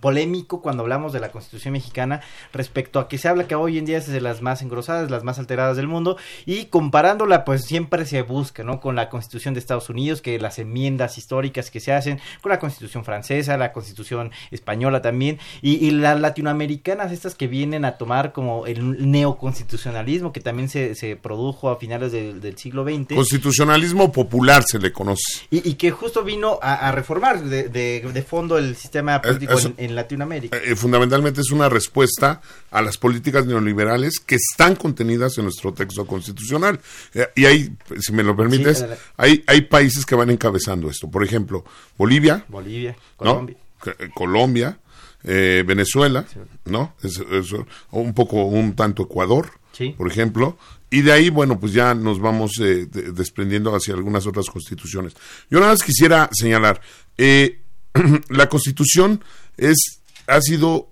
polémico 0.00 0.60
cuando 0.62 0.82
hablamos 0.82 1.12
de 1.12 1.20
la 1.20 1.30
Constitución 1.30 1.72
mexicana 1.72 2.20
respecto 2.52 2.98
a 3.00 3.08
que 3.08 3.18
se 3.18 3.28
habla 3.28 3.46
que 3.46 3.54
hoy 3.54 3.78
en 3.78 3.84
día 3.86 3.98
es 3.98 4.06
de 4.06 4.20
las 4.20 4.42
más 4.42 4.62
engrosadas, 4.62 5.10
las 5.10 5.24
más 5.24 5.38
alteradas 5.38 5.76
del 5.76 5.88
mundo 5.88 6.16
y 6.44 6.66
comparándola 6.66 7.44
pues 7.44 7.64
siempre 7.64 8.04
se 8.06 8.22
busca, 8.22 8.62
¿no? 8.62 8.80
Con 8.80 8.96
la 8.96 9.08
Constitución 9.08 9.54
de 9.54 9.60
Estados 9.60 9.88
Unidos, 9.90 10.20
que 10.22 10.38
las 10.38 10.58
enmiendas 10.58 11.18
históricas 11.18 11.70
que 11.70 11.80
se 11.80 11.92
hacen, 11.92 12.20
con 12.40 12.50
la 12.50 12.58
Constitución 12.58 13.04
francesa, 13.04 13.56
la 13.56 13.72
Constitución 13.72 14.30
española 14.50 15.02
también 15.02 15.38
y, 15.62 15.74
y 15.86 15.90
las 15.90 16.20
latinoamericanas 16.20 17.12
estas 17.12 17.34
que 17.34 17.46
vienen 17.46 17.84
a 17.84 17.96
tomar 17.98 18.32
como 18.32 18.66
el 18.66 19.10
neoconstitucionalismo 19.10 20.32
que 20.32 20.40
también 20.40 20.68
se, 20.68 20.94
se 20.94 21.16
produjo 21.16 21.70
a 21.70 21.76
finales 21.76 22.12
del- 22.12 22.40
del 22.40 22.58
siglo 22.58 22.84
XX. 22.84 23.14
Constitucionalismo 23.14 24.12
popular 24.12 24.62
se 24.64 24.78
le 24.78 24.92
conoce. 24.92 25.22
Y, 25.50 25.68
y 25.68 25.74
que 25.74 25.90
justo 25.90 26.22
vino 26.24 26.58
a, 26.62 26.74
a 26.88 26.92
reformar 26.92 27.42
de, 27.42 27.68
de- 27.68 28.00
de 28.12 28.22
fondo 28.22 28.58
el 28.58 28.76
sistema 28.76 29.20
político 29.20 29.45
en, 29.50 29.74
en 29.78 29.94
Latinoamérica. 29.94 30.56
Eh, 30.56 30.76
fundamentalmente 30.76 31.40
es 31.40 31.50
una 31.50 31.68
respuesta 31.68 32.40
a 32.70 32.82
las 32.82 32.98
políticas 32.98 33.46
neoliberales 33.46 34.18
que 34.20 34.36
están 34.36 34.76
contenidas 34.76 35.38
en 35.38 35.44
nuestro 35.44 35.72
texto 35.72 36.06
constitucional. 36.06 36.80
Eh, 37.14 37.26
y 37.36 37.44
hay, 37.46 37.72
si 38.00 38.12
me 38.12 38.22
lo 38.22 38.36
permites, 38.36 38.78
Sí, 38.78 38.84
hay, 39.16 39.44
hay 39.46 39.60
países 39.62 40.04
que 40.04 40.14
van 40.14 40.30
encabezando 40.30 40.88
esto. 40.90 41.10
Por 41.10 41.24
ejemplo, 41.24 41.64
Bolivia, 41.96 42.44
Bolivia. 42.48 42.96
Colombia. 43.16 43.56
Eh, 43.86 44.08
Colombia, 44.14 44.78
eh, 45.24 45.64
Venezuela, 45.66 46.24
¿no? 46.64 46.94
Es, 47.02 47.18
es 47.18 47.46
un 47.90 48.14
poco, 48.14 48.44
un 48.44 48.74
tanto 48.74 49.04
Ecuador, 49.04 49.50
Sí. 49.72 49.94
por 49.96 50.10
ejemplo. 50.10 50.56
Y 50.88 51.02
de 51.02 51.12
ahí, 51.12 51.30
bueno, 51.30 51.58
pues 51.60 51.72
ya 51.72 51.94
nos 51.94 52.18
vamos 52.20 52.52
eh, 52.60 52.86
de- 52.86 53.12
desprendiendo 53.12 53.74
hacia 53.74 53.92
algunas 53.94 54.26
otras 54.26 54.46
constituciones. 54.46 55.14
Yo 55.50 55.58
nada 55.60 55.72
más 55.72 55.82
quisiera 55.82 56.30
señalar, 56.32 56.80
eh, 57.18 57.60
la 58.28 58.48
constitución 58.48 59.22
es, 59.56 59.76
ha 60.26 60.40
sido 60.40 60.90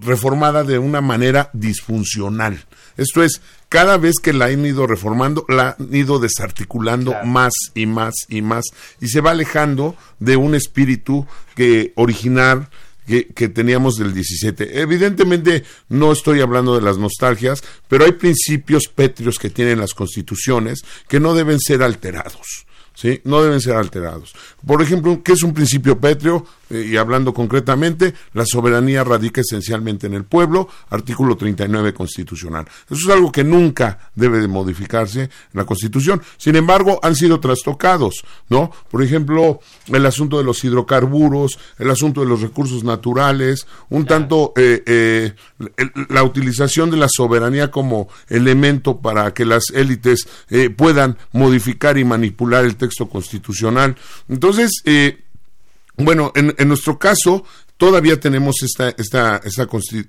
reformada 0.00 0.64
de 0.64 0.78
una 0.78 1.00
manera 1.00 1.50
disfuncional. 1.52 2.64
Esto 2.96 3.22
es, 3.22 3.40
cada 3.68 3.96
vez 3.96 4.16
que 4.22 4.32
la 4.32 4.46
han 4.46 4.64
ido 4.64 4.86
reformando, 4.86 5.44
la 5.48 5.76
han 5.78 5.94
ido 5.94 6.18
desarticulando 6.18 7.12
Claro. 7.12 7.26
más 7.26 7.52
y 7.74 7.86
más 7.86 8.14
y 8.28 8.42
más, 8.42 8.64
y 9.00 9.08
se 9.08 9.20
va 9.20 9.30
alejando 9.32 9.96
de 10.18 10.36
un 10.36 10.54
espíritu 10.54 11.26
que 11.54 11.92
original 11.96 12.68
que, 13.06 13.28
que 13.28 13.48
teníamos 13.48 13.96
del 13.96 14.12
17. 14.12 14.80
Evidentemente 14.80 15.64
no 15.88 16.12
estoy 16.12 16.40
hablando 16.40 16.74
de 16.74 16.82
las 16.82 16.98
nostalgias, 16.98 17.62
pero 17.88 18.04
hay 18.04 18.12
principios 18.12 18.84
pétreos 18.94 19.38
que 19.38 19.50
tienen 19.50 19.80
las 19.80 19.94
constituciones 19.94 20.80
que 21.08 21.20
no 21.20 21.34
deben 21.34 21.58
ser 21.58 21.82
alterados. 21.82 22.66
¿Sí? 22.98 23.20
No 23.24 23.40
deben 23.42 23.60
ser 23.60 23.76
alterados. 23.76 24.34
Por 24.66 24.82
ejemplo, 24.82 25.22
¿qué 25.22 25.32
es 25.32 25.42
un 25.44 25.54
principio 25.54 26.00
pétreo? 26.00 26.44
Y 26.70 26.96
hablando 26.96 27.32
concretamente, 27.32 28.14
la 28.34 28.44
soberanía 28.46 29.04
radica 29.04 29.40
esencialmente 29.40 30.06
en 30.06 30.14
el 30.14 30.24
pueblo, 30.24 30.68
artículo 30.90 31.36
39 31.36 31.94
constitucional. 31.94 32.66
Eso 32.90 33.08
es 33.08 33.14
algo 33.14 33.32
que 33.32 33.44
nunca 33.44 34.10
debe 34.14 34.38
de 34.38 34.48
modificarse 34.48 35.22
en 35.22 35.30
la 35.52 35.64
Constitución. 35.64 36.22
Sin 36.36 36.56
embargo, 36.56 37.00
han 37.02 37.14
sido 37.14 37.40
trastocados, 37.40 38.24
¿no? 38.48 38.70
Por 38.90 39.02
ejemplo, 39.02 39.60
el 39.86 40.06
asunto 40.06 40.38
de 40.38 40.44
los 40.44 40.62
hidrocarburos, 40.64 41.58
el 41.78 41.90
asunto 41.90 42.20
de 42.20 42.26
los 42.26 42.40
recursos 42.40 42.84
naturales, 42.84 43.66
un 43.90 44.06
tanto 44.06 44.52
eh, 44.56 44.82
eh, 44.86 45.34
la 46.08 46.22
utilización 46.22 46.90
de 46.90 46.96
la 46.96 47.08
soberanía 47.08 47.70
como 47.70 48.08
elemento 48.28 49.00
para 49.00 49.32
que 49.34 49.44
las 49.44 49.64
élites 49.74 50.28
eh, 50.50 50.70
puedan 50.70 51.18
modificar 51.32 51.98
y 51.98 52.04
manipular 52.04 52.64
el 52.64 52.76
texto 52.76 53.08
constitucional. 53.08 53.96
Entonces, 54.28 54.82
eh, 54.84 55.24
bueno, 55.98 56.32
en, 56.34 56.54
en 56.58 56.68
nuestro 56.68 56.98
caso 56.98 57.44
todavía 57.76 58.18
tenemos 58.18 58.56
esta, 58.62 58.88
esta, 58.90 59.40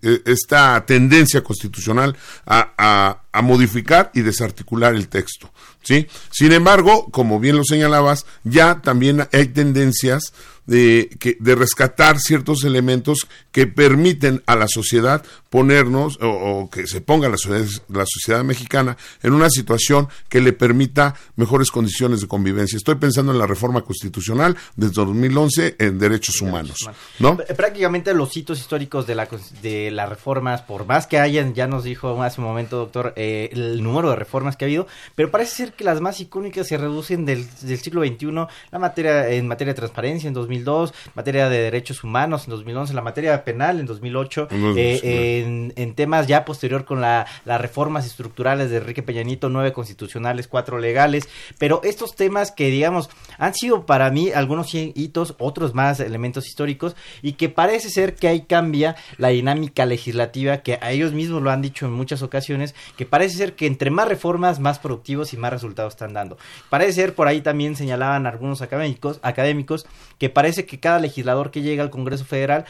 eh, 0.02 0.22
esta 0.26 0.86
tendencia 0.86 1.44
constitucional 1.44 2.16
a, 2.46 2.74
a- 2.78 3.24
a 3.32 3.42
modificar 3.44 4.10
y 4.16 4.22
desarticular 4.22 4.96
el 4.96 5.08
texto. 5.08 5.52
¿sí? 5.84 6.08
Sin 6.32 6.52
embargo, 6.52 7.10
como 7.12 7.40
bien 7.40 7.58
lo 7.58 7.64
señalabas, 7.64 8.26
ya 8.44 8.82
también 8.82 9.28
hay 9.32 9.48
tendencias 9.48 10.34
de, 10.70 11.10
que, 11.20 11.36
de 11.40 11.56
rescatar 11.56 12.20
ciertos 12.20 12.64
elementos 12.64 13.28
que 13.52 13.66
permiten 13.68 14.44
a 14.46 14.56
la 14.56 14.68
sociedad 14.68 15.24
ponernos 15.50 16.20
o, 16.22 16.28
o 16.30 16.70
que 16.70 16.86
se 16.86 17.02
ponga 17.02 17.28
la 17.28 17.38
sociedad, 17.38 17.66
la 17.90 18.06
sociedad 18.06 18.44
mexicana 18.44 18.96
en 19.24 19.34
una 19.34 19.50
situación 19.50 20.08
que 20.30 20.42
le 20.42 20.54
permita 20.54 21.16
mejores 21.38 21.72
condiciones 21.72 22.22
de 22.22 22.28
convivencia. 22.28 22.78
Estoy 22.78 22.96
pensando 22.96 23.32
en 23.32 23.40
la 23.40 23.48
reforma 23.48 23.82
constitucional 23.82 24.56
desde 24.76 24.94
2011 24.94 25.76
en 25.80 25.98
derechos 25.98 26.40
humanos, 26.42 26.88
¿no? 27.18 27.36
Pr- 27.38 27.56
Prácticamente 27.56 28.14
los 28.14 28.38
hitos 28.38 28.60
históricos 28.60 29.08
de, 29.08 29.16
la, 29.16 29.28
de 29.64 29.90
las 29.90 30.08
reformas, 30.08 30.62
por 30.62 30.86
más 30.86 31.08
que 31.08 31.18
hayan, 31.20 31.56
ya 31.56 31.66
nos 31.68 31.84
dijo 31.84 32.22
hace 32.22 32.42
un 32.42 32.48
momento, 32.48 32.78
doctor, 32.78 33.14
eh, 33.16 33.50
el 33.54 33.82
número 33.82 34.12
de 34.12 34.16
reformas 34.18 34.56
que 34.56 34.66
ha 34.66 34.68
habido, 34.68 34.86
pero 35.16 35.32
parece 35.32 35.56
ser 35.56 35.74
que 35.74 35.84
las 35.84 36.00
más 36.00 36.20
icónicas 36.20 36.68
se 36.68 36.78
reducen 36.78 37.26
del, 37.26 37.48
del 37.62 37.80
siglo 37.80 38.02
XXI, 38.06 38.28
la 38.72 38.80
materia, 38.80 39.30
en 39.30 39.48
materia 39.48 39.74
de 39.74 39.78
transparencia 39.78 40.28
en 40.28 40.34
2002, 40.64 40.94
materia 41.16 41.50
de 41.50 41.60
derechos 41.62 42.04
humanos 42.04 42.46
en 42.46 42.52
2011, 42.52 42.94
la 42.94 43.02
materia 43.02 43.44
penal 43.44 43.80
en 43.80 43.86
2008, 43.86 44.48
En 44.52 44.62
2008, 44.62 44.80
eh, 45.04 45.42
en, 45.44 45.74
en 45.76 45.96
temas 45.96 46.28
ya 46.28 46.46
posterior 46.46 46.86
con 46.86 47.02
la, 47.02 47.26
las 47.46 47.60
reformas 47.62 48.06
estructurales 48.06 48.70
de 48.70 48.78
Enrique 48.78 49.04
Peña 49.04 49.24
Nieto, 49.24 49.50
nueve 49.50 49.74
constitucionales, 49.74 50.48
cuatro 50.48 50.78
legales, 50.80 51.28
pero 51.58 51.82
estos 51.84 52.16
temas 52.16 52.52
que 52.52 52.70
digamos 52.70 53.10
han 53.38 53.54
sido 53.54 53.86
para 53.86 54.10
mí 54.12 54.32
algunos 54.32 54.74
hi- 54.74 54.94
hitos, 54.96 55.36
otros 55.40 55.74
más 55.74 56.00
elementos 56.00 56.48
históricos 56.48 56.96
y 57.22 57.34
que 57.34 57.50
parece 57.50 57.90
ser 57.90 58.16
que 58.16 58.28
ahí 58.28 58.42
cambia 58.42 58.96
la 59.18 59.30
dinámica 59.30 59.86
legislativa 59.86 60.58
que 60.58 60.78
a 60.82 60.92
ellos 60.92 61.14
mismos 61.14 61.42
lo 61.42 61.52
han 61.52 61.62
dicho 61.62 61.86
en 61.86 61.92
muchas 61.94 62.22
ocasiones, 62.22 62.76
que 62.98 63.06
parece 63.06 63.38
ser 63.38 63.54
que 63.54 63.68
entre 63.68 63.90
más 63.92 64.08
reformas 64.08 64.60
más 64.60 64.80
productivos 64.80 65.34
y 65.34 65.38
más 65.38 65.52
resultados 65.52 65.94
están 65.94 66.14
dando. 66.14 66.38
Parece 66.70 66.94
ser 66.94 67.16
por 67.16 67.28
ahí 67.28 67.42
también 67.42 67.76
señalaban 67.76 68.26
algunos 68.26 68.62
académicos, 68.62 69.20
académicos 69.22 69.86
que 70.18 70.30
parece 70.30 70.49
que 70.54 70.80
cada 70.80 71.00
legislador 71.00 71.52
que 71.52 71.62
llega 71.62 71.84
al 71.84 71.90
Congreso 71.90 72.26
Federal 72.26 72.66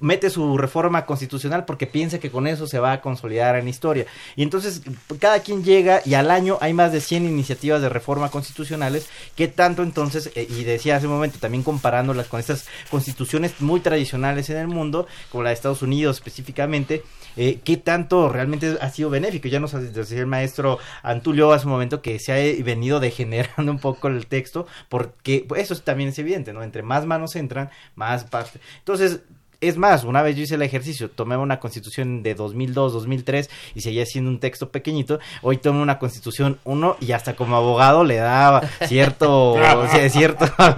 mete 0.00 0.28
su 0.28 0.58
reforma 0.58 1.06
constitucional 1.06 1.64
porque 1.64 1.86
piensa 1.86 2.18
que 2.18 2.30
con 2.30 2.46
eso 2.46 2.66
se 2.66 2.78
va 2.78 2.92
a 2.92 3.00
consolidar 3.00 3.56
en 3.56 3.68
historia. 3.68 4.06
Y 4.36 4.42
entonces 4.42 4.82
cada 5.18 5.40
quien 5.40 5.64
llega 5.64 6.02
y 6.04 6.14
al 6.14 6.30
año 6.30 6.58
hay 6.60 6.74
más 6.74 6.92
de 6.92 7.00
100 7.00 7.26
iniciativas 7.26 7.80
de 7.80 7.88
reforma 7.88 8.30
constitucionales 8.30 9.08
que 9.36 9.48
tanto 9.48 9.82
entonces, 9.82 10.30
eh, 10.34 10.46
y 10.48 10.64
decía 10.64 10.96
hace 10.96 11.06
un 11.06 11.14
momento 11.14 11.38
también 11.38 11.62
comparándolas 11.62 12.26
con 12.26 12.40
estas 12.40 12.66
constituciones 12.90 13.60
muy 13.60 13.80
tradicionales 13.80 14.50
en 14.50 14.58
el 14.58 14.68
mundo, 14.68 15.06
como 15.30 15.42
la 15.42 15.50
de 15.50 15.54
Estados 15.54 15.82
Unidos 15.82 16.16
específicamente, 16.16 17.02
eh, 17.36 17.60
qué 17.64 17.76
tanto 17.76 18.28
realmente 18.28 18.76
ha 18.80 18.90
sido 18.90 19.10
benéfico. 19.10 19.48
Ya 19.48 19.60
nos 19.60 19.72
decía 19.72 20.20
el 20.20 20.26
maestro 20.26 20.78
Antulio 21.02 21.52
hace 21.52 21.66
un 21.66 21.72
momento 21.72 22.02
que 22.02 22.18
se 22.18 22.32
ha 22.32 22.38
eh, 22.38 22.62
venido 22.62 23.00
degenerando 23.00 23.70
un 23.72 23.78
poco 23.78 24.08
el 24.08 24.26
texto 24.26 24.66
porque 24.88 25.44
pues, 25.48 25.62
eso 25.62 25.80
también 25.82 26.10
es 26.10 26.18
evidente, 26.18 26.52
¿no? 26.52 26.62
Entre 26.62 26.82
más 26.82 27.06
manos 27.06 27.36
entran, 27.36 27.70
más 27.94 28.24
parte. 28.24 28.60
Entonces, 28.78 29.20
Es 29.68 29.78
más, 29.78 30.04
una 30.04 30.22
vez 30.22 30.36
yo 30.36 30.42
hice 30.42 30.56
el 30.56 30.62
ejercicio, 30.62 31.10
tomé 31.10 31.36
una 31.36 31.58
constitución 31.58 32.22
de 32.22 32.34
2002, 32.34 32.92
2003 32.92 33.48
y 33.74 33.80
seguía 33.80 34.04
siendo 34.04 34.30
un 34.30 34.38
texto 34.38 34.68
pequeñito. 34.68 35.20
Hoy 35.40 35.56
tomo 35.56 35.80
una 35.80 35.98
constitución 35.98 36.58
uno 36.64 36.96
y 37.00 37.12
hasta 37.12 37.34
como 37.34 37.56
abogado 37.56 38.04
le 38.04 38.16
daba 38.16 38.62
cierto, 38.86 39.56
cierto, 40.10 40.44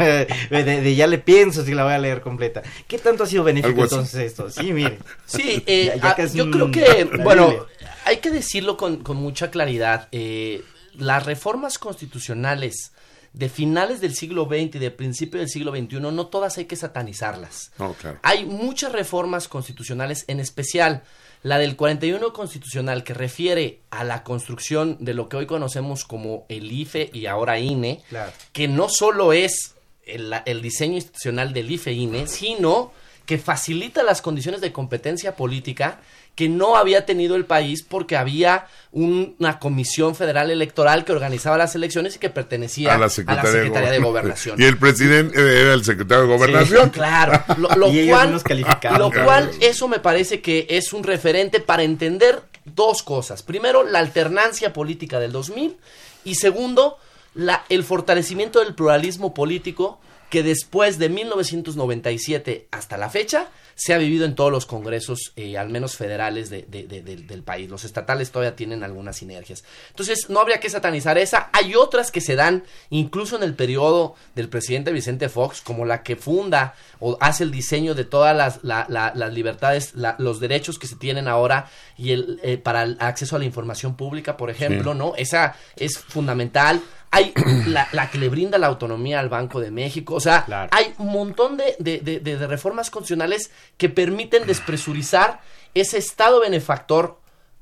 de, 0.51 0.95
ya 0.95 1.07
le 1.09 1.18
pienso 1.18 1.64
si 1.64 1.74
la 1.74 1.82
voy 1.82 1.95
a 1.95 1.99
leer 1.99 2.20
completa. 2.20 2.62
¿Qué 2.87 2.99
tanto 2.99 3.24
ha 3.24 3.26
sido 3.26 3.43
benéfico 3.43 3.82
entonces 3.82 4.20
esto? 4.20 4.51
Sí, 4.51 4.72
mire. 4.72 4.99
Sí, 5.24 5.62
eh, 5.66 5.99
ah, 6.01 6.16
yo 6.32 6.49
creo 6.51 6.70
que, 6.70 7.05
bueno, 7.22 7.53
hay 8.05 8.18
que 8.18 8.30
decirlo 8.30 8.76
con, 8.76 8.99
con 8.99 9.16
mucha 9.16 9.51
claridad. 9.51 10.09
Eh, 10.12 10.62
las 10.97 11.26
reformas 11.26 11.78
constitucionales 11.78 12.93
de 13.37 13.51
finales 13.51 14.01
del 14.01 14.14
siglo 14.14 14.47
XX 14.47 14.76
y 14.76 14.78
de 14.78 14.91
principio 14.91 15.39
del 15.39 15.51
siglo 15.51 15.70
XXI, 15.70 16.01
no 16.01 16.26
todas 16.28 16.57
hay 16.57 16.64
que 16.64 16.74
satanizarlas. 16.74 17.70
Hay 18.22 18.47
muchas 18.47 18.93
reformas 18.93 19.47
constitucionales, 19.47 20.24
en 20.26 20.41
especial 20.41 21.03
la 21.43 21.59
del 21.59 21.76
41 21.76 22.32
constitucional 22.32 23.05
que 23.05 23.12
refiere 23.12 23.80
a 23.91 24.05
la 24.05 24.24
construcción 24.24 24.97
de 25.01 25.12
lo 25.12 25.28
que 25.28 25.37
hoy 25.37 25.47
conocemos 25.47 26.07
como 26.07 26.47
el 26.49 26.72
IFE 26.72 27.11
y 27.12 27.26
ahora 27.26 27.59
INE, 27.59 28.03
que 28.53 28.68
no 28.68 28.89
solo 28.89 29.34
es 29.34 29.74
el, 30.07 30.32
el 30.47 30.62
diseño 30.62 30.95
institucional 30.95 31.53
del 31.53 31.70
IFE-INE, 31.70 32.26
sino 32.28 32.93
que 33.26 33.37
facilita 33.37 34.03
las 34.03 34.22
condiciones 34.22 34.62
de 34.62 34.72
competencia 34.72 35.37
política 35.37 36.01
que 36.37 36.51
no 36.51 36.76
había 36.76 37.07
tenido 37.07 37.34
el 37.34 37.47
país 37.47 37.82
porque 37.82 38.14
había 38.16 38.66
una 38.93 39.59
comisión 39.59 40.14
federal 40.14 40.51
electoral 40.51 41.05
que 41.07 41.12
organizaba 41.12 41.57
las 41.57 41.74
elecciones 41.74 42.16
y 42.16 42.18
que 42.18 42.28
pertenecía 42.28 42.95
a 42.95 42.99
la 42.99 43.09
Secretaría, 43.09 43.91
de, 43.91 43.99
Gobernación. 43.99 44.57
Y 44.61 44.64
el 44.64 44.78
presidente 44.78 45.39
era 45.39 45.72
el 45.72 45.82
secretario 45.82 46.26
de 46.26 46.37
Gobernación. 46.37 46.91
claro, 46.91 47.43
lo, 47.57 47.68
cual, 48.09 48.43
lo 48.99 49.11
cual 49.11 49.51
eso 49.61 49.89
me 49.89 49.99
parece 49.99 50.43
que 50.43 50.66
es 50.68 50.93
un 50.93 51.05
referente 51.05 51.61
para 51.61 51.82
entender 51.82 52.43
dos 52.66 53.03
cosas. 53.03 53.43
Primero, 53.43 53.82
la 53.82 53.99
alternancia 53.99 54.74
política 54.74 55.18
del 55.18 55.32
2000 55.32 55.78
y 56.24 56.34
segundo, 56.34 56.99
la, 57.34 57.64
el 57.70 57.82
fortalecimiento 57.82 58.62
del 58.62 58.74
pluralismo 58.74 59.32
político 59.32 60.01
que 60.31 60.43
después 60.43 60.99
de 60.99 61.09
1997 61.09 62.68
hasta 62.70 62.97
la 62.97 63.11
fecha 63.11 63.49
se 63.77 63.93
ha 63.93 63.99
vivido 63.99 64.24
en 64.24 64.35
todos 64.35 64.51
los 64.51 64.64
congresos, 64.64 65.35
eh, 65.37 65.59
al 65.59 65.68
menos 65.68 65.97
federales 65.97 66.49
de, 66.49 66.62
del 66.62 67.43
país. 67.43 67.68
Los 67.68 67.85
estatales 67.85 68.31
todavía 68.31 68.57
tienen 68.57 68.83
algunas 68.83 69.18
sinergias. 69.18 69.64
Entonces, 69.91 70.31
no 70.31 70.41
habría 70.41 70.61
que 70.61 70.70
satanizar 70.70 71.18
esa. 71.18 71.51
Hay 71.53 71.74
otras 71.74 72.11
que 72.11 72.22
se 72.22 72.37
dan 72.37 72.64
incluso 72.89 73.37
en 73.37 73.43
el 73.43 73.55
periodo 73.55 74.14
del 74.35 74.49
presidente 74.49 74.93
Vicente 74.93 75.29
Fox, 75.29 75.61
como 75.61 75.85
la 75.85 76.03
que 76.03 76.16
funda 76.16 76.74
o 77.01 77.18
hace 77.20 77.45
el 77.45 77.51
diseño 77.51 77.95
de 77.95 78.05
todas 78.05 78.59
las, 78.62 78.89
las 78.89 79.35
libertades, 79.35 79.93
los 80.16 80.41
derechos 80.41 80.79
que 80.79 80.87
se 80.87 80.97
tienen 80.97 81.29
ahora 81.29 81.70
y 81.99 82.12
el, 82.12 82.41
eh, 82.43 82.57
para 82.57 82.83
el 82.83 82.97
acceso 82.99 83.37
a 83.37 83.39
la 83.39 83.45
información 83.45 83.95
pública, 83.95 84.39
por 84.39 84.49
ejemplo, 84.49 84.95
¿no? 84.95 85.14
Esa 85.16 85.55
es 85.77 85.99
fundamental 85.99 86.81
hay 87.11 87.32
la, 87.66 88.11
que 88.11 88.18
le 88.18 88.28
brinda 88.28 88.59
la 88.59 88.66
autonomía 88.66 89.20
al 89.20 89.28
Banco 89.28 89.61
de 89.61 89.70
México, 89.70 90.14
o 90.14 90.20
sea, 90.20 90.44
hay 90.70 90.94
un 90.98 91.09
montón 91.09 91.57
de, 91.57 91.76
de, 91.78 92.46
reformas 92.46 92.90
constitucionales 92.90 93.50
que 93.76 93.88
permiten 93.88 94.46
despresurizar 94.46 95.40
ese 95.74 95.98
Estado 95.98 96.40
benefactor 96.40 97.20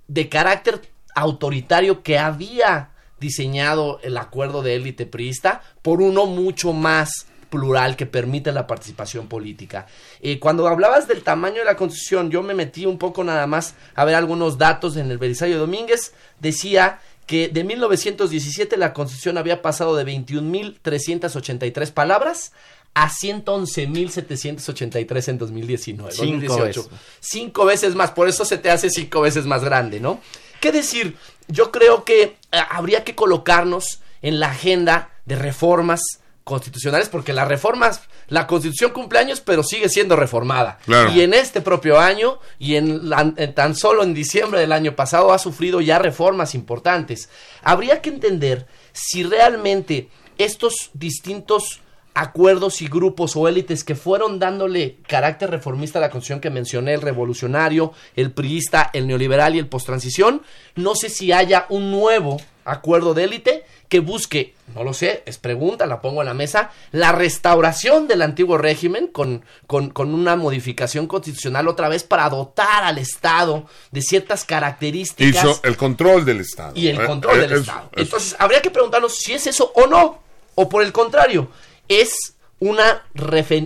de 0.09 0.29
carácter 0.29 0.81
autoritario 1.15 2.03
que 2.03 2.19
había 2.19 2.91
diseñado 3.21 4.01
el 4.03 4.17
acuerdo 4.17 4.63
de 4.63 4.75
élite 4.77 5.07
priista 5.07 5.63
por 5.83 6.03
uno 6.03 6.27
mucho 6.27 6.73
más 6.73 7.27
plural 7.55 7.95
que 7.95 8.07
permite 8.07 8.51
la 8.51 8.67
participación 8.67 9.29
política. 9.29 9.87
Eh, 10.21 10.41
cuando 10.41 10.67
hablabas 10.67 11.07
del 11.07 11.23
tamaño 11.23 11.59
de 11.59 11.65
la 11.65 11.77
Constitución, 11.77 12.29
yo 12.29 12.43
me 12.43 12.53
metí 12.53 12.85
un 12.85 12.99
poco 12.99 13.23
nada 13.23 13.47
más 13.47 13.77
a 13.95 14.05
ver 14.05 14.17
algunos 14.17 14.59
datos 14.59 14.97
en 14.97 15.09
el 15.11 15.19
Belisario 15.19 15.59
Domínguez. 15.59 16.15
Decía 16.41 16.99
que 17.27 17.49
de 17.49 17.65
1917 17.65 18.77
la 18.77 18.93
Constitución 18.93 19.39
había 19.39 19.63
pasado 19.63 19.97
de 19.97 20.05
21.383 20.05 21.91
palabras 21.93 22.53
a 22.95 23.11
111.783 23.11 25.29
en 25.29 25.39
2019. 25.39 26.13
Cinco 26.13 26.61
Veces. 26.61 26.87
Cinco 27.21 27.65
veces 27.65 27.95
más, 27.95 28.11
por 28.13 28.29
eso 28.29 28.45
se 28.45 28.59
te 28.59 28.71
hace 28.71 28.91
cinco 28.91 29.23
veces 29.23 29.47
más 29.47 29.65
grande, 29.65 30.01
¿no? 30.01 30.21
¿Qué 30.61 30.71
decir? 30.71 31.17
Yo 31.49 31.73
creo 31.73 32.05
que 32.05 32.23
eh, 32.23 32.37
habría 32.71 33.05
que 33.05 33.15
colocarnos 33.15 34.03
en 34.23 34.41
la 34.41 34.51
agenda 34.51 35.11
de 35.27 35.37
reformas 35.37 36.01
constitucionales 36.45 37.09
porque 37.09 37.33
las 37.33 37.49
reformas, 37.49 38.03
la 38.29 38.47
constitución 38.47 38.93
cumple 38.93 39.19
años 39.19 39.41
pero 39.41 39.63
sigue 39.63 39.89
siendo 39.89 40.15
reformada. 40.15 40.79
Y 41.15 41.23
en 41.23 41.35
este 41.35 41.63
propio 41.63 41.99
año 41.99 42.39
y 42.59 42.77
en, 42.77 43.11
tan 43.55 43.75
solo 43.75 44.03
en 44.03 44.15
diciembre 44.15 44.61
del 44.61 44.73
año 44.73 44.95
pasado 44.95 45.33
ha 45.33 45.39
sufrido 45.39 45.81
ya 45.81 45.99
reformas 45.99 46.55
importantes. 46.55 47.31
Habría 47.63 48.03
que 48.03 48.11
entender 48.11 48.67
si 48.93 49.25
realmente 49.25 50.09
estos 50.37 50.91
distintos 50.93 51.81
acuerdos 52.15 52.81
y 52.81 52.87
grupos 52.87 53.37
o 53.37 53.49
élites 53.49 53.85
que 53.85 53.97
fueron 53.97 54.39
dándole 54.39 54.97
carácter 55.07 55.51
reformista 55.51 55.99
a 55.99 56.03
la 56.03 56.11
constitución 56.11 56.41
que 56.41 56.51
mencioné, 56.51 56.95
el 56.95 57.03
revolucionario, 57.03 57.93
el 58.17 58.31
priista, 58.31 58.91
el 58.93 59.07
neoliberal 59.07 59.57
y 59.57 59.59
el 59.59 59.67
posttransición, 59.67 60.43
no 60.77 60.95
sé 60.95 61.09
si 61.09 61.33
haya 61.33 61.67
un 61.69 61.91
nuevo 61.91 62.41
acuerdo 62.65 63.15
de 63.15 63.25
élite 63.25 63.65
que 63.89 64.01
busque, 64.01 64.55
no 64.75 64.83
lo 64.83 64.95
sé, 64.95 65.23
es 65.27 65.39
pregunta, 65.39 65.87
la 65.87 66.01
pongo 66.01 66.23
en 66.23 66.27
la 66.27 66.35
mesa, 66.35 66.71
la 66.91 67.13
restauración 67.13 68.09
del 68.09 68.23
antiguo 68.23 68.59
régimen 68.59 69.07
con, 69.09 69.45
con, 69.67 69.91
con 69.91 70.15
una 70.15 70.37
modificación 70.37 71.07
constitucional 71.07 71.69
otra 71.69 71.89
vez 71.89 72.03
para 72.03 72.29
dotar 72.29 72.85
al 72.85 72.99
Estado 72.99 73.67
de 73.91 74.03
ciertas 74.03 74.45
características. 74.45 75.45
Hizo 75.45 75.61
el 75.63 75.77
control 75.77 76.25
del 76.25 76.41
Estado. 76.41 76.73
Y 76.75 76.89
el 76.89 77.05
control 77.05 77.41
del 77.41 77.53
Estado. 77.53 77.91
Entonces, 77.95 78.35
habría 78.39 78.63
que 78.63 78.71
preguntarnos 78.71 79.17
si 79.17 79.35
es 79.35 79.47
eso 79.47 79.71
o 79.75 79.87
no, 79.87 80.21
o 80.55 80.69
por 80.69 80.83
el 80.83 80.93
contrario, 80.93 81.49
es 81.89 82.34
una, 82.65 83.03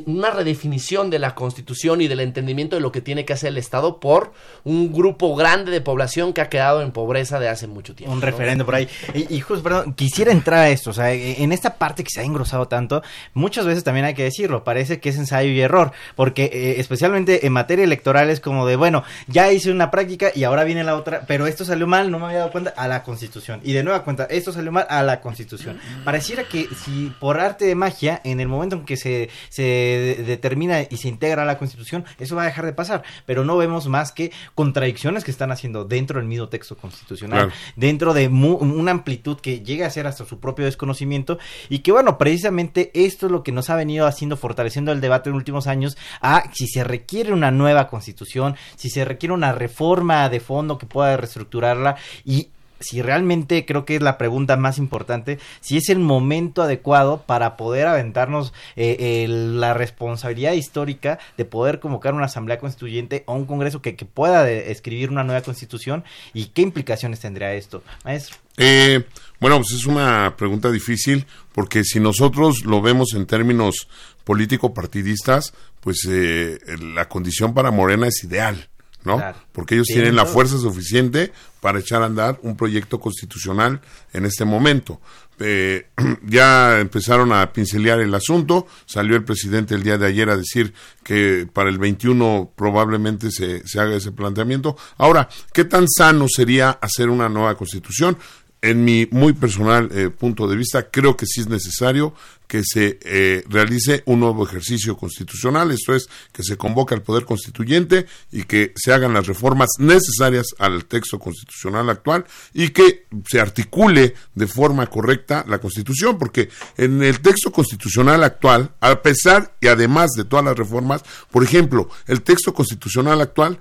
una 0.07 0.31
redefinición 0.31 1.09
de 1.09 1.21
la 1.21 1.37
constitución 1.37 2.01
y 2.01 2.09
del 2.09 2.19
entendimiento 2.19 2.75
de 2.75 2.83
lo 2.83 2.91
que 2.91 3.01
tiene 3.01 3.25
que 3.25 3.33
hacer 3.33 3.51
el 3.51 3.59
Estado 3.59 4.01
por 4.01 4.33
un 4.65 4.93
grupo 4.93 5.37
grande 5.37 5.71
de 5.71 5.81
población 5.81 6.33
que 6.33 6.41
ha 6.41 6.49
quedado 6.49 6.83
en 6.83 6.91
pobreza 6.91 7.39
de 7.39 7.49
hace 7.49 7.69
mucho 7.69 7.95
tiempo. 7.95 8.13
Un 8.13 8.21
referendo 8.21 8.67
por 8.67 8.75
ahí. 8.75 8.89
Y, 9.15 9.39
justo, 9.39 9.63
perdón, 9.63 9.95
quisiera 9.95 10.33
entrar 10.33 10.61
a 10.61 10.71
esto, 10.71 10.91
o 10.91 10.93
sea, 10.93 11.13
e, 11.13 11.45
en 11.45 11.53
esta 11.53 11.77
parte 11.77 12.03
que 12.03 12.11
se 12.11 12.21
ha 12.21 12.25
engrosado 12.25 12.67
tanto, 12.67 13.03
muchas 13.35 13.67
veces 13.67 13.85
también 13.85 14.05
hay 14.05 14.15
que 14.15 14.25
decirlo, 14.25 14.65
parece 14.65 14.99
que 14.99 15.11
es 15.11 15.17
ensayo 15.17 15.49
y 15.49 15.61
error, 15.61 15.93
porque 16.17 16.47
eh, 16.53 16.81
especialmente 16.81 17.47
en 17.47 17.53
materia 17.53 17.85
electoral 17.85 18.31
es 18.31 18.41
como 18.41 18.67
de, 18.67 18.75
bueno, 18.75 19.05
ya 19.29 19.53
hice 19.53 19.71
una 19.71 19.93
práctica 19.93 20.33
y 20.35 20.43
ahora 20.43 20.65
viene 20.65 20.83
la 20.83 20.97
otra, 20.97 21.23
pero 21.29 21.47
esto 21.47 21.65
salió 21.65 21.87
mal, 21.87 22.11
no 22.11 22.19
me 22.19 22.27
había 22.27 22.39
dado 22.39 22.51
cuenta, 22.51 22.75
a 22.77 22.89
la 22.89 23.05
constitución. 23.05 23.61
Y 23.63 23.75
de 23.75 23.85
nueva 23.85 24.03
cuenta, 24.03 24.25
esto 24.25 24.53
salió 24.53 24.73
mal 24.73 24.89
a 24.91 25.05
la 25.05 25.21
constitución. 25.21 25.79
Pareciera 26.05 26.43
que 26.43 26.67
si 26.85 27.13
por 27.21 27.39
arte 27.39 27.65
de 27.65 27.77
magia, 27.77 28.21
en 28.25 28.41
el 28.41 28.49
momento 28.49 28.75
en 28.75 28.88
que 28.89 28.97
se, 28.97 29.29
se 29.51 30.25
determina 30.27 30.81
y 30.81 30.97
se 30.97 31.09
integra 31.09 31.43
a 31.43 31.45
la 31.45 31.59
Constitución, 31.59 32.07
eso 32.19 32.37
va 32.37 32.43
a 32.43 32.47
dejar 32.47 32.65
de 32.65 32.73
pasar. 32.73 33.03
Pero 33.27 33.45
no 33.45 33.59
vemos 33.59 33.87
más 33.87 34.13
que 34.13 34.33
contradicciones 34.55 35.25
que 35.25 35.31
están 35.31 35.53
haciendo 35.53 35.85
dentro 35.85 36.19
del 36.19 36.27
mismo 36.27 36.49
texto 36.49 36.75
constitucional, 36.75 37.53
dentro 37.77 38.15
de 38.15 38.29
una 38.29 38.91
amplitud 38.91 39.39
que 39.41 39.61
llega 39.61 39.87
a 39.87 39.91
ser 39.91 40.07
hasta 40.07 40.25
su 40.25 40.41
propio 40.41 40.65
desconocimiento 40.65 41.39
y 41.69 41.81
que, 41.81 41.93
bueno, 41.93 42.17
precisamente 42.17 42.91
esto 42.95 43.27
es 43.27 43.33
lo 43.33 43.43
que 43.43 43.53
nos 43.53 43.69
ha 43.69 43.77
venido 43.77 44.07
haciendo, 44.07 44.39
fortaleciendo 44.39 44.91
el 44.91 45.03
debate 45.03 45.29
en 45.29 45.35
los 45.35 45.41
últimos 45.41 45.67
años 45.67 45.99
a 46.23 46.45
si 46.55 46.67
se 46.67 46.83
requiere 46.83 47.35
una 47.35 47.51
nueva 47.51 47.89
Constitución, 47.89 48.57
si 48.77 48.89
se 48.89 49.05
requiere 49.05 49.35
una 49.35 49.53
reforma 49.53 50.31
de 50.31 50.41
fondo 50.41 50.79
que 50.79 50.87
pueda 50.87 51.15
reestructurarla 51.19 51.97
y 52.25 52.49
si 52.81 53.03
realmente 53.03 53.65
creo 53.67 53.85
que 53.85 53.97
es 53.97 54.03
la 54.03 54.19
pregunta 54.19 54.57
más 54.57 54.79
importante, 54.79 55.39
si 55.61 55.77
es 55.77 55.89
el 55.89 55.99
momento 55.99 56.63
adecuado 56.63 57.23
para 57.27 57.57
poder 57.57 57.87
aventarnos 57.87 58.53
eh, 58.77 59.27
la 59.29 59.75
responsabilidad 59.75 60.53
histórica 60.53 61.19
de 61.37 61.45
poder 61.45 61.81
convocar 61.81 62.15
una 62.15 62.27
asamblea 62.27 62.59
constituyente 62.59 63.25
o 63.27 63.35
un 63.35 63.47
congreso 63.47 63.83
que, 63.83 63.99
pueda 63.99 64.49
escribir 64.51 65.11
una 65.11 65.25
nueva 65.25 65.43
constitución 65.43 66.05
y 66.33 66.47
qué 66.47 66.63
implicaciones 66.63 67.21
tendría 67.21 67.53
esto, 67.53 67.83
maestro. 68.05 68.37
Eh, 68.57 69.05
bueno, 69.41 69.57
pues 69.57 69.73
es 69.73 69.87
una 69.87 70.35
pregunta 70.37 70.71
difícil 70.71 71.27
porque 71.53 71.85
si 71.85 72.01
nosotros 72.01 72.65
lo 72.65 72.81
vemos 72.81 73.15
en 73.15 73.27
términos 73.27 73.89
político-partidistas, 74.25 75.53
pues 75.81 76.07
eh, 76.09 76.59
la 76.81 77.09
condición 77.09 77.55
para 77.55 77.71
Morena 77.71 78.07
es 78.07 78.25
ideal 78.25 78.69
¿no? 79.09 79.21
Porque 79.51 79.75
ellos 79.75 79.89
tienen 79.89 80.15
la 80.15 80.27
fuerza 80.27 80.59
suficiente 80.59 81.33
para 81.61 81.81
echar 81.81 82.03
a 82.03 82.07
andar 82.07 82.39
un 82.43 82.57
proyecto 82.57 83.01
constitucional 83.01 83.81
en 84.13 84.25
este 84.25 84.45
momento. 84.45 85.01
Eh, 85.41 85.89
ya 86.27 86.79
empezaron 86.81 87.33
a 87.33 87.53
pincelear 87.53 88.01
el 88.01 88.15
asunto, 88.15 88.67
salió 88.87 89.17
el 89.17 89.25
presidente 89.25 89.75
el 89.75 89.83
día 89.83 89.99
de 89.99 90.07
ayer 90.07 90.31
a 90.31 90.37
decir 90.37 90.73
que 91.03 91.49
para 91.53 91.71
el 91.71 91.79
21 91.79 92.53
probablemente 92.55 93.31
se, 93.31 93.67
se 93.67 93.81
haga 93.81 93.97
ese 93.97 94.13
planteamiento. 94.13 94.77
Ahora, 94.97 95.29
¿qué 95.53 95.65
tan 95.65 95.87
sano 95.89 96.27
sería 96.29 96.71
hacer 96.71 97.09
una 97.09 97.29
nueva 97.29 97.57
constitución? 97.57 98.19
En 98.61 98.85
mi 98.85 99.07
muy 99.11 99.33
personal 99.33 99.89
eh, 99.93 100.11
punto 100.11 100.49
de 100.49 100.57
vista, 100.57 100.91
creo 100.91 101.17
que 101.17 101.27
sí 101.27 101.41
es 101.41 101.49
necesario 101.49 102.15
que 102.49 102.63
se 102.65 102.99
eh, 103.03 103.45
realice 103.49 104.03
un 104.07 104.21
nuevo 104.21 104.45
ejercicio 104.45 104.97
constitucional, 104.97 105.71
esto 105.71 105.95
es, 105.95 106.09
que 106.33 106.43
se 106.43 106.57
convoque 106.57 106.95
al 106.95 107.03
Poder 107.03 107.27
Constituyente 107.27 108.07
y 108.33 108.45
que 108.45 108.73
se 108.75 108.93
hagan 108.93 109.13
las 109.13 109.27
reformas 109.27 109.69
necesarias 109.79 110.47
al 110.59 110.87
texto 110.87 111.19
constitucional 111.19 111.91
actual 111.91 112.25
y 112.55 112.71
que 112.71 113.05
se 113.29 113.39
articule 113.39 114.15
de 114.35 114.47
forma 114.47 114.87
correcta 114.87 115.45
la 115.47 115.59
Constitución, 115.59 116.19
porque 116.19 116.49
en 116.79 117.03
el 117.03 117.21
texto 117.21 117.53
constitucional 117.53 118.25
actual, 118.25 118.73
a 118.81 119.03
pesar 119.03 119.55
y 119.61 119.67
además 119.67 120.13
de 120.13 120.25
todas 120.25 120.47
las 120.47 120.57
reformas, 120.57 121.03
por 121.31 121.45
ejemplo, 121.45 121.91
el 122.07 122.23
texto 122.23 122.55
constitucional 122.55 123.21
actual 123.21 123.61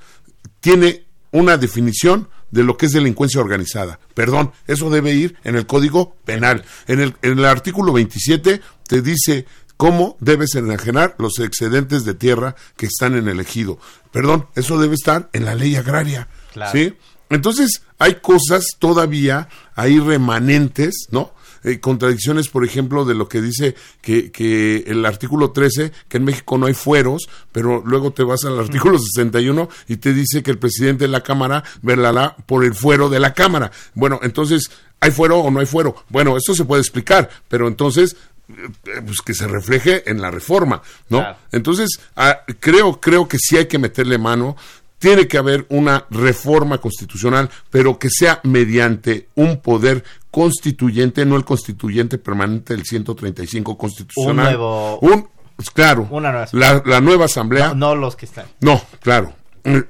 tiene 0.62 1.04
una 1.32 1.58
definición 1.58 2.30
de 2.52 2.64
lo 2.64 2.78
que 2.78 2.88
es 2.88 2.93
delincuencia 2.93 3.41
organizada. 3.41 4.00
Perdón, 4.14 4.52
eso 4.68 4.89
debe 4.89 5.14
ir 5.14 5.36
en 5.43 5.56
el 5.56 5.66
Código 5.66 6.16
Penal. 6.26 6.64
En 6.88 7.00
el, 7.00 7.16
en 7.22 7.39
el 7.39 7.45
artículo 7.45 7.93
27 7.93 8.62
te 8.88 9.02
dice 9.02 9.45
cómo 9.76 10.18
debes 10.20 10.56
enajenar 10.56 11.16
los 11.20 11.39
excedentes 11.39 12.04
de 12.04 12.14
tierra 12.14 12.56
que 12.76 12.88
están 12.88 13.16
en 13.16 13.28
el 13.28 13.39
ejido. 13.39 13.80
Perdón, 14.12 14.48
eso 14.56 14.80
debe 14.80 14.95
estar 14.95 15.30
en 15.34 15.45
la 15.45 15.56
ley 15.56 15.76
agraria. 15.76 16.28
¿Sí? 16.72 16.95
Entonces, 17.30 17.84
hay 18.00 18.16
cosas 18.16 18.66
todavía 18.80 19.50
ahí 19.76 20.00
remanentes, 20.00 21.08
¿no? 21.12 21.34
Eh, 21.68 21.82
contradicciones, 21.82 22.47
por 22.47 22.63
ejemplo, 22.63 23.03
de 23.03 23.13
lo 23.13 23.28
que 23.28 23.41
dice 23.41 23.76
que, 24.01 24.32
que 24.32 24.86
el 24.88 25.05
artículo 25.05 25.51
13, 25.51 25.91
que 26.07 26.15
en 26.15 26.24
México 26.24 26.57
no 26.57 26.68
hay 26.68 26.74
fueros, 26.74 27.28
pero 27.51 27.84
luego 27.86 28.11
te 28.11 28.24
vas 28.24 28.45
al 28.45 28.57
artículo 28.57 28.97
61 28.97 29.68
y 29.89 29.97
te 29.97 30.13
dice 30.13 30.41
que 30.43 30.51
el 30.51 30.59
presidente 30.59 31.03
de 31.03 31.09
la 31.09 31.24
Cámara 31.24 31.65
velará 31.82 32.38
por 32.45 32.63
el 32.63 32.74
fuero 32.74 33.09
de 33.09 33.20
la 33.20 33.34
Cámara. 33.34 33.70
Bueno, 33.95 34.22
entonces, 34.24 34.72
¿hay 35.01 35.11
fuero 35.11 35.39
o 35.39 35.51
no 35.51 35.59
hay 35.59 35.65
fuero? 35.65 36.05
Bueno, 36.07 36.38
esto 36.38 36.55
se 36.55 36.63
puede 36.63 36.82
explicar, 36.82 37.30
pero 37.49 37.68
entonces 37.68 38.15
eh, 38.49 39.01
pues 39.05 39.20
que 39.26 39.34
se 39.34 39.45
refleje 39.45 40.09
en 40.09 40.22
la 40.22 40.32
reforma, 40.32 40.82
¿no? 41.09 41.22
Entonces, 41.51 41.99
ah, 42.15 42.43
creo, 42.61 43.01
creo 43.01 43.28
que 43.28 43.38
sí 43.39 43.57
hay 43.57 43.65
que 43.65 43.78
meterle 43.78 44.18
mano 44.18 44.55
tiene 45.00 45.28
que 45.28 45.38
haber 45.38 45.66
una 45.70 46.06
reforma 46.10 46.80
constitucional, 46.80 47.50
pero 47.70 48.00
que 48.00 48.10
sea 48.10 48.39
mediante 48.43 49.30
un 49.36 49.58
poder 49.58 50.04
constituyente, 50.32 51.26
no 51.26 51.36
el 51.36 51.45
constituyente 51.45 52.18
permanente 52.18 52.74
del 52.76 52.84
135 52.86 53.78
constitucional. 53.78 54.36
Un 54.36 54.43
nuevo. 54.43 55.00
Un, 55.00 55.28
pues, 55.56 55.70
claro. 55.72 56.08
Una 56.12 56.32
nueva 56.32 56.48
la, 56.52 56.84
la, 56.86 57.02
nueva 57.02 57.26
asamblea. 57.26 57.70
No, 57.70 57.76
no, 57.76 57.95
los 57.95 58.16
que 58.16 58.26
están. 58.26 58.45
No, 58.62 58.82
claro. 59.02 59.34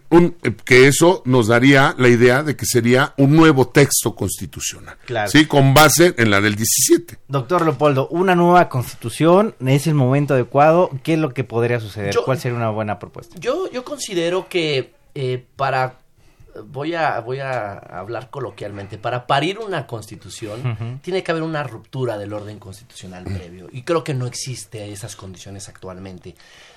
Un, 0.09 0.35
que 0.65 0.87
eso 0.87 1.21
nos 1.25 1.47
daría 1.47 1.93
la 1.99 2.07
idea 2.07 2.41
de 2.41 2.55
que 2.55 2.65
sería 2.65 3.13
un 3.17 3.35
nuevo 3.35 3.67
texto 3.67 4.15
constitucional. 4.15 4.97
Claro. 5.05 5.29
Sí, 5.29 5.45
con 5.45 5.75
base 5.75 6.15
en 6.17 6.31
la 6.31 6.41
del 6.41 6.55
17. 6.55 7.19
Doctor 7.27 7.63
Leopoldo, 7.63 8.07
una 8.07 8.33
nueva 8.33 8.69
constitución, 8.69 9.53
¿es 9.63 9.85
el 9.85 9.93
momento 9.93 10.33
adecuado? 10.33 10.89
¿Qué 11.03 11.13
es 11.13 11.19
lo 11.19 11.31
que 11.31 11.43
podría 11.43 11.79
suceder? 11.79 12.11
Yo- 12.11 12.25
¿Cuál 12.25 12.39
sería 12.39 12.57
una 12.57 12.71
buena 12.71 12.97
propuesta? 12.97 13.35
Yo, 13.39 13.69
yo 13.71 13.83
considero 13.83 14.47
que 14.49 14.95
eh, 15.19 15.43
para 15.55 15.95
voy 16.65 16.93
a 16.93 17.19
voy 17.21 17.39
a 17.39 17.73
hablar 17.73 18.29
coloquialmente 18.29 18.99
para 18.99 19.25
parir 19.25 19.57
una 19.57 19.87
constitución 19.87 20.99
tiene 21.01 21.23
que 21.23 21.31
haber 21.31 21.41
una 21.41 21.63
ruptura 21.63 22.19
del 22.19 22.33
orden 22.33 22.59
constitucional 22.59 23.23
previo 23.23 23.67
y 23.71 23.81
creo 23.81 24.03
que 24.03 24.13
no 24.13 24.27
existe 24.27 24.91
esas 24.91 25.15
condiciones 25.15 25.69
actualmente. 25.69 26.35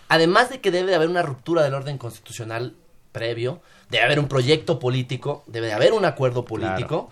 Además 0.08 0.48
de 0.48 0.62
que 0.62 0.70
debe 0.70 0.88
de 0.88 0.96
haber 0.96 1.10
una 1.10 1.20
ruptura 1.20 1.62
del 1.62 1.74
orden 1.74 1.98
constitucional 1.98 2.76
previo 3.12 3.60
debe 3.90 4.04
haber 4.04 4.18
un 4.18 4.28
proyecto 4.28 4.78
político 4.78 5.44
debe 5.46 5.66
de 5.66 5.74
haber 5.74 5.92
un 5.92 6.06
acuerdo 6.06 6.46
político 6.46 7.10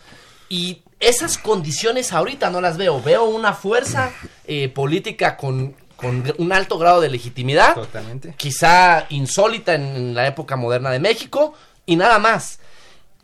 y 0.48 0.80
esas 0.98 1.36
condiciones 1.36 2.14
ahorita 2.14 2.48
no 2.48 2.62
las 2.62 2.78
veo. 2.78 3.02
Veo 3.02 3.24
una 3.24 3.52
fuerza 3.52 4.12
eh, 4.46 4.70
política 4.70 5.36
con 5.36 5.74
con 5.98 6.32
un 6.38 6.52
alto 6.52 6.78
grado 6.78 7.00
de 7.00 7.10
legitimidad 7.10 7.74
Totalmente. 7.74 8.32
quizá 8.36 9.06
insólita 9.08 9.74
en 9.74 10.14
la 10.14 10.28
época 10.28 10.54
moderna 10.54 10.90
de 10.90 11.00
México 11.00 11.54
y 11.86 11.96
nada 11.96 12.20
más. 12.20 12.60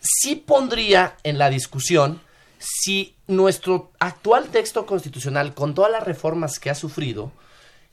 Sí 0.01 0.35
pondría 0.35 1.17
en 1.23 1.39
la 1.39 1.51
discusión 1.51 2.21
si 2.59 3.15
nuestro 3.29 3.93
actual 4.01 4.49
texto 4.49 4.87
constitucional, 4.87 5.55
con 5.55 5.75
todas 5.75 5.93
las 5.93 6.03
reformas 6.03 6.59
que 6.59 6.69
ha 6.69 6.75
sufrido, 6.75 7.31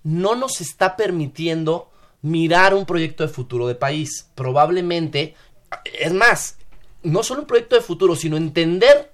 no 0.04 0.34
nos 0.34 0.62
está 0.62 0.96
permitiendo 0.96 1.92
mirar 2.24 2.74
un 2.74 2.88
proyecto 2.88 3.24
de 3.24 3.30
futuro 3.32 3.68
de 3.68 3.76
país. 3.76 4.30
Probablemente, 4.34 5.36
es 6.00 6.12
más, 6.12 6.58
no 7.04 7.22
solo 7.22 7.42
un 7.42 7.48
proyecto 7.48 7.76
de 7.76 7.82
futuro, 7.82 8.16
sino 8.16 8.36
entender 8.36 9.11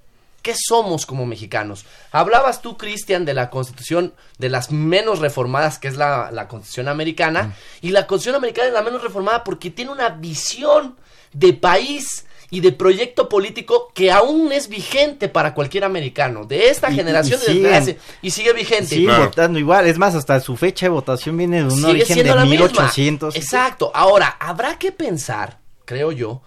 qué 0.48 0.56
somos 0.58 1.06
como 1.06 1.26
mexicanos. 1.26 1.86
Hablabas 2.14 2.62
tú, 2.62 2.78
Cristian, 2.78 3.26
de 3.26 3.34
la 3.34 3.50
constitución 3.50 4.14
de 4.38 4.48
las 4.48 4.72
menos 4.72 5.20
reformadas, 5.20 5.78
que 5.78 5.89
es 5.89 5.98
la, 5.98 6.32
la 6.32 6.48
constitución 6.48 6.88
americana, 6.88 7.54
y 7.82 7.89
la 7.89 8.08
constitución 8.08 8.36
americana 8.38 8.70
es 8.70 8.74
la 8.74 8.82
menos 8.82 9.04
reformada 9.04 9.43
porque 9.43 9.72
tiene 9.72 9.91
una 9.91 10.08
visión 10.08 10.95
de 11.34 11.52
país 11.52 12.26
y 12.50 12.62
de 12.62 12.72
proyecto 12.72 13.28
político 13.28 13.91
que 13.93 14.10
aún 14.10 14.54
es 14.54 14.70
vigente 14.70 15.28
para 15.28 15.54
cualquier 15.54 15.84
americano, 15.84 16.45
de 16.45 16.70
esta 16.70 16.89
Y- 16.89 16.95
generación 16.95 17.41
y 17.50 17.60
de 17.60 17.98
y 18.22 18.32
sigue 18.32 18.54
vigente. 18.54 19.04
Claro. 19.04 19.26
votando 19.26 19.60
igual, 19.60 19.86
es 19.86 19.98
más, 19.98 20.16
hasta 20.16 20.39
su 20.39 20.56
fecha 20.56 20.86
de 20.86 20.91
votación 20.91 21.36
viene 21.36 21.58
de 21.58 21.64
un 21.66 21.72
Sigue 21.72 21.88
origen 21.89 22.14
siendo 22.14 22.32
de 22.34 22.39
la 22.39 22.45
misma. 22.45 22.68
1800. 22.68 23.36
Exacto. 23.36 23.91
Ahora, 23.93 24.38
habrá 24.39 24.80
que 24.80 24.93
pensar, 24.93 25.58
creo 25.84 26.14
yo, 26.14 26.41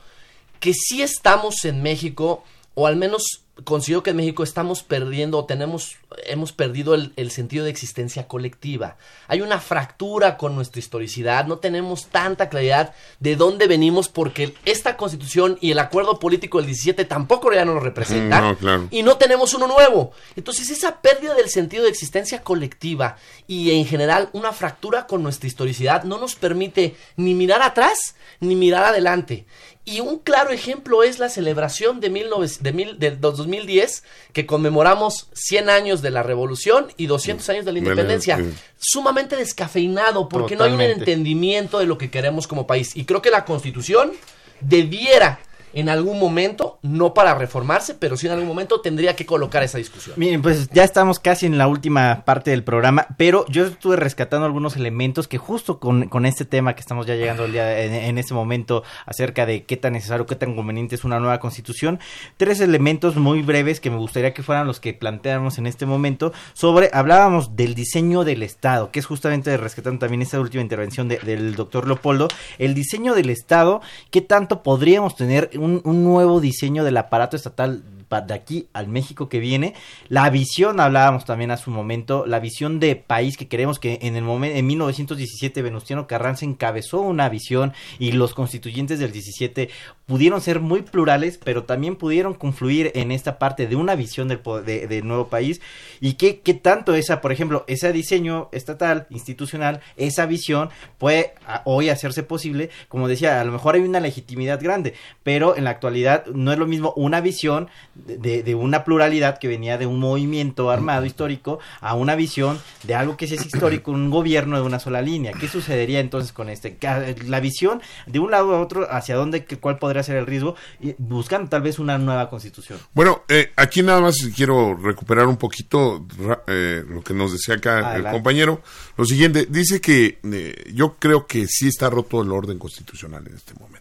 que 0.59 0.72
sí 0.72 1.03
estamos 1.03 1.66
en 1.66 1.82
México, 1.82 2.44
o 2.74 2.86
al 2.86 2.96
menos 2.96 3.42
considero 3.64 4.02
que 4.02 4.11
en 4.11 4.16
México 4.16 4.42
estamos 4.42 4.82
perdiendo, 4.82 5.38
o 5.38 5.44
tenemos, 5.44 5.96
hemos 6.26 6.52
perdido 6.52 6.94
el, 6.94 7.12
el 7.16 7.30
sentido 7.30 7.64
de 7.64 7.70
existencia 7.70 8.26
colectiva. 8.26 8.96
Hay 9.28 9.40
una 9.40 9.61
fractura 9.61 10.36
con 10.36 10.54
nuestra 10.54 10.78
historicidad, 10.78 11.46
no 11.46 11.58
tenemos 11.58 12.06
tanta 12.06 12.48
claridad 12.48 12.94
de 13.18 13.36
dónde 13.36 13.66
venimos, 13.66 14.08
porque 14.08 14.54
esta 14.64 14.96
constitución 14.96 15.58
y 15.61 15.70
el 15.70 15.78
acuerdo 15.78 16.18
político 16.18 16.58
del 16.58 16.66
17 16.66 17.04
tampoco 17.04 17.52
ya 17.52 17.64
no 17.64 17.74
lo 17.74 17.80
representan. 17.80 18.44
No, 18.44 18.56
claro. 18.56 18.88
Y 18.90 19.02
no 19.02 19.16
tenemos 19.16 19.54
uno 19.54 19.66
nuevo. 19.66 20.12
Entonces, 20.36 20.70
esa 20.70 21.00
pérdida 21.00 21.34
del 21.34 21.48
sentido 21.48 21.84
de 21.84 21.90
existencia 21.90 22.42
colectiva 22.42 23.16
y 23.46 23.72
en 23.72 23.86
general 23.86 24.30
una 24.32 24.52
fractura 24.52 25.06
con 25.06 25.22
nuestra 25.22 25.46
historicidad 25.46 26.04
no 26.04 26.18
nos 26.18 26.34
permite 26.34 26.96
ni 27.16 27.34
mirar 27.34 27.62
atrás 27.62 28.14
ni 28.40 28.56
mirar 28.56 28.84
adelante. 28.84 29.46
Y 29.85 30.01
un 30.01 30.18
claro 30.18 30.51
ejemplo 30.51 31.03
es 31.03 31.18
la 31.18 31.28
celebración 31.31 32.01
de, 32.01 32.11
19 32.11 32.49
de, 32.61 32.72
mil- 32.72 32.99
de 32.99 33.11
2010, 33.16 34.05
que 34.33 34.47
conmemoramos 34.47 35.28
100 35.33 35.70
años 35.70 36.03
de 36.03 36.11
la 36.11 36.22
revolución 36.22 36.89
y 36.97 37.07
200 37.07 37.49
años 37.49 37.64
de 37.64 37.72
la 37.72 37.81
De 37.81 37.81
la- 37.87 37.91
independencia. 37.91 38.37
sí. 38.37 38.53
Sumamente 38.78 39.37
descafeinado, 39.37 40.28
porque 40.28 40.55
no 40.55 40.64
hay 40.64 40.72
un 40.72 40.81
entendimiento 40.83 41.78
de 41.78 41.87
lo 41.87 41.97
que 41.99 42.11
queremos 42.11 42.47
como 42.47 42.66
país. 42.66 42.95
Y 42.97 43.05
creo 43.05 43.22
que 43.22 43.31
la 43.31 43.45
constitución 43.45 44.12
debiera 44.61 45.41
en 45.72 45.88
algún 45.88 46.18
momento, 46.18 46.78
no 46.82 47.14
para 47.14 47.34
reformarse, 47.34 47.94
pero 47.94 48.16
sí 48.16 48.26
en 48.26 48.32
algún 48.32 48.48
momento 48.48 48.80
tendría 48.80 49.16
que 49.16 49.26
colocar 49.26 49.62
esa 49.62 49.78
discusión. 49.78 50.14
Miren, 50.18 50.42
pues 50.42 50.68
ya 50.70 50.84
estamos 50.84 51.18
casi 51.18 51.46
en 51.46 51.58
la 51.58 51.66
última 51.68 52.24
parte 52.24 52.50
del 52.50 52.64
programa, 52.64 53.06
pero 53.16 53.44
yo 53.48 53.66
estuve 53.66 53.96
rescatando 53.96 54.46
algunos 54.46 54.76
elementos 54.76 55.28
que 55.28 55.38
justo 55.38 55.78
con, 55.78 56.08
con 56.08 56.26
este 56.26 56.44
tema 56.44 56.74
que 56.74 56.80
estamos 56.80 57.06
ya 57.06 57.14
llegando 57.14 57.44
el 57.44 57.52
día 57.52 57.82
en, 57.84 57.92
en 57.94 58.18
este 58.18 58.34
momento 58.34 58.82
acerca 59.06 59.46
de 59.46 59.64
qué 59.64 59.76
tan 59.76 59.92
necesario, 59.92 60.26
qué 60.26 60.36
tan 60.36 60.54
conveniente 60.56 60.94
es 60.94 61.04
una 61.04 61.20
nueva 61.20 61.38
constitución, 61.40 62.00
tres 62.36 62.60
elementos 62.60 63.16
muy 63.16 63.42
breves 63.42 63.80
que 63.80 63.90
me 63.90 63.96
gustaría 63.96 64.34
que 64.34 64.42
fueran 64.42 64.66
los 64.66 64.80
que 64.80 64.92
planteáramos 64.94 65.58
en 65.58 65.66
este 65.66 65.86
momento 65.86 66.32
sobre, 66.52 66.90
hablábamos 66.92 67.56
del 67.56 67.74
diseño 67.74 68.24
del 68.24 68.42
Estado, 68.42 68.90
que 68.90 68.98
es 69.00 69.06
justamente 69.06 69.56
rescatando 69.56 69.98
también 70.00 70.22
esta 70.22 70.40
última 70.40 70.62
intervención 70.62 71.08
de- 71.08 71.18
del 71.18 71.54
doctor 71.54 71.86
Leopoldo, 71.86 72.28
el 72.58 72.74
diseño 72.74 73.14
del 73.14 73.30
Estado, 73.30 73.80
qué 74.10 74.20
tanto 74.20 74.62
podríamos 74.62 75.16
tener 75.16 75.50
un, 75.61 75.80
un 75.84 76.04
nuevo 76.04 76.40
diseño 76.40 76.84
del 76.84 76.96
aparato 76.96 77.36
estatal 77.36 77.82
de 78.11 78.34
aquí 78.34 78.66
al 78.72 78.88
México 78.88 79.28
que 79.28 79.38
viene, 79.38 79.74
la 80.08 80.28
visión, 80.30 80.80
hablábamos 80.80 81.24
también 81.24 81.52
hace 81.52 81.70
un 81.70 81.76
momento, 81.76 82.26
la 82.26 82.40
visión 82.40 82.80
de 82.80 82.96
país 82.96 83.36
que 83.36 83.46
queremos 83.46 83.78
que 83.78 84.00
en 84.02 84.16
el 84.16 84.24
momento, 84.24 84.58
en 84.58 84.66
1917 84.66 85.62
Venustiano 85.62 86.06
Carranza 86.08 86.44
encabezó 86.44 87.00
una 87.00 87.28
visión 87.28 87.72
y 88.00 88.12
los 88.12 88.34
constituyentes 88.34 88.98
del 88.98 89.12
17 89.12 89.70
pudieron 90.06 90.40
ser 90.40 90.58
muy 90.61 90.82
plurales, 90.82 91.38
pero 91.42 91.62
también 91.64 91.94
pudieron 91.94 92.34
confluir 92.34 92.90
en 92.96 93.12
esta 93.12 93.38
parte 93.38 93.68
de 93.68 93.76
una 93.76 93.94
visión 93.94 94.26
del, 94.26 94.40
de- 94.66 94.88
del 94.88 95.06
nuevo 95.06 95.28
país. 95.28 95.61
Y 96.00 96.14
qué, 96.14 96.40
qué 96.40 96.54
tanto 96.54 96.94
esa, 96.94 97.20
por 97.20 97.30
ejemplo, 97.30 97.64
ese 97.68 97.92
diseño 97.92 98.48
estatal, 98.50 99.06
institucional, 99.11 99.80
esa 99.96 100.26
visión 100.26 100.70
puede 100.98 101.34
a- 101.46 101.62
hoy 101.64 101.90
hacerse 101.90 102.24
posible, 102.24 102.70
como 102.88 103.06
decía, 103.06 103.40
a 103.40 103.44
lo 103.44 103.52
mejor 103.52 103.76
hay 103.76 103.82
una 103.82 104.00
legitimidad 104.00 104.61
grande, 104.61 104.94
pero 105.22 105.56
en 105.56 105.62
la 105.64 105.70
actualidad 105.70 106.26
no 106.26 106.52
es 106.52 106.58
lo 106.58 106.66
mismo 106.66 106.92
una 106.96 107.20
visión 107.20 107.68
de, 108.07 108.42
de 108.42 108.55
una 108.55 108.84
pluralidad 108.84 109.38
que 109.38 109.48
venía 109.48 109.78
de 109.78 109.86
un 109.86 109.98
movimiento 110.01 110.70
armado 110.70 111.05
histórico 111.05 111.59
a 111.80 111.94
una 111.94 112.14
visión 112.14 112.59
de 112.82 112.94
algo 112.94 113.16
que 113.16 113.26
sí 113.26 113.34
es 113.34 113.46
histórico, 113.46 113.90
un 113.90 114.11
gobierno 114.11 114.57
de 114.57 114.62
una 114.62 114.78
sola 114.78 115.03
línea. 115.03 115.32
¿Qué 115.32 115.48
sucedería 115.48 116.01
entonces 116.01 116.32
con 116.32 116.48
este? 116.48 116.78
La 117.26 117.40
visión 117.40 117.80
de 118.07 118.18
un 118.18 118.30
lado 118.30 118.55
a 118.55 118.61
otro, 118.61 118.86
hacia 118.90 119.16
dónde, 119.16 119.44
cuál 119.44 119.78
podría 119.78 120.03
ser 120.03 120.16
el 120.16 120.26
riesgo, 120.26 120.55
y 120.80 120.94
buscando 120.98 121.48
tal 121.48 121.62
vez 121.62 121.78
una 121.78 121.98
nueva 121.98 122.28
constitución. 122.28 122.78
Bueno, 122.92 123.22
eh, 123.28 123.53
aquí 123.57 123.82
nada 123.82 124.01
más 124.01 124.16
quiero 124.34 124.74
recuperar 124.74 125.26
un 125.26 125.36
poquito 125.36 126.07
eh, 126.46 126.84
lo 126.88 127.03
que 127.03 127.14
nos 127.14 127.32
decía 127.32 127.57
acá 127.57 127.96
el 127.96 128.05
compañero. 128.05 128.62
Lo 128.96 129.05
siguiente, 129.05 129.46
dice 129.48 129.80
que 129.80 130.18
eh, 130.22 130.70
yo 130.74 130.96
creo 130.98 131.26
que 131.26 131.46
sí 131.46 131.68
está 131.68 131.90
roto 131.90 132.22
el 132.22 132.30
orden 132.32 132.59
constitucional 132.59 133.26
en 133.26 133.34
este 133.34 133.55
momento. 133.55 133.80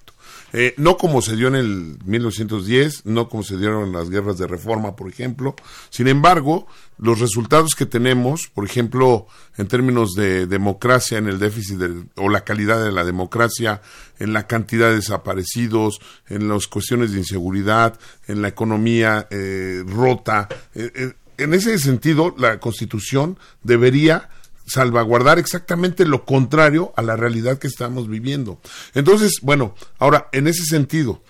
Eh, 0.54 0.74
no 0.78 0.98
como 0.98 1.22
se 1.22 1.36
dio 1.36 1.48
en 1.48 1.56
el 1.56 1.98
1910, 2.06 3.06
no 3.06 3.30
como 3.30 3.44
se 3.44 3.58
dieron 3.58 3.88
en 3.88 3.94
las 3.94 4.10
guerras 4.10 4.38
de 4.38 4.48
reforma, 4.48 4.96
por 4.96 5.10
ejemplo. 5.10 5.56
Sin 5.90 6.08
embargo, 6.08 6.68
los 6.98 7.20
resultados 7.20 7.76
que 7.76 7.86
tenemos, 7.86 8.48
por 8.48 8.66
ejemplo, 8.66 9.28
en 9.58 9.68
términos 9.68 10.14
de 10.16 10.48
democracia, 10.48 11.18
en 11.18 11.28
el 11.28 11.40
déficit 11.40 11.80
o 12.16 12.30
la 12.30 12.44
calidad 12.44 12.84
de 12.84 12.92
la 12.92 13.04
democracia, 13.04 13.82
en 14.20 14.34
la 14.34 14.48
cantidad 14.48 14.90
de 14.90 14.96
desaparecidos, 14.96 16.00
en 16.28 16.50
las 16.50 16.68
cuestiones 16.68 17.12
de 17.12 17.20
inseguridad, 17.20 18.00
en 18.28 18.42
la 18.42 18.50
economía 18.50 19.28
eh, 19.32 19.84
rota. 19.88 20.48
eh, 20.76 20.92
eh, 20.96 21.14
en 21.38 21.54
ese 21.54 21.80
sentido, 21.80 22.36
la 22.38 22.60
Constitución 22.60 23.40
debería 23.64 24.30
salvaguardar 24.70 25.40
exactamente 25.40 26.06
lo 26.06 26.26
contrario 26.26 26.94
a 26.96 27.02
la 27.02 27.16
realidad 27.16 27.58
que 27.58 27.68
estamos 27.68 28.08
viviendo. 28.08 28.60
Entonces, 28.94 29.34
bueno, 29.42 29.76
ahora, 29.98 30.30
en 30.32 30.48
ese 30.48 30.64
sentido, 30.64 31.22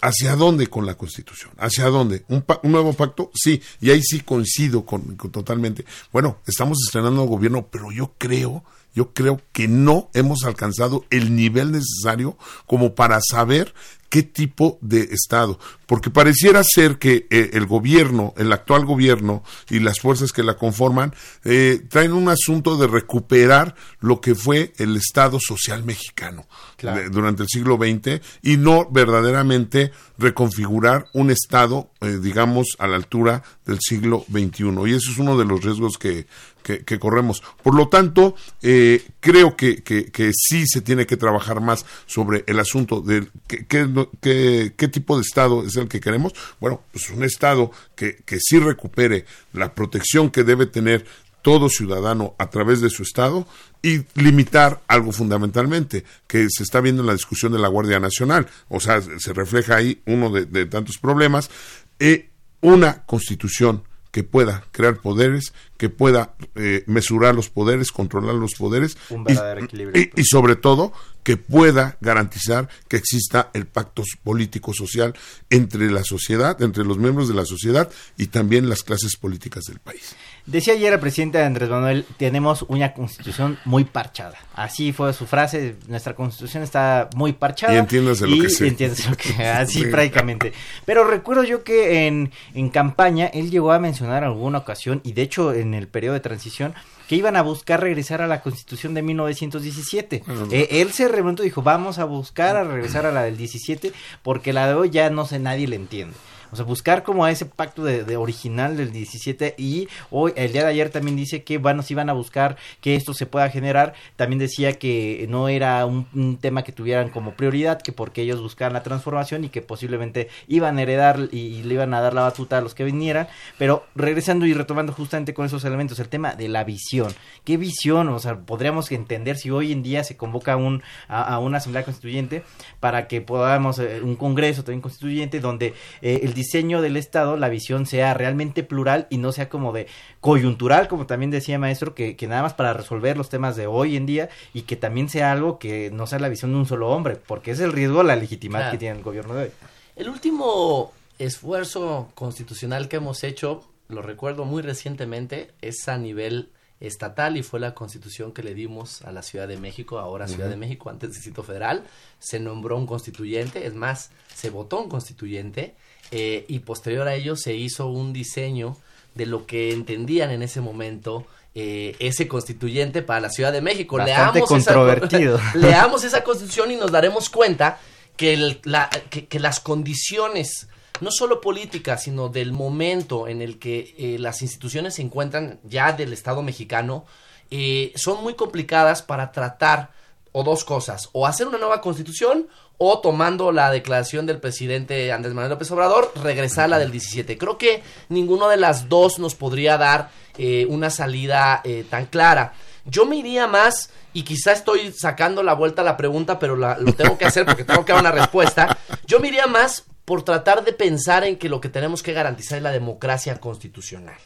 ¿hacia 0.00 0.36
dónde 0.36 0.66
con 0.66 0.86
la 0.86 0.96
Constitución? 0.96 1.52
¿Hacia 1.58 1.86
dónde? 1.86 2.24
¿Un, 2.28 2.44
un 2.62 2.72
nuevo 2.72 2.92
pacto? 2.92 3.30
Sí, 3.34 3.62
y 3.80 3.90
ahí 3.90 4.02
sí 4.02 4.20
coincido 4.20 4.84
con, 4.84 5.16
con 5.16 5.30
totalmente. 5.30 5.84
Bueno, 6.12 6.38
estamos 6.46 6.78
estrenando 6.84 7.22
gobierno, 7.24 7.68
pero 7.70 7.92
yo 7.92 8.14
creo, 8.18 8.64
yo 8.94 9.12
creo 9.14 9.40
que 9.52 9.68
no 9.68 10.10
hemos 10.14 10.44
alcanzado 10.44 11.04
el 11.10 11.36
nivel 11.36 11.72
necesario 11.72 12.36
como 12.66 12.94
para 12.94 13.20
saber 13.20 13.72
qué 14.10 14.22
tipo 14.22 14.76
de 14.82 15.02
Estado. 15.12 15.58
Porque 15.86 16.10
pareciera 16.10 16.62
ser 16.62 16.98
que 16.98 17.26
eh, 17.30 17.50
el 17.54 17.64
gobierno, 17.66 18.34
el 18.36 18.52
actual 18.52 18.84
gobierno 18.84 19.42
y 19.70 19.78
las 19.78 19.98
fuerzas 20.00 20.32
que 20.32 20.42
la 20.42 20.54
conforman, 20.58 21.14
eh, 21.44 21.80
traen 21.88 22.12
un 22.12 22.28
asunto 22.28 22.76
de 22.76 22.86
recuperar 22.86 23.74
lo 24.00 24.20
que 24.20 24.34
fue 24.34 24.72
el 24.78 24.96
Estado 24.96 25.38
social 25.40 25.82
mexicano 25.84 26.46
Claro. 26.76 27.00
de- 27.00 27.08
durante 27.08 27.42
el 27.44 27.48
siglo 27.48 27.76
XX 27.76 28.20
y 28.42 28.56
no 28.58 28.88
verdaderamente 28.90 29.90
reconfigurar 30.18 31.06
un 31.12 31.30
Estado, 31.30 31.90
eh, 32.00 32.18
digamos, 32.22 32.66
a 32.78 32.86
la 32.86 32.96
altura 32.96 33.42
del 33.64 33.78
siglo 33.80 34.24
XXI. 34.30 34.86
Y 34.86 34.94
eso 34.94 35.10
es 35.10 35.18
uno 35.18 35.36
de 35.38 35.44
los 35.44 35.62
riesgos 35.64 35.96
que, 35.98 36.26
que, 36.62 36.98
corremos. 36.98 37.42
Por 37.62 37.74
lo 37.74 37.88
tanto, 37.88 38.34
eh, 38.62 39.04
creo 39.20 39.56
que, 39.56 39.82
que, 39.82 40.06
que 40.06 40.30
sí 40.34 40.64
se 40.66 40.80
tiene 40.80 41.06
que 41.06 41.16
trabajar 41.16 41.60
más 41.60 41.84
sobre 42.06 42.44
el 42.46 42.58
asunto 42.58 43.00
de 43.00 43.26
qué, 43.46 44.88
tipo 44.88 45.16
de 45.16 45.22
Estado 45.22 45.64
es 45.64 45.76
el 45.76 45.88
que 45.88 46.00
queremos. 46.00 46.32
Bueno, 46.60 46.82
pues 46.92 47.10
un 47.10 47.24
Estado 47.24 47.70
que, 47.94 48.16
que 48.24 48.38
sí 48.40 48.58
recupere 48.58 49.24
la 49.52 49.74
protección 49.74 50.30
que 50.30 50.44
debe 50.44 50.66
tener 50.66 51.04
todo 51.42 51.68
ciudadano 51.68 52.34
a 52.38 52.50
través 52.50 52.80
de 52.80 52.90
su 52.90 53.02
Estado 53.02 53.46
y 53.82 54.02
limitar 54.14 54.82
algo 54.88 55.10
fundamentalmente 55.10 56.04
que 56.26 56.48
se 56.50 56.62
está 56.62 56.80
viendo 56.80 57.00
en 57.00 57.06
la 57.06 57.14
discusión 57.14 57.52
de 57.52 57.58
la 57.58 57.68
Guardia 57.68 57.98
Nacional. 57.98 58.46
O 58.68 58.78
sea, 58.78 59.00
se 59.00 59.32
refleja 59.32 59.76
ahí 59.76 60.02
uno 60.06 60.30
de, 60.30 60.44
de 60.44 60.66
tantos 60.66 60.98
problemas. 60.98 61.50
Eh, 61.98 62.28
una 62.60 63.04
constitución 63.06 63.84
que 64.10 64.24
pueda 64.24 64.64
crear 64.72 64.96
poderes, 64.96 65.52
que 65.76 65.88
pueda 65.88 66.34
eh, 66.56 66.82
mesurar 66.86 67.34
los 67.34 67.48
poderes, 67.48 67.92
controlar 67.92 68.34
los 68.34 68.54
poderes 68.54 68.96
Un 69.08 69.20
y- 69.22 69.24
verdadero 69.24 69.64
equilibrio. 69.64 70.02
y, 70.16 70.20
y 70.20 70.24
sobre 70.24 70.56
todo 70.56 70.92
que 71.22 71.36
pueda 71.36 71.96
garantizar 72.00 72.68
que 72.88 72.96
exista 72.96 73.50
el 73.54 73.66
pacto 73.66 74.02
político 74.24 74.72
social 74.72 75.14
entre 75.50 75.90
la 75.90 76.02
sociedad, 76.02 76.60
entre 76.62 76.84
los 76.84 76.96
miembros 76.98 77.28
de 77.28 77.34
la 77.34 77.44
sociedad 77.44 77.90
y 78.16 78.28
también 78.28 78.68
las 78.68 78.82
clases 78.82 79.16
políticas 79.16 79.64
del 79.64 79.78
país. 79.80 80.14
Decía 80.46 80.74
ayer 80.74 80.92
el 80.92 80.98
presidente 81.00 81.42
Andrés 81.42 81.68
Manuel, 81.68 82.04
tenemos 82.16 82.64
una 82.68 82.92
constitución 82.92 83.58
muy 83.64 83.84
parchada. 83.84 84.34
Así 84.54 84.92
fue 84.92 85.12
su 85.12 85.26
frase, 85.26 85.76
nuestra 85.86 86.14
constitución 86.14 86.62
está 86.62 87.08
muy 87.14 87.32
parchada. 87.32 87.74
Y 87.74 87.78
entiéndase 87.78 88.26
lo 88.26 88.34
y 88.36 88.40
que 88.40 88.48
sé. 88.50 88.68
entiéndase 88.68 89.08
lo 89.10 89.16
que 89.16 89.30
así 89.46 89.80
Sí. 89.84 89.86
prácticamente. 89.86 90.52
Pero 90.84 91.04
recuerdo 91.04 91.44
yo 91.44 91.62
que 91.62 92.06
en, 92.06 92.32
en 92.54 92.68
campaña 92.70 93.26
él 93.26 93.50
llegó 93.50 93.72
a 93.72 93.78
mencionar 93.78 94.22
en 94.22 94.30
alguna 94.30 94.58
ocasión, 94.58 95.00
y 95.04 95.12
de 95.12 95.22
hecho 95.22 95.52
en 95.52 95.74
el 95.74 95.88
periodo 95.88 96.14
de 96.14 96.20
transición, 96.20 96.74
que 97.08 97.16
iban 97.16 97.36
a 97.36 97.42
buscar 97.42 97.80
regresar 97.80 98.22
a 98.22 98.26
la 98.28 98.40
constitución 98.40 98.94
de 98.94 99.02
1917. 99.02 100.22
Eh, 100.52 100.68
él 100.80 100.92
se 100.92 101.08
remontó 101.08 101.42
y 101.42 101.46
dijo, 101.46 101.62
vamos 101.62 101.98
a 101.98 102.04
buscar 102.04 102.56
a 102.56 102.64
regresar 102.64 103.04
a 103.06 103.12
la 103.12 103.22
del 103.22 103.36
17, 103.36 103.92
porque 104.22 104.52
la 104.52 104.68
de 104.68 104.74
hoy 104.74 104.90
ya 104.90 105.10
no 105.10 105.24
sé, 105.26 105.38
nadie 105.38 105.66
le 105.66 105.76
entiende. 105.76 106.14
O 106.52 106.56
sea, 106.56 106.64
buscar 106.64 107.02
como 107.02 107.24
a 107.24 107.30
ese 107.30 107.46
pacto 107.46 107.84
de, 107.84 108.16
original 108.16 108.76
del 108.76 108.92
17 108.92 109.54
y 109.58 109.88
hoy, 110.10 110.32
el 110.36 110.52
día 110.52 110.62
de 110.62 110.70
ayer 110.70 110.90
también 110.90 111.16
dice 111.16 111.42
que, 111.42 111.58
bueno, 111.58 111.82
si 111.82 111.94
van 111.94 112.10
a 112.10 112.12
buscar 112.12 112.56
que 112.80 112.96
esto 112.96 113.14
se 113.14 113.26
pueda 113.26 113.48
generar. 113.50 113.94
También 114.16 114.38
decía 114.38 114.78
que 114.78 115.26
no 115.28 115.48
era 115.48 115.84
un, 115.86 116.38
tema 116.40 116.62
que 116.62 116.72
tuvieran 116.72 117.10
como 117.10 117.34
prioridad, 117.34 117.80
que 117.80 117.92
porque 117.92 118.22
ellos 118.22 118.40
buscaban 118.40 118.72
la 118.72 118.82
transformación 118.82 119.44
y 119.44 119.48
que 119.48 119.62
posiblemente 119.62 120.28
iban 120.48 120.78
a 120.78 120.82
heredar 120.82 121.28
y, 121.32 121.62
le 121.62 121.74
iban 121.74 121.94
a 121.94 122.00
dar 122.00 122.14
la 122.14 122.22
batuta 122.22 122.58
a 122.58 122.60
los 122.60 122.74
que 122.74 122.84
vinieran. 122.84 123.28
Pero 123.58 123.84
regresando 123.94 124.46
y 124.46 124.54
retomando 124.54 124.92
justamente 124.92 125.34
con 125.34 125.46
esos 125.46 125.64
elementos, 125.64 125.98
el 125.98 126.08
tema 126.08 126.34
de 126.34 126.48
la 126.48 126.64
visión. 126.64 127.12
¿Qué 127.44 127.56
visión? 127.56 128.08
O 128.08 128.18
sea, 128.18 128.38
podríamos 128.38 128.90
entender 128.90 129.36
si 129.36 129.50
hoy 129.50 129.72
en 129.72 129.82
día 129.82 130.04
se 130.04 130.16
convoca 130.16 130.56
un, 130.56 130.82
a, 131.08 131.22
a 131.22 131.38
una 131.38 131.58
asamblea 131.58 131.84
constituyente 131.84 132.42
para 132.80 133.08
que 133.08 133.20
podamos, 133.20 133.78
eh, 133.78 134.00
un 134.02 134.16
congreso 134.16 134.64
también 134.64 134.80
constituyente, 134.80 135.40
donde 135.40 135.74
eh, 136.02 136.20
el 136.22 136.34
diseño 136.40 136.82
del 136.82 136.96
Estado, 136.96 137.36
la 137.36 137.48
visión 137.48 137.86
sea 137.86 138.14
realmente 138.14 138.62
plural 138.62 139.06
y 139.10 139.18
no 139.18 139.32
sea 139.32 139.48
como 139.48 139.72
de 139.72 139.86
coyuntural, 140.20 140.88
como 140.88 141.06
también 141.06 141.30
decía 141.30 141.58
maestro, 141.58 141.94
que, 141.94 142.16
que 142.16 142.26
nada 142.26 142.42
más 142.42 142.54
para 142.54 142.72
resolver 142.72 143.16
los 143.16 143.28
temas 143.28 143.56
de 143.56 143.66
hoy 143.66 143.96
en 143.96 144.06
día 144.06 144.28
y 144.54 144.62
que 144.62 144.76
también 144.76 145.08
sea 145.08 145.32
algo 145.32 145.58
que 145.58 145.90
no 145.90 146.06
sea 146.06 146.18
la 146.18 146.28
visión 146.28 146.52
de 146.52 146.58
un 146.58 146.66
solo 146.66 146.88
hombre, 146.90 147.16
porque 147.16 147.50
es 147.52 147.60
el 147.60 147.72
riesgo, 147.72 148.02
la 148.02 148.16
legitimidad 148.16 148.60
Claro. 148.60 148.72
que 148.72 148.78
tiene 148.78 148.96
el 148.98 149.04
gobierno 149.04 149.34
de 149.34 149.42
hoy. 149.44 149.50
El 149.96 150.08
último 150.08 150.92
esfuerzo 151.18 152.08
constitucional 152.14 152.88
que 152.88 152.96
hemos 152.96 153.22
hecho, 153.24 153.62
lo 153.88 154.02
recuerdo 154.02 154.44
muy 154.44 154.62
recientemente, 154.62 155.50
es 155.62 155.88
a 155.88 155.96
nivel 155.98 156.48
estatal 156.80 157.36
y 157.36 157.42
fue 157.42 157.60
la 157.60 157.74
constitución 157.74 158.32
que 158.32 158.42
le 158.42 158.54
dimos 158.54 159.02
a 159.02 159.12
la 159.12 159.22
Ciudad 159.22 159.46
de 159.46 159.58
México, 159.58 159.98
ahora 159.98 160.26
Ciudad 160.26 160.48
de 160.48 160.56
México, 160.56 160.88
antes 160.90 161.12
Distrito 161.12 161.42
Federal. 161.42 161.84
Se 162.18 162.40
nombró 162.40 162.76
un 162.76 162.86
constituyente, 162.86 163.66
es 163.66 163.74
más, 163.74 164.10
se 164.34 164.50
votó 164.50 164.80
un 164.80 164.88
constituyente 164.88 165.74
eh, 166.10 166.44
y 166.48 166.60
posterior 166.60 167.06
a 167.06 167.14
ello 167.14 167.36
se 167.36 167.54
hizo 167.54 167.86
un 167.86 168.12
diseño 168.12 168.76
de 169.14 169.26
lo 169.26 169.46
que 169.46 169.72
entendían 169.72 170.30
en 170.30 170.42
ese 170.42 170.60
momento 170.60 171.26
eh, 171.54 171.96
ese 171.98 172.28
constituyente 172.28 173.02
para 173.02 173.20
la 173.20 173.28
Ciudad 173.30 173.52
de 173.52 173.60
México. 173.60 173.96
Bastante 173.96 174.38
Leamos 174.40 174.62
esa- 174.62 174.72
controvertido. 174.74 175.40
leamos 175.54 176.04
esa 176.04 176.22
constitución 176.24 176.70
y 176.70 176.76
nos 176.76 176.92
daremos 176.92 177.28
cuenta 177.28 177.78
que, 178.16 178.32
el- 178.34 178.60
la- 178.64 178.88
que- 179.10 179.26
que 179.26 179.38
las 179.40 179.60
condiciones, 179.60 180.68
no 181.00 181.10
solo 181.10 181.40
políticas, 181.40 182.02
sino 182.04 182.28
del 182.28 182.52
momento 182.52 183.28
en 183.28 183.42
el 183.42 183.58
que 183.58 183.94
eh, 183.98 184.18
las 184.18 184.42
instituciones 184.42 184.94
se 184.94 185.02
encuentran 185.02 185.60
ya 185.64 185.92
del 185.92 186.12
Estado 186.12 186.42
mexicano, 186.42 187.04
eh, 187.50 187.92
son 187.96 188.22
muy 188.22 188.34
complicadas 188.34 189.02
para 189.02 189.32
tratar 189.32 189.90
o 190.32 190.44
dos 190.44 190.64
cosas, 190.64 191.08
o 191.12 191.26
hacer 191.26 191.48
una 191.48 191.58
nueva 191.58 191.80
constitución 191.80 192.46
o 192.78 193.00
tomando 193.00 193.50
la 193.52 193.70
declaración 193.70 194.24
del 194.26 194.38
presidente 194.40 195.10
Andrés 195.12 195.34
Manuel 195.34 195.50
López 195.50 195.70
Obrador, 195.72 196.12
regresar 196.22 196.64
a 196.66 196.68
la 196.68 196.78
del 196.78 196.92
17. 196.92 197.36
Creo 197.36 197.58
que 197.58 197.82
ninguno 198.08 198.48
de 198.48 198.56
las 198.56 198.88
dos 198.88 199.18
nos 199.18 199.34
podría 199.34 199.76
dar 199.76 200.10
eh, 200.38 200.66
una 200.70 200.88
salida 200.88 201.60
eh, 201.64 201.84
tan 201.90 202.06
clara. 202.06 202.54
Yo 202.86 203.04
me 203.04 203.16
iría 203.16 203.46
más, 203.46 203.90
y 204.14 204.22
quizá 204.22 204.52
estoy 204.52 204.92
sacando 204.92 205.42
la 205.42 205.52
vuelta 205.54 205.82
a 205.82 205.84
la 205.84 205.96
pregunta, 205.98 206.38
pero 206.38 206.56
la- 206.56 206.78
lo 206.78 206.92
tengo 206.94 207.18
que 207.18 207.26
hacer 207.26 207.44
porque 207.44 207.64
tengo 207.64 207.84
que 207.84 207.92
dar 207.92 208.00
una 208.00 208.12
respuesta. 208.12 208.78
Yo 209.06 209.20
me 209.20 209.28
iría 209.28 209.46
más 209.46 209.84
por 210.10 210.24
tratar 210.24 210.64
de 210.64 210.72
pensar 210.72 211.22
en 211.22 211.36
que 211.36 211.48
lo 211.48 211.60
que 211.60 211.68
tenemos 211.68 212.02
que 212.02 212.12
garantizar 212.12 212.56
es 212.58 212.64
la 212.64 212.72
democracia 212.72 213.38
constitucional. 213.38 214.16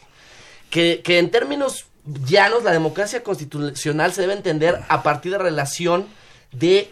Que, 0.70 1.02
que 1.04 1.18
en 1.18 1.30
términos 1.30 1.88
llanos, 2.24 2.64
la 2.64 2.72
democracia 2.72 3.22
constitucional 3.22 4.14
se 4.14 4.22
debe 4.22 4.32
entender 4.32 4.80
a 4.88 5.02
partir 5.02 5.32
de 5.32 5.36
relación 5.36 6.06
de 6.52 6.90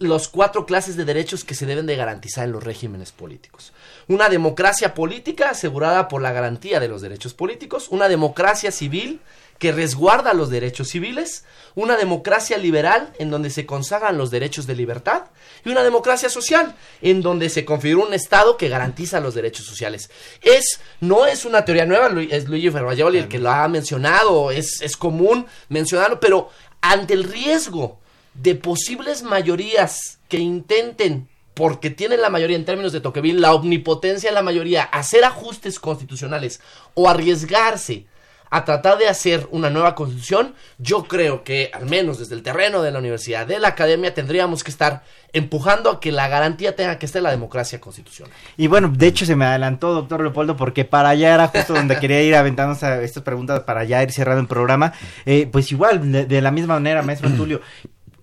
los 0.00 0.26
cuatro 0.26 0.66
clases 0.66 0.96
de 0.96 1.04
derechos 1.04 1.44
que 1.44 1.54
se 1.54 1.64
deben 1.64 1.86
de 1.86 1.94
garantizar 1.94 2.44
en 2.44 2.50
los 2.50 2.64
regímenes 2.64 3.12
políticos. 3.12 3.72
Una 4.08 4.28
democracia 4.28 4.94
política 4.94 5.50
asegurada 5.50 6.08
por 6.08 6.20
la 6.20 6.32
garantía 6.32 6.80
de 6.80 6.88
los 6.88 7.02
derechos 7.02 7.34
políticos, 7.34 7.86
una 7.88 8.08
democracia 8.08 8.72
civil 8.72 9.20
que 9.58 9.72
resguarda 9.72 10.34
los 10.34 10.50
derechos 10.50 10.88
civiles, 10.88 11.44
una 11.74 11.96
democracia 11.96 12.58
liberal 12.58 13.12
en 13.18 13.30
donde 13.30 13.50
se 13.50 13.66
consagran 13.66 14.18
los 14.18 14.30
derechos 14.30 14.66
de 14.66 14.74
libertad 14.74 15.24
y 15.64 15.70
una 15.70 15.82
democracia 15.82 16.28
social 16.28 16.74
en 17.02 17.22
donde 17.22 17.48
se 17.48 17.64
configura 17.64 18.06
un 18.06 18.14
Estado 18.14 18.56
que 18.56 18.68
garantiza 18.68 19.20
los 19.20 19.34
derechos 19.34 19.66
sociales. 19.66 20.10
Es, 20.42 20.80
no 21.00 21.26
es 21.26 21.44
una 21.44 21.64
teoría 21.64 21.86
nueva, 21.86 22.10
es 22.30 22.48
Luigi 22.48 22.70
Ferrajoli 22.70 23.18
el 23.18 23.28
que 23.28 23.38
lo 23.38 23.50
ha 23.50 23.68
mencionado, 23.68 24.50
es, 24.50 24.82
es 24.82 24.96
común 24.96 25.46
mencionarlo, 25.68 26.20
pero 26.20 26.50
ante 26.80 27.14
el 27.14 27.24
riesgo 27.24 27.98
de 28.34 28.54
posibles 28.56 29.22
mayorías 29.22 30.18
que 30.28 30.38
intenten 30.38 31.28
porque 31.54 31.90
tienen 31.90 32.20
la 32.20 32.30
mayoría 32.30 32.56
en 32.56 32.64
términos 32.64 32.92
de 32.92 33.00
Tocqueville, 33.00 33.40
la 33.40 33.54
omnipotencia 33.54 34.30
de 34.30 34.34
la 34.34 34.42
mayoría, 34.42 34.82
hacer 34.82 35.24
ajustes 35.24 35.78
constitucionales 35.78 36.60
o 36.94 37.08
arriesgarse 37.08 38.06
a 38.50 38.64
tratar 38.64 38.98
de 38.98 39.08
hacer 39.08 39.48
una 39.50 39.70
nueva 39.70 39.94
constitución, 39.94 40.54
yo 40.78 41.04
creo 41.04 41.42
que 41.42 41.70
al 41.72 41.86
menos 41.86 42.18
desde 42.18 42.34
el 42.34 42.42
terreno 42.42 42.82
de 42.82 42.92
la 42.92 42.98
universidad, 42.98 43.46
de 43.46 43.58
la 43.58 43.68
academia, 43.68 44.14
tendríamos 44.14 44.62
que 44.62 44.70
estar 44.70 45.02
empujando 45.32 45.90
a 45.90 46.00
que 46.00 46.12
la 46.12 46.28
garantía 46.28 46.76
tenga 46.76 46.98
que 46.98 47.06
estar 47.06 47.20
la 47.20 47.30
democracia 47.30 47.80
constitucional. 47.80 48.32
Y 48.56 48.68
bueno, 48.68 48.88
de 48.88 49.06
hecho 49.08 49.26
se 49.26 49.34
me 49.34 49.44
adelantó, 49.44 49.92
doctor 49.92 50.22
Leopoldo, 50.22 50.56
porque 50.56 50.84
para 50.84 51.08
allá 51.08 51.34
era 51.34 51.48
justo 51.48 51.72
donde 51.74 51.98
quería 51.98 52.22
ir 52.22 52.36
aventando 52.36 52.74
estas 52.74 53.22
preguntas 53.24 53.60
para 53.60 53.84
ya 53.84 54.02
ir 54.02 54.12
cerrando 54.12 54.40
el 54.40 54.46
programa. 54.46 54.92
Eh, 55.26 55.48
pues 55.50 55.72
igual, 55.72 56.12
de, 56.12 56.26
de, 56.26 56.40
la 56.40 56.52
misma 56.52 56.74
manera, 56.74 57.02
maestro 57.02 57.30
Tulio, 57.36 57.60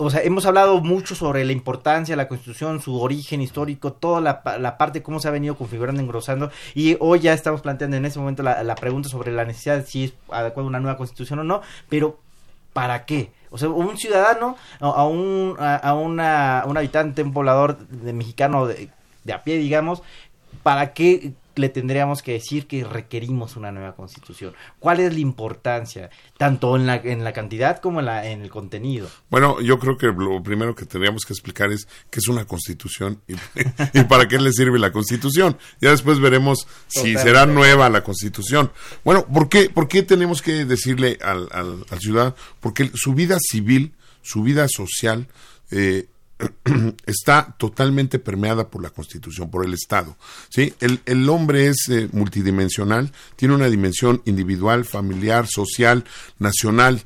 o 0.04 0.10
sea, 0.10 0.22
hemos 0.24 0.46
hablado 0.46 0.82
mucho 0.82 1.14
sobre 1.14 1.46
la 1.46 1.52
importancia 1.52 2.14
de 2.14 2.18
la 2.18 2.28
Constitución, 2.28 2.82
su 2.82 3.00
origen 3.00 3.42
histórico, 3.42 3.94
toda 3.94 4.20
la, 4.20 4.42
la 4.60 4.78
parte, 4.78 5.04
cómo 5.04 5.20
se 5.20 5.28
ha 5.28 5.32
venido 5.32 5.56
configurando, 5.56 6.02
engrosando, 6.02 6.50
y 6.74 6.98
hoy 7.00 7.20
ya 7.20 7.34
estamos 7.34 7.62
planteando 7.62 7.98
en 7.98 8.06
ese 8.06 8.18
momento 8.18 8.42
la, 8.42 8.64
la 8.64 8.76
pregunta 8.76 9.10
sobre 9.10 9.32
la 9.32 9.46
necesidad 9.46 9.78
de 9.78 9.86
si 9.86 10.06
es 10.06 10.14
adecuada 10.30 10.68
una 10.68 10.80
nueva 10.80 10.98
Constitución 10.98 11.40
o 11.40 11.44
no, 11.44 11.62
pero 11.88 12.18
¿para 12.74 13.06
qué? 13.06 13.32
O 13.52 13.58
sea, 13.58 13.70
un 13.70 13.98
ciudadano, 13.98 14.56
a 14.80 15.06
un, 15.06 15.56
a, 15.60 15.94
una, 15.94 16.64
un 16.66 16.78
habitante, 16.78 17.22
un 17.22 17.34
poblador 17.34 17.78
mexicano 17.90 18.66
de, 18.66 18.90
de 19.24 19.34
a 19.34 19.44
pie, 19.44 19.58
digamos, 19.58 20.02
¿para 20.64 20.94
qué 20.94 21.34
le 21.56 21.70
tendríamos 21.70 22.22
que 22.22 22.34
decir 22.34 22.68
que 22.68 22.84
requerimos 22.84 23.56
una 23.56 23.72
nueva 23.72 23.96
constitución? 23.96 24.54
¿Cuál 24.80 25.00
es 25.00 25.14
la 25.14 25.20
importancia, 25.20 26.10
tanto 26.38 26.76
en 26.76 26.86
la, 26.86 26.96
en 26.96 27.24
la 27.24 27.34
cantidad 27.34 27.80
como 27.80 28.00
en, 28.00 28.06
la, 28.06 28.28
en 28.30 28.42
el 28.42 28.50
contenido? 28.50 29.10
Bueno, 29.30 29.62
yo 29.62 29.80
creo 29.80 29.98
que 29.98 30.08
lo 30.08 30.42
primero 30.44 30.76
que 30.76 30.86
tendríamos 30.86 31.26
que 31.26 31.34
explicar 31.34 31.72
es 31.72 31.88
qué 32.10 32.20
es 32.20 32.28
una 32.28 32.46
constitución 32.46 33.22
y, 33.28 33.36
y 34.00 34.04
para 34.06 34.28
qué 34.28 34.40
le 34.40 34.52
sirve 34.52 34.80
la 34.80 34.92
constitución. 34.92 35.58
Ya 35.80 35.92
después 35.92 36.20
veremos 36.20 36.68
si 36.88 37.00
Totalmente. 37.00 37.24
será 37.24 37.46
nueva 37.46 37.90
la 37.90 38.04
constitución. 38.04 38.72
Bueno, 39.04 39.26
¿por 39.26 39.50
qué, 39.50 39.70
por 39.70 39.88
qué 39.88 40.04
tenemos 40.04 40.42
que 40.42 40.66
decirle 40.66 41.18
al, 41.22 41.48
al, 41.52 41.86
al 41.90 42.00
ciudadano? 42.00 42.36
Porque 42.60 42.92
su 42.94 43.14
vida 43.14 43.38
civil, 43.40 43.94
su 44.22 44.44
vida 44.44 44.68
social, 44.68 45.28
eh, 45.72 46.08
está 47.06 47.56
totalmente 47.58 48.20
permeada 48.20 48.70
por 48.70 48.82
la 48.82 48.90
Constitución, 48.90 49.50
por 49.50 49.66
el 49.66 49.74
Estado. 49.74 50.18
¿sí? 50.50 50.74
El, 50.80 51.02
el 51.06 51.28
hombre 51.30 51.68
es 51.68 51.88
eh, 51.90 52.10
multidimensional, 52.12 53.12
tiene 53.36 53.56
una 53.56 53.70
dimensión 53.70 54.22
individual, 54.26 54.86
familiar, 54.86 55.48
social, 55.48 56.06
nacional, 56.40 57.02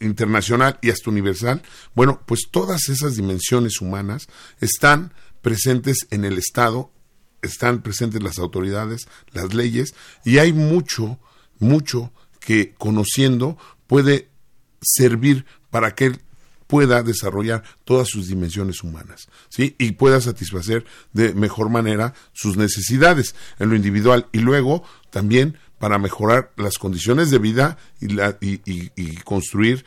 internacional 0.00 0.78
y 0.82 0.90
hasta 0.90 1.10
universal. 1.10 1.62
Bueno, 1.94 2.20
pues 2.26 2.48
todas 2.50 2.88
esas 2.88 3.16
dimensiones 3.16 3.80
humanas 3.80 4.26
están 4.60 5.12
presentes 5.40 6.06
en 6.10 6.24
el 6.24 6.38
Estado, 6.38 6.90
están 7.42 7.82
presentes 7.82 8.22
las 8.22 8.38
autoridades, 8.38 9.08
las 9.32 9.54
leyes, 9.54 9.94
y 10.24 10.38
hay 10.38 10.52
mucho, 10.52 11.18
mucho 11.58 12.12
que 12.40 12.74
conociendo 12.74 13.56
puede 13.86 14.28
servir 14.80 15.46
para 15.70 15.94
que 15.94 16.12
pueda 16.72 17.02
desarrollar 17.02 17.62
todas 17.84 18.08
sus 18.08 18.28
dimensiones 18.28 18.82
humanas, 18.82 19.28
¿sí? 19.50 19.76
Y 19.76 19.92
pueda 19.92 20.22
satisfacer 20.22 20.86
de 21.12 21.34
mejor 21.34 21.68
manera 21.68 22.14
sus 22.32 22.56
necesidades 22.56 23.34
en 23.58 23.68
lo 23.68 23.76
individual 23.76 24.26
y 24.32 24.38
luego 24.38 24.82
también 25.10 25.58
para 25.78 25.98
mejorar 25.98 26.50
las 26.56 26.78
condiciones 26.78 27.30
de 27.30 27.36
vida 27.36 27.76
y, 28.00 28.08
la, 28.08 28.38
y, 28.40 28.54
y, 28.64 28.90
y 28.96 29.16
construir 29.16 29.84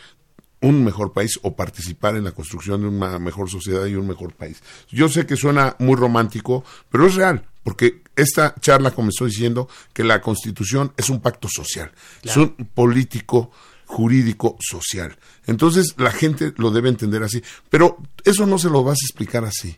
un 0.61 0.85
mejor 0.85 1.11
país 1.11 1.39
o 1.41 1.55
participar 1.55 2.17
en 2.17 2.23
la 2.23 2.33
construcción 2.33 2.81
de 2.81 2.87
una 2.89 3.17
mejor 3.17 3.49
sociedad 3.49 3.87
y 3.87 3.95
un 3.95 4.05
mejor 4.05 4.35
país. 4.35 4.61
Yo 4.87 5.09
sé 5.09 5.25
que 5.25 5.37
suena 5.37 5.75
muy 5.79 5.95
romántico, 5.95 6.63
pero 6.91 7.07
es 7.07 7.15
real, 7.15 7.47
porque 7.63 8.03
esta 8.15 8.53
charla 8.59 8.91
comenzó 8.91 9.25
diciendo 9.25 9.67
que 9.91 10.03
la 10.03 10.21
constitución 10.21 10.93
es 10.97 11.09
un 11.09 11.19
pacto 11.19 11.47
social, 11.51 11.91
claro. 12.21 12.29
es 12.29 12.37
un 12.37 12.65
político 12.75 13.49
jurídico 13.85 14.57
social. 14.59 15.17
Entonces 15.45 15.95
la 15.97 16.11
gente 16.11 16.53
lo 16.57 16.71
debe 16.71 16.89
entender 16.89 17.23
así, 17.23 17.43
pero 17.69 17.97
eso 18.23 18.45
no 18.45 18.57
se 18.57 18.69
lo 18.69 18.83
vas 18.83 18.97
a 19.01 19.05
explicar 19.05 19.45
así. 19.45 19.77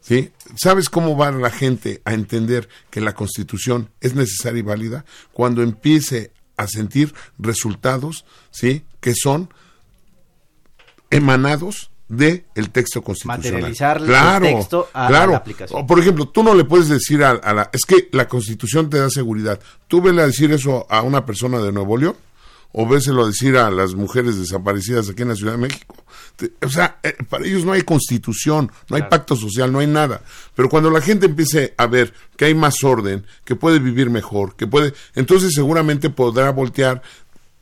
¿Sí? 0.00 0.30
¿Sabes 0.54 0.88
cómo 0.88 1.16
va 1.16 1.32
la 1.32 1.50
gente 1.50 2.00
a 2.04 2.14
entender 2.14 2.68
que 2.90 3.00
la 3.00 3.14
Constitución 3.14 3.90
es 4.00 4.14
necesaria 4.14 4.60
y 4.60 4.62
válida? 4.62 5.04
Cuando 5.32 5.62
empiece 5.62 6.30
a 6.56 6.68
sentir 6.68 7.12
resultados, 7.38 8.24
¿sí? 8.52 8.84
Que 9.00 9.14
son 9.20 9.52
emanados 11.10 11.90
de 12.08 12.44
el 12.54 12.70
texto 12.70 13.02
constitucional. 13.02 13.40
Materializar 13.40 14.04
claro, 14.04 14.46
el 14.46 14.54
texto 14.54 14.88
a, 14.92 15.08
claro. 15.08 15.30
a 15.30 15.32
la 15.32 15.36
aplicación. 15.38 15.86
Por 15.86 15.98
ejemplo, 15.98 16.28
tú 16.28 16.44
no 16.44 16.54
le 16.54 16.64
puedes 16.64 16.88
decir 16.88 17.24
a, 17.24 17.30
a, 17.30 17.52
la... 17.52 17.70
Es 17.72 17.84
que 17.84 18.08
la 18.12 18.28
Constitución 18.28 18.88
te 18.88 18.98
da 18.98 19.10
seguridad. 19.10 19.58
Tú 19.88 20.00
vele 20.00 20.22
a 20.22 20.26
decir 20.26 20.52
eso 20.52 20.86
a 20.88 21.02
una 21.02 21.26
persona 21.26 21.58
de 21.58 21.72
Nuevo 21.72 21.96
León 21.96 22.16
o 22.72 22.86
véselo 22.86 23.24
a 23.24 23.28
decir 23.28 23.56
a 23.56 23.70
las 23.70 23.94
mujeres 23.94 24.38
desaparecidas 24.38 25.08
aquí 25.08 25.22
en 25.22 25.28
la 25.28 25.36
Ciudad 25.36 25.52
de 25.52 25.58
México. 25.58 25.96
O 26.62 26.68
sea, 26.68 26.98
eh, 27.02 27.16
para 27.28 27.46
ellos 27.46 27.64
no 27.64 27.72
hay 27.72 27.82
constitución, 27.82 28.70
no 28.88 28.96
hay 28.96 29.02
claro. 29.02 29.10
pacto 29.10 29.36
social, 29.36 29.72
no 29.72 29.78
hay 29.78 29.86
nada. 29.86 30.22
Pero 30.54 30.68
cuando 30.68 30.90
la 30.90 31.00
gente 31.00 31.26
empiece 31.26 31.74
a 31.76 31.86
ver 31.86 32.12
que 32.36 32.44
hay 32.46 32.54
más 32.54 32.84
orden, 32.84 33.24
que 33.44 33.56
puede 33.56 33.78
vivir 33.78 34.10
mejor, 34.10 34.56
que 34.56 34.66
puede, 34.66 34.92
entonces 35.14 35.54
seguramente 35.54 36.10
podrá 36.10 36.50
voltear 36.50 37.02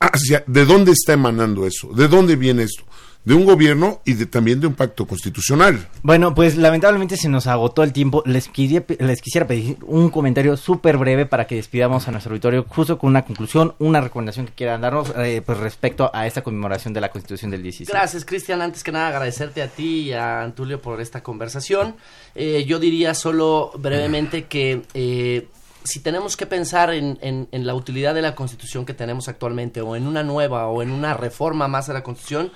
hacia 0.01 0.43
de 0.47 0.65
dónde 0.65 0.93
está 0.93 1.13
emanando 1.13 1.67
eso, 1.67 1.93
de 1.93 2.09
dónde 2.09 2.37
viene 2.37 2.65
esto 2.65 2.85
de 3.25 3.35
un 3.35 3.45
gobierno 3.45 4.01
y 4.05 4.15
de, 4.15 4.27
también 4.27 4.61
de 4.61 4.67
un 4.67 4.75
pacto 4.75 5.07
constitucional. 5.07 5.89
Bueno, 6.03 6.35
pues 6.35 6.57
lamentablemente 6.57 7.17
se 7.17 7.29
nos 7.29 7.47
agotó 7.47 7.83
el 7.83 7.93
tiempo. 7.93 8.23
Les, 8.27 8.49
quería, 8.49 8.85
les 8.99 9.23
quisiera 9.23 9.47
pedir 9.47 9.79
un 9.83 10.11
comentario 10.11 10.57
súper 10.57 10.99
breve 10.99 11.25
para 11.25 11.47
que 11.47 11.55
despidamos 11.57 12.07
a 12.07 12.11
nuestro 12.11 12.33
auditorio 12.33 12.67
justo 12.69 12.99
con 12.99 13.11
una 13.11 13.25
conclusión, 13.25 13.75
una 13.79 14.01
recomendación 14.01 14.47
que 14.47 14.53
quieran 14.53 14.83
darnos 14.83 15.13
eh, 15.17 15.43
pues 15.45 15.59
respecto 15.59 16.11
a 16.13 16.27
esta 16.27 16.43
conmemoración 16.43 16.93
de 16.93 17.01
la 17.01 17.11
Constitución 17.11 17.51
del 17.51 17.63
16. 17.63 17.89
Gracias, 17.89 18.25
Cristian. 18.25 18.61
Antes 18.61 18.85
que 18.85 18.93
nada, 18.93 19.09
agradecerte 19.09 19.63
a 19.63 19.69
ti 19.69 20.01
y 20.03 20.13
a 20.13 20.43
Antulio 20.43 20.83
por 20.83 21.01
esta 21.01 21.23
conversación. 21.23 21.97
Eh, 22.35 22.65
yo 22.67 22.79
diría 22.79 23.15
solo 23.15 23.73
brevemente 23.79 24.45
que... 24.45 24.83
Eh, 24.95 25.49
si 25.87 26.01
tenemos 26.01 26.35
que 26.39 26.47
pensar 26.47 26.95
en, 26.95 27.19
en, 27.21 27.47
en, 27.53 27.67
la 27.67 27.75
utilidad 27.75 28.15
de 28.15 28.23
la 28.23 28.35
constitución 28.35 28.87
que 28.87 28.95
tenemos 28.95 29.29
actualmente 29.29 29.83
o 29.83 29.97
en 29.97 30.07
una 30.07 30.23
nueva 30.23 30.67
o 30.69 30.81
en 30.81 30.91
una 30.91 31.13
reforma 31.13 31.69
más 31.69 31.91
a 31.91 31.93
la 31.93 32.03
constitución, 32.03 32.53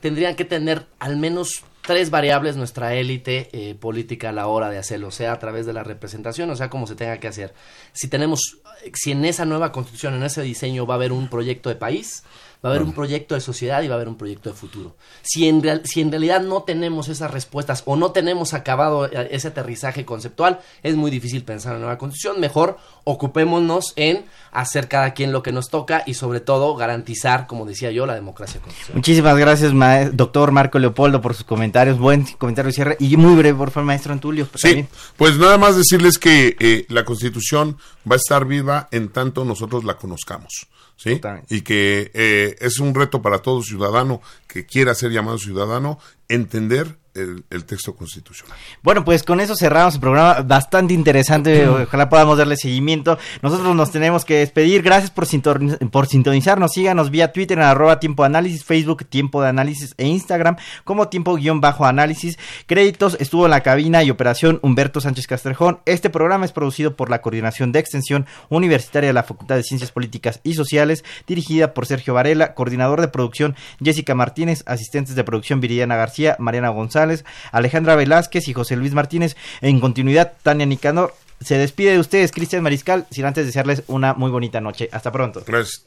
tendrían 0.00 0.36
que 0.36 0.44
tener 0.44 0.86
al 0.98 1.16
menos 1.16 1.64
tres 1.82 2.10
variables 2.10 2.56
nuestra 2.56 2.94
élite 2.94 3.48
eh, 3.52 3.74
política 3.74 4.28
a 4.28 4.32
la 4.32 4.46
hora 4.46 4.70
de 4.70 4.78
hacerlo, 4.78 5.10
sea 5.10 5.32
a 5.32 5.38
través 5.38 5.66
de 5.66 5.72
la 5.72 5.82
representación, 5.82 6.50
o 6.50 6.56
sea, 6.56 6.70
como 6.70 6.86
se 6.86 6.94
tenga 6.94 7.18
que 7.18 7.28
hacer. 7.28 7.54
Si 7.92 8.08
tenemos, 8.08 8.58
si 8.94 9.12
en 9.12 9.24
esa 9.24 9.44
nueva 9.44 9.72
constitución, 9.72 10.14
en 10.14 10.22
ese 10.22 10.42
diseño 10.42 10.86
va 10.86 10.94
a 10.94 10.96
haber 10.96 11.12
un 11.12 11.28
proyecto 11.28 11.68
de 11.68 11.76
país, 11.76 12.24
va 12.64 12.68
a 12.68 12.72
haber 12.72 12.82
un 12.82 12.92
proyecto 12.92 13.34
de 13.34 13.40
sociedad 13.40 13.82
y 13.82 13.88
va 13.88 13.94
a 13.94 13.96
haber 13.96 14.08
un 14.08 14.16
proyecto 14.16 14.50
de 14.50 14.56
futuro. 14.56 14.96
Si 15.22 15.48
en, 15.48 15.62
real, 15.62 15.82
si 15.84 16.00
en 16.00 16.10
realidad 16.10 16.42
no 16.42 16.62
tenemos 16.62 17.08
esas 17.08 17.30
respuestas 17.30 17.82
o 17.86 17.96
no 17.96 18.12
tenemos 18.12 18.52
acabado 18.52 19.06
eh, 19.06 19.28
ese 19.30 19.48
aterrizaje 19.48 20.04
conceptual, 20.04 20.60
es 20.82 20.94
muy 20.94 21.10
difícil 21.10 21.42
pensar 21.42 21.72
en 21.72 21.78
una 21.78 21.86
nueva 21.86 21.98
constitución. 21.98 22.40
Mejor 22.40 22.78
ocupémonos 23.04 23.94
en 23.96 24.26
hacer 24.52 24.88
cada 24.88 25.14
quien 25.14 25.32
lo 25.32 25.42
que 25.42 25.52
nos 25.52 25.70
toca 25.70 26.02
y 26.06 26.14
sobre 26.14 26.40
todo 26.40 26.74
garantizar, 26.76 27.46
como 27.46 27.64
decía 27.64 27.90
yo, 27.90 28.04
la 28.04 28.14
democracia 28.14 28.60
constitucional. 28.60 28.96
Muchísimas 28.96 29.36
gracias, 29.36 29.72
doctor 30.12 30.52
Marco 30.52 30.78
Leopoldo, 30.78 31.20
por 31.20 31.34
sus 31.34 31.44
comentarios. 31.44 31.98
Buen 31.98 32.24
comentario 32.38 32.68
de 32.68 32.74
cierre 32.74 32.96
y 33.00 33.16
muy 33.16 33.36
breve, 33.36 33.56
por 33.56 33.70
favor, 33.70 33.86
maestro 33.86 34.12
Antulio. 34.12 34.46
Pues, 34.46 34.60
sí, 34.60 34.68
también. 34.68 34.88
pues 35.16 35.38
nada 35.38 35.56
más 35.56 35.76
decirles 35.76 36.18
que 36.18 36.56
eh, 36.60 36.84
la 36.88 37.04
constitución 37.04 37.78
va 38.10 38.16
a 38.16 38.18
estar 38.18 38.44
viva 38.44 38.88
en 38.90 39.08
tanto 39.08 39.44
nosotros 39.44 39.84
la 39.84 39.94
conozcamos. 39.94 40.66
¿Sí? 41.00 41.16
Totalmente. 41.16 41.54
Y 41.54 41.62
que 41.62 42.10
eh, 42.12 42.56
es 42.60 42.78
un 42.78 42.94
reto 42.94 43.22
para 43.22 43.38
todo 43.38 43.62
ciudadano 43.62 44.20
que 44.46 44.66
quiera 44.66 44.94
ser 44.94 45.12
llamado 45.12 45.38
ciudadano 45.38 45.98
entender 46.28 46.98
el, 47.14 47.64
texto 47.64 47.94
constitucional. 47.94 48.56
Bueno, 48.82 49.04
pues 49.04 49.22
con 49.22 49.40
eso 49.40 49.54
cerramos 49.56 49.94
el 49.94 50.00
programa 50.00 50.40
bastante 50.42 50.94
interesante. 50.94 51.68
Ojalá 51.68 52.08
podamos 52.08 52.38
darle 52.38 52.56
seguimiento. 52.56 53.18
Nosotros 53.42 53.74
nos 53.74 53.90
tenemos 53.90 54.24
que 54.24 54.38
despedir. 54.38 54.82
Gracias 54.82 55.10
por, 55.10 55.26
sinton- 55.26 55.78
por 55.90 56.06
sintonizarnos. 56.06 56.72
Síganos 56.72 57.10
vía 57.10 57.32
Twitter 57.32 57.58
en 57.58 57.64
arroba 57.64 58.00
tiempo 58.00 58.24
análisis, 58.24 58.64
Facebook 58.64 59.04
tiempo 59.06 59.42
de 59.42 59.48
análisis 59.48 59.94
e 59.98 60.06
Instagram 60.06 60.56
como 60.84 61.08
tiempo 61.08 61.34
guion 61.36 61.60
bajo 61.60 61.84
análisis. 61.84 62.38
Créditos 62.66 63.16
estuvo 63.20 63.44
en 63.46 63.50
la 63.50 63.62
cabina 63.62 64.02
y 64.02 64.10
operación 64.10 64.58
Humberto 64.62 65.00
Sánchez 65.00 65.26
Castrejón. 65.26 65.80
Este 65.86 66.10
programa 66.10 66.44
es 66.44 66.52
producido 66.52 66.96
por 66.96 67.10
la 67.10 67.20
Coordinación 67.22 67.72
de 67.72 67.78
Extensión 67.80 68.26
Universitaria 68.48 69.08
de 69.08 69.14
la 69.14 69.22
Facultad 69.22 69.56
de 69.56 69.62
Ciencias 69.62 69.92
Políticas 69.92 70.40
y 70.42 70.54
Sociales, 70.54 71.04
dirigida 71.26 71.74
por 71.74 71.86
Sergio 71.86 72.14
Varela, 72.14 72.54
coordinador 72.54 73.00
de 73.00 73.08
producción 73.08 73.56
Jessica 73.82 74.14
Martínez, 74.14 74.62
asistentes 74.66 75.14
de 75.14 75.24
producción 75.24 75.60
Viridiana 75.60 75.96
García, 75.96 76.36
Mariana 76.38 76.70
González, 77.10 77.24
Alejandra 77.52 77.96
Velázquez 77.96 78.48
y 78.48 78.52
José 78.52 78.76
Luis 78.76 78.92
Martínez. 78.92 79.36
En 79.60 79.80
continuidad, 79.80 80.32
Tania 80.42 80.66
Nicanor. 80.66 81.14
Se 81.40 81.56
despide 81.56 81.92
de 81.92 81.98
ustedes, 81.98 82.32
Cristian 82.32 82.62
Mariscal, 82.62 83.06
sin 83.10 83.24
antes 83.24 83.46
desearles 83.46 83.82
una 83.86 84.14
muy 84.14 84.30
bonita 84.30 84.60
noche. 84.60 84.88
Hasta 84.92 85.10
pronto. 85.10 85.42
Gracias. 85.46 85.84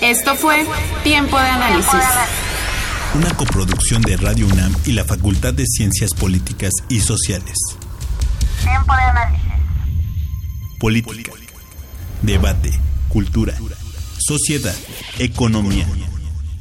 Esto 0.00 0.34
fue 0.36 0.64
Tiempo 1.02 1.38
de 1.38 1.46
Análisis. 1.46 1.92
Una 3.14 3.34
coproducción 3.34 4.02
de 4.02 4.16
Radio 4.16 4.46
UNAM 4.46 4.74
y 4.84 4.92
la 4.92 5.04
Facultad 5.04 5.54
de 5.54 5.64
Ciencias 5.66 6.12
Políticas 6.14 6.72
y 6.88 7.00
Sociales. 7.00 7.56
Tiempo 8.62 8.94
de 8.94 9.02
análisis. 9.02 9.44
Política, 10.78 11.32
debate, 12.22 12.70
cultura, 13.08 13.54
sociedad, 14.18 14.74
economía, 15.18 15.86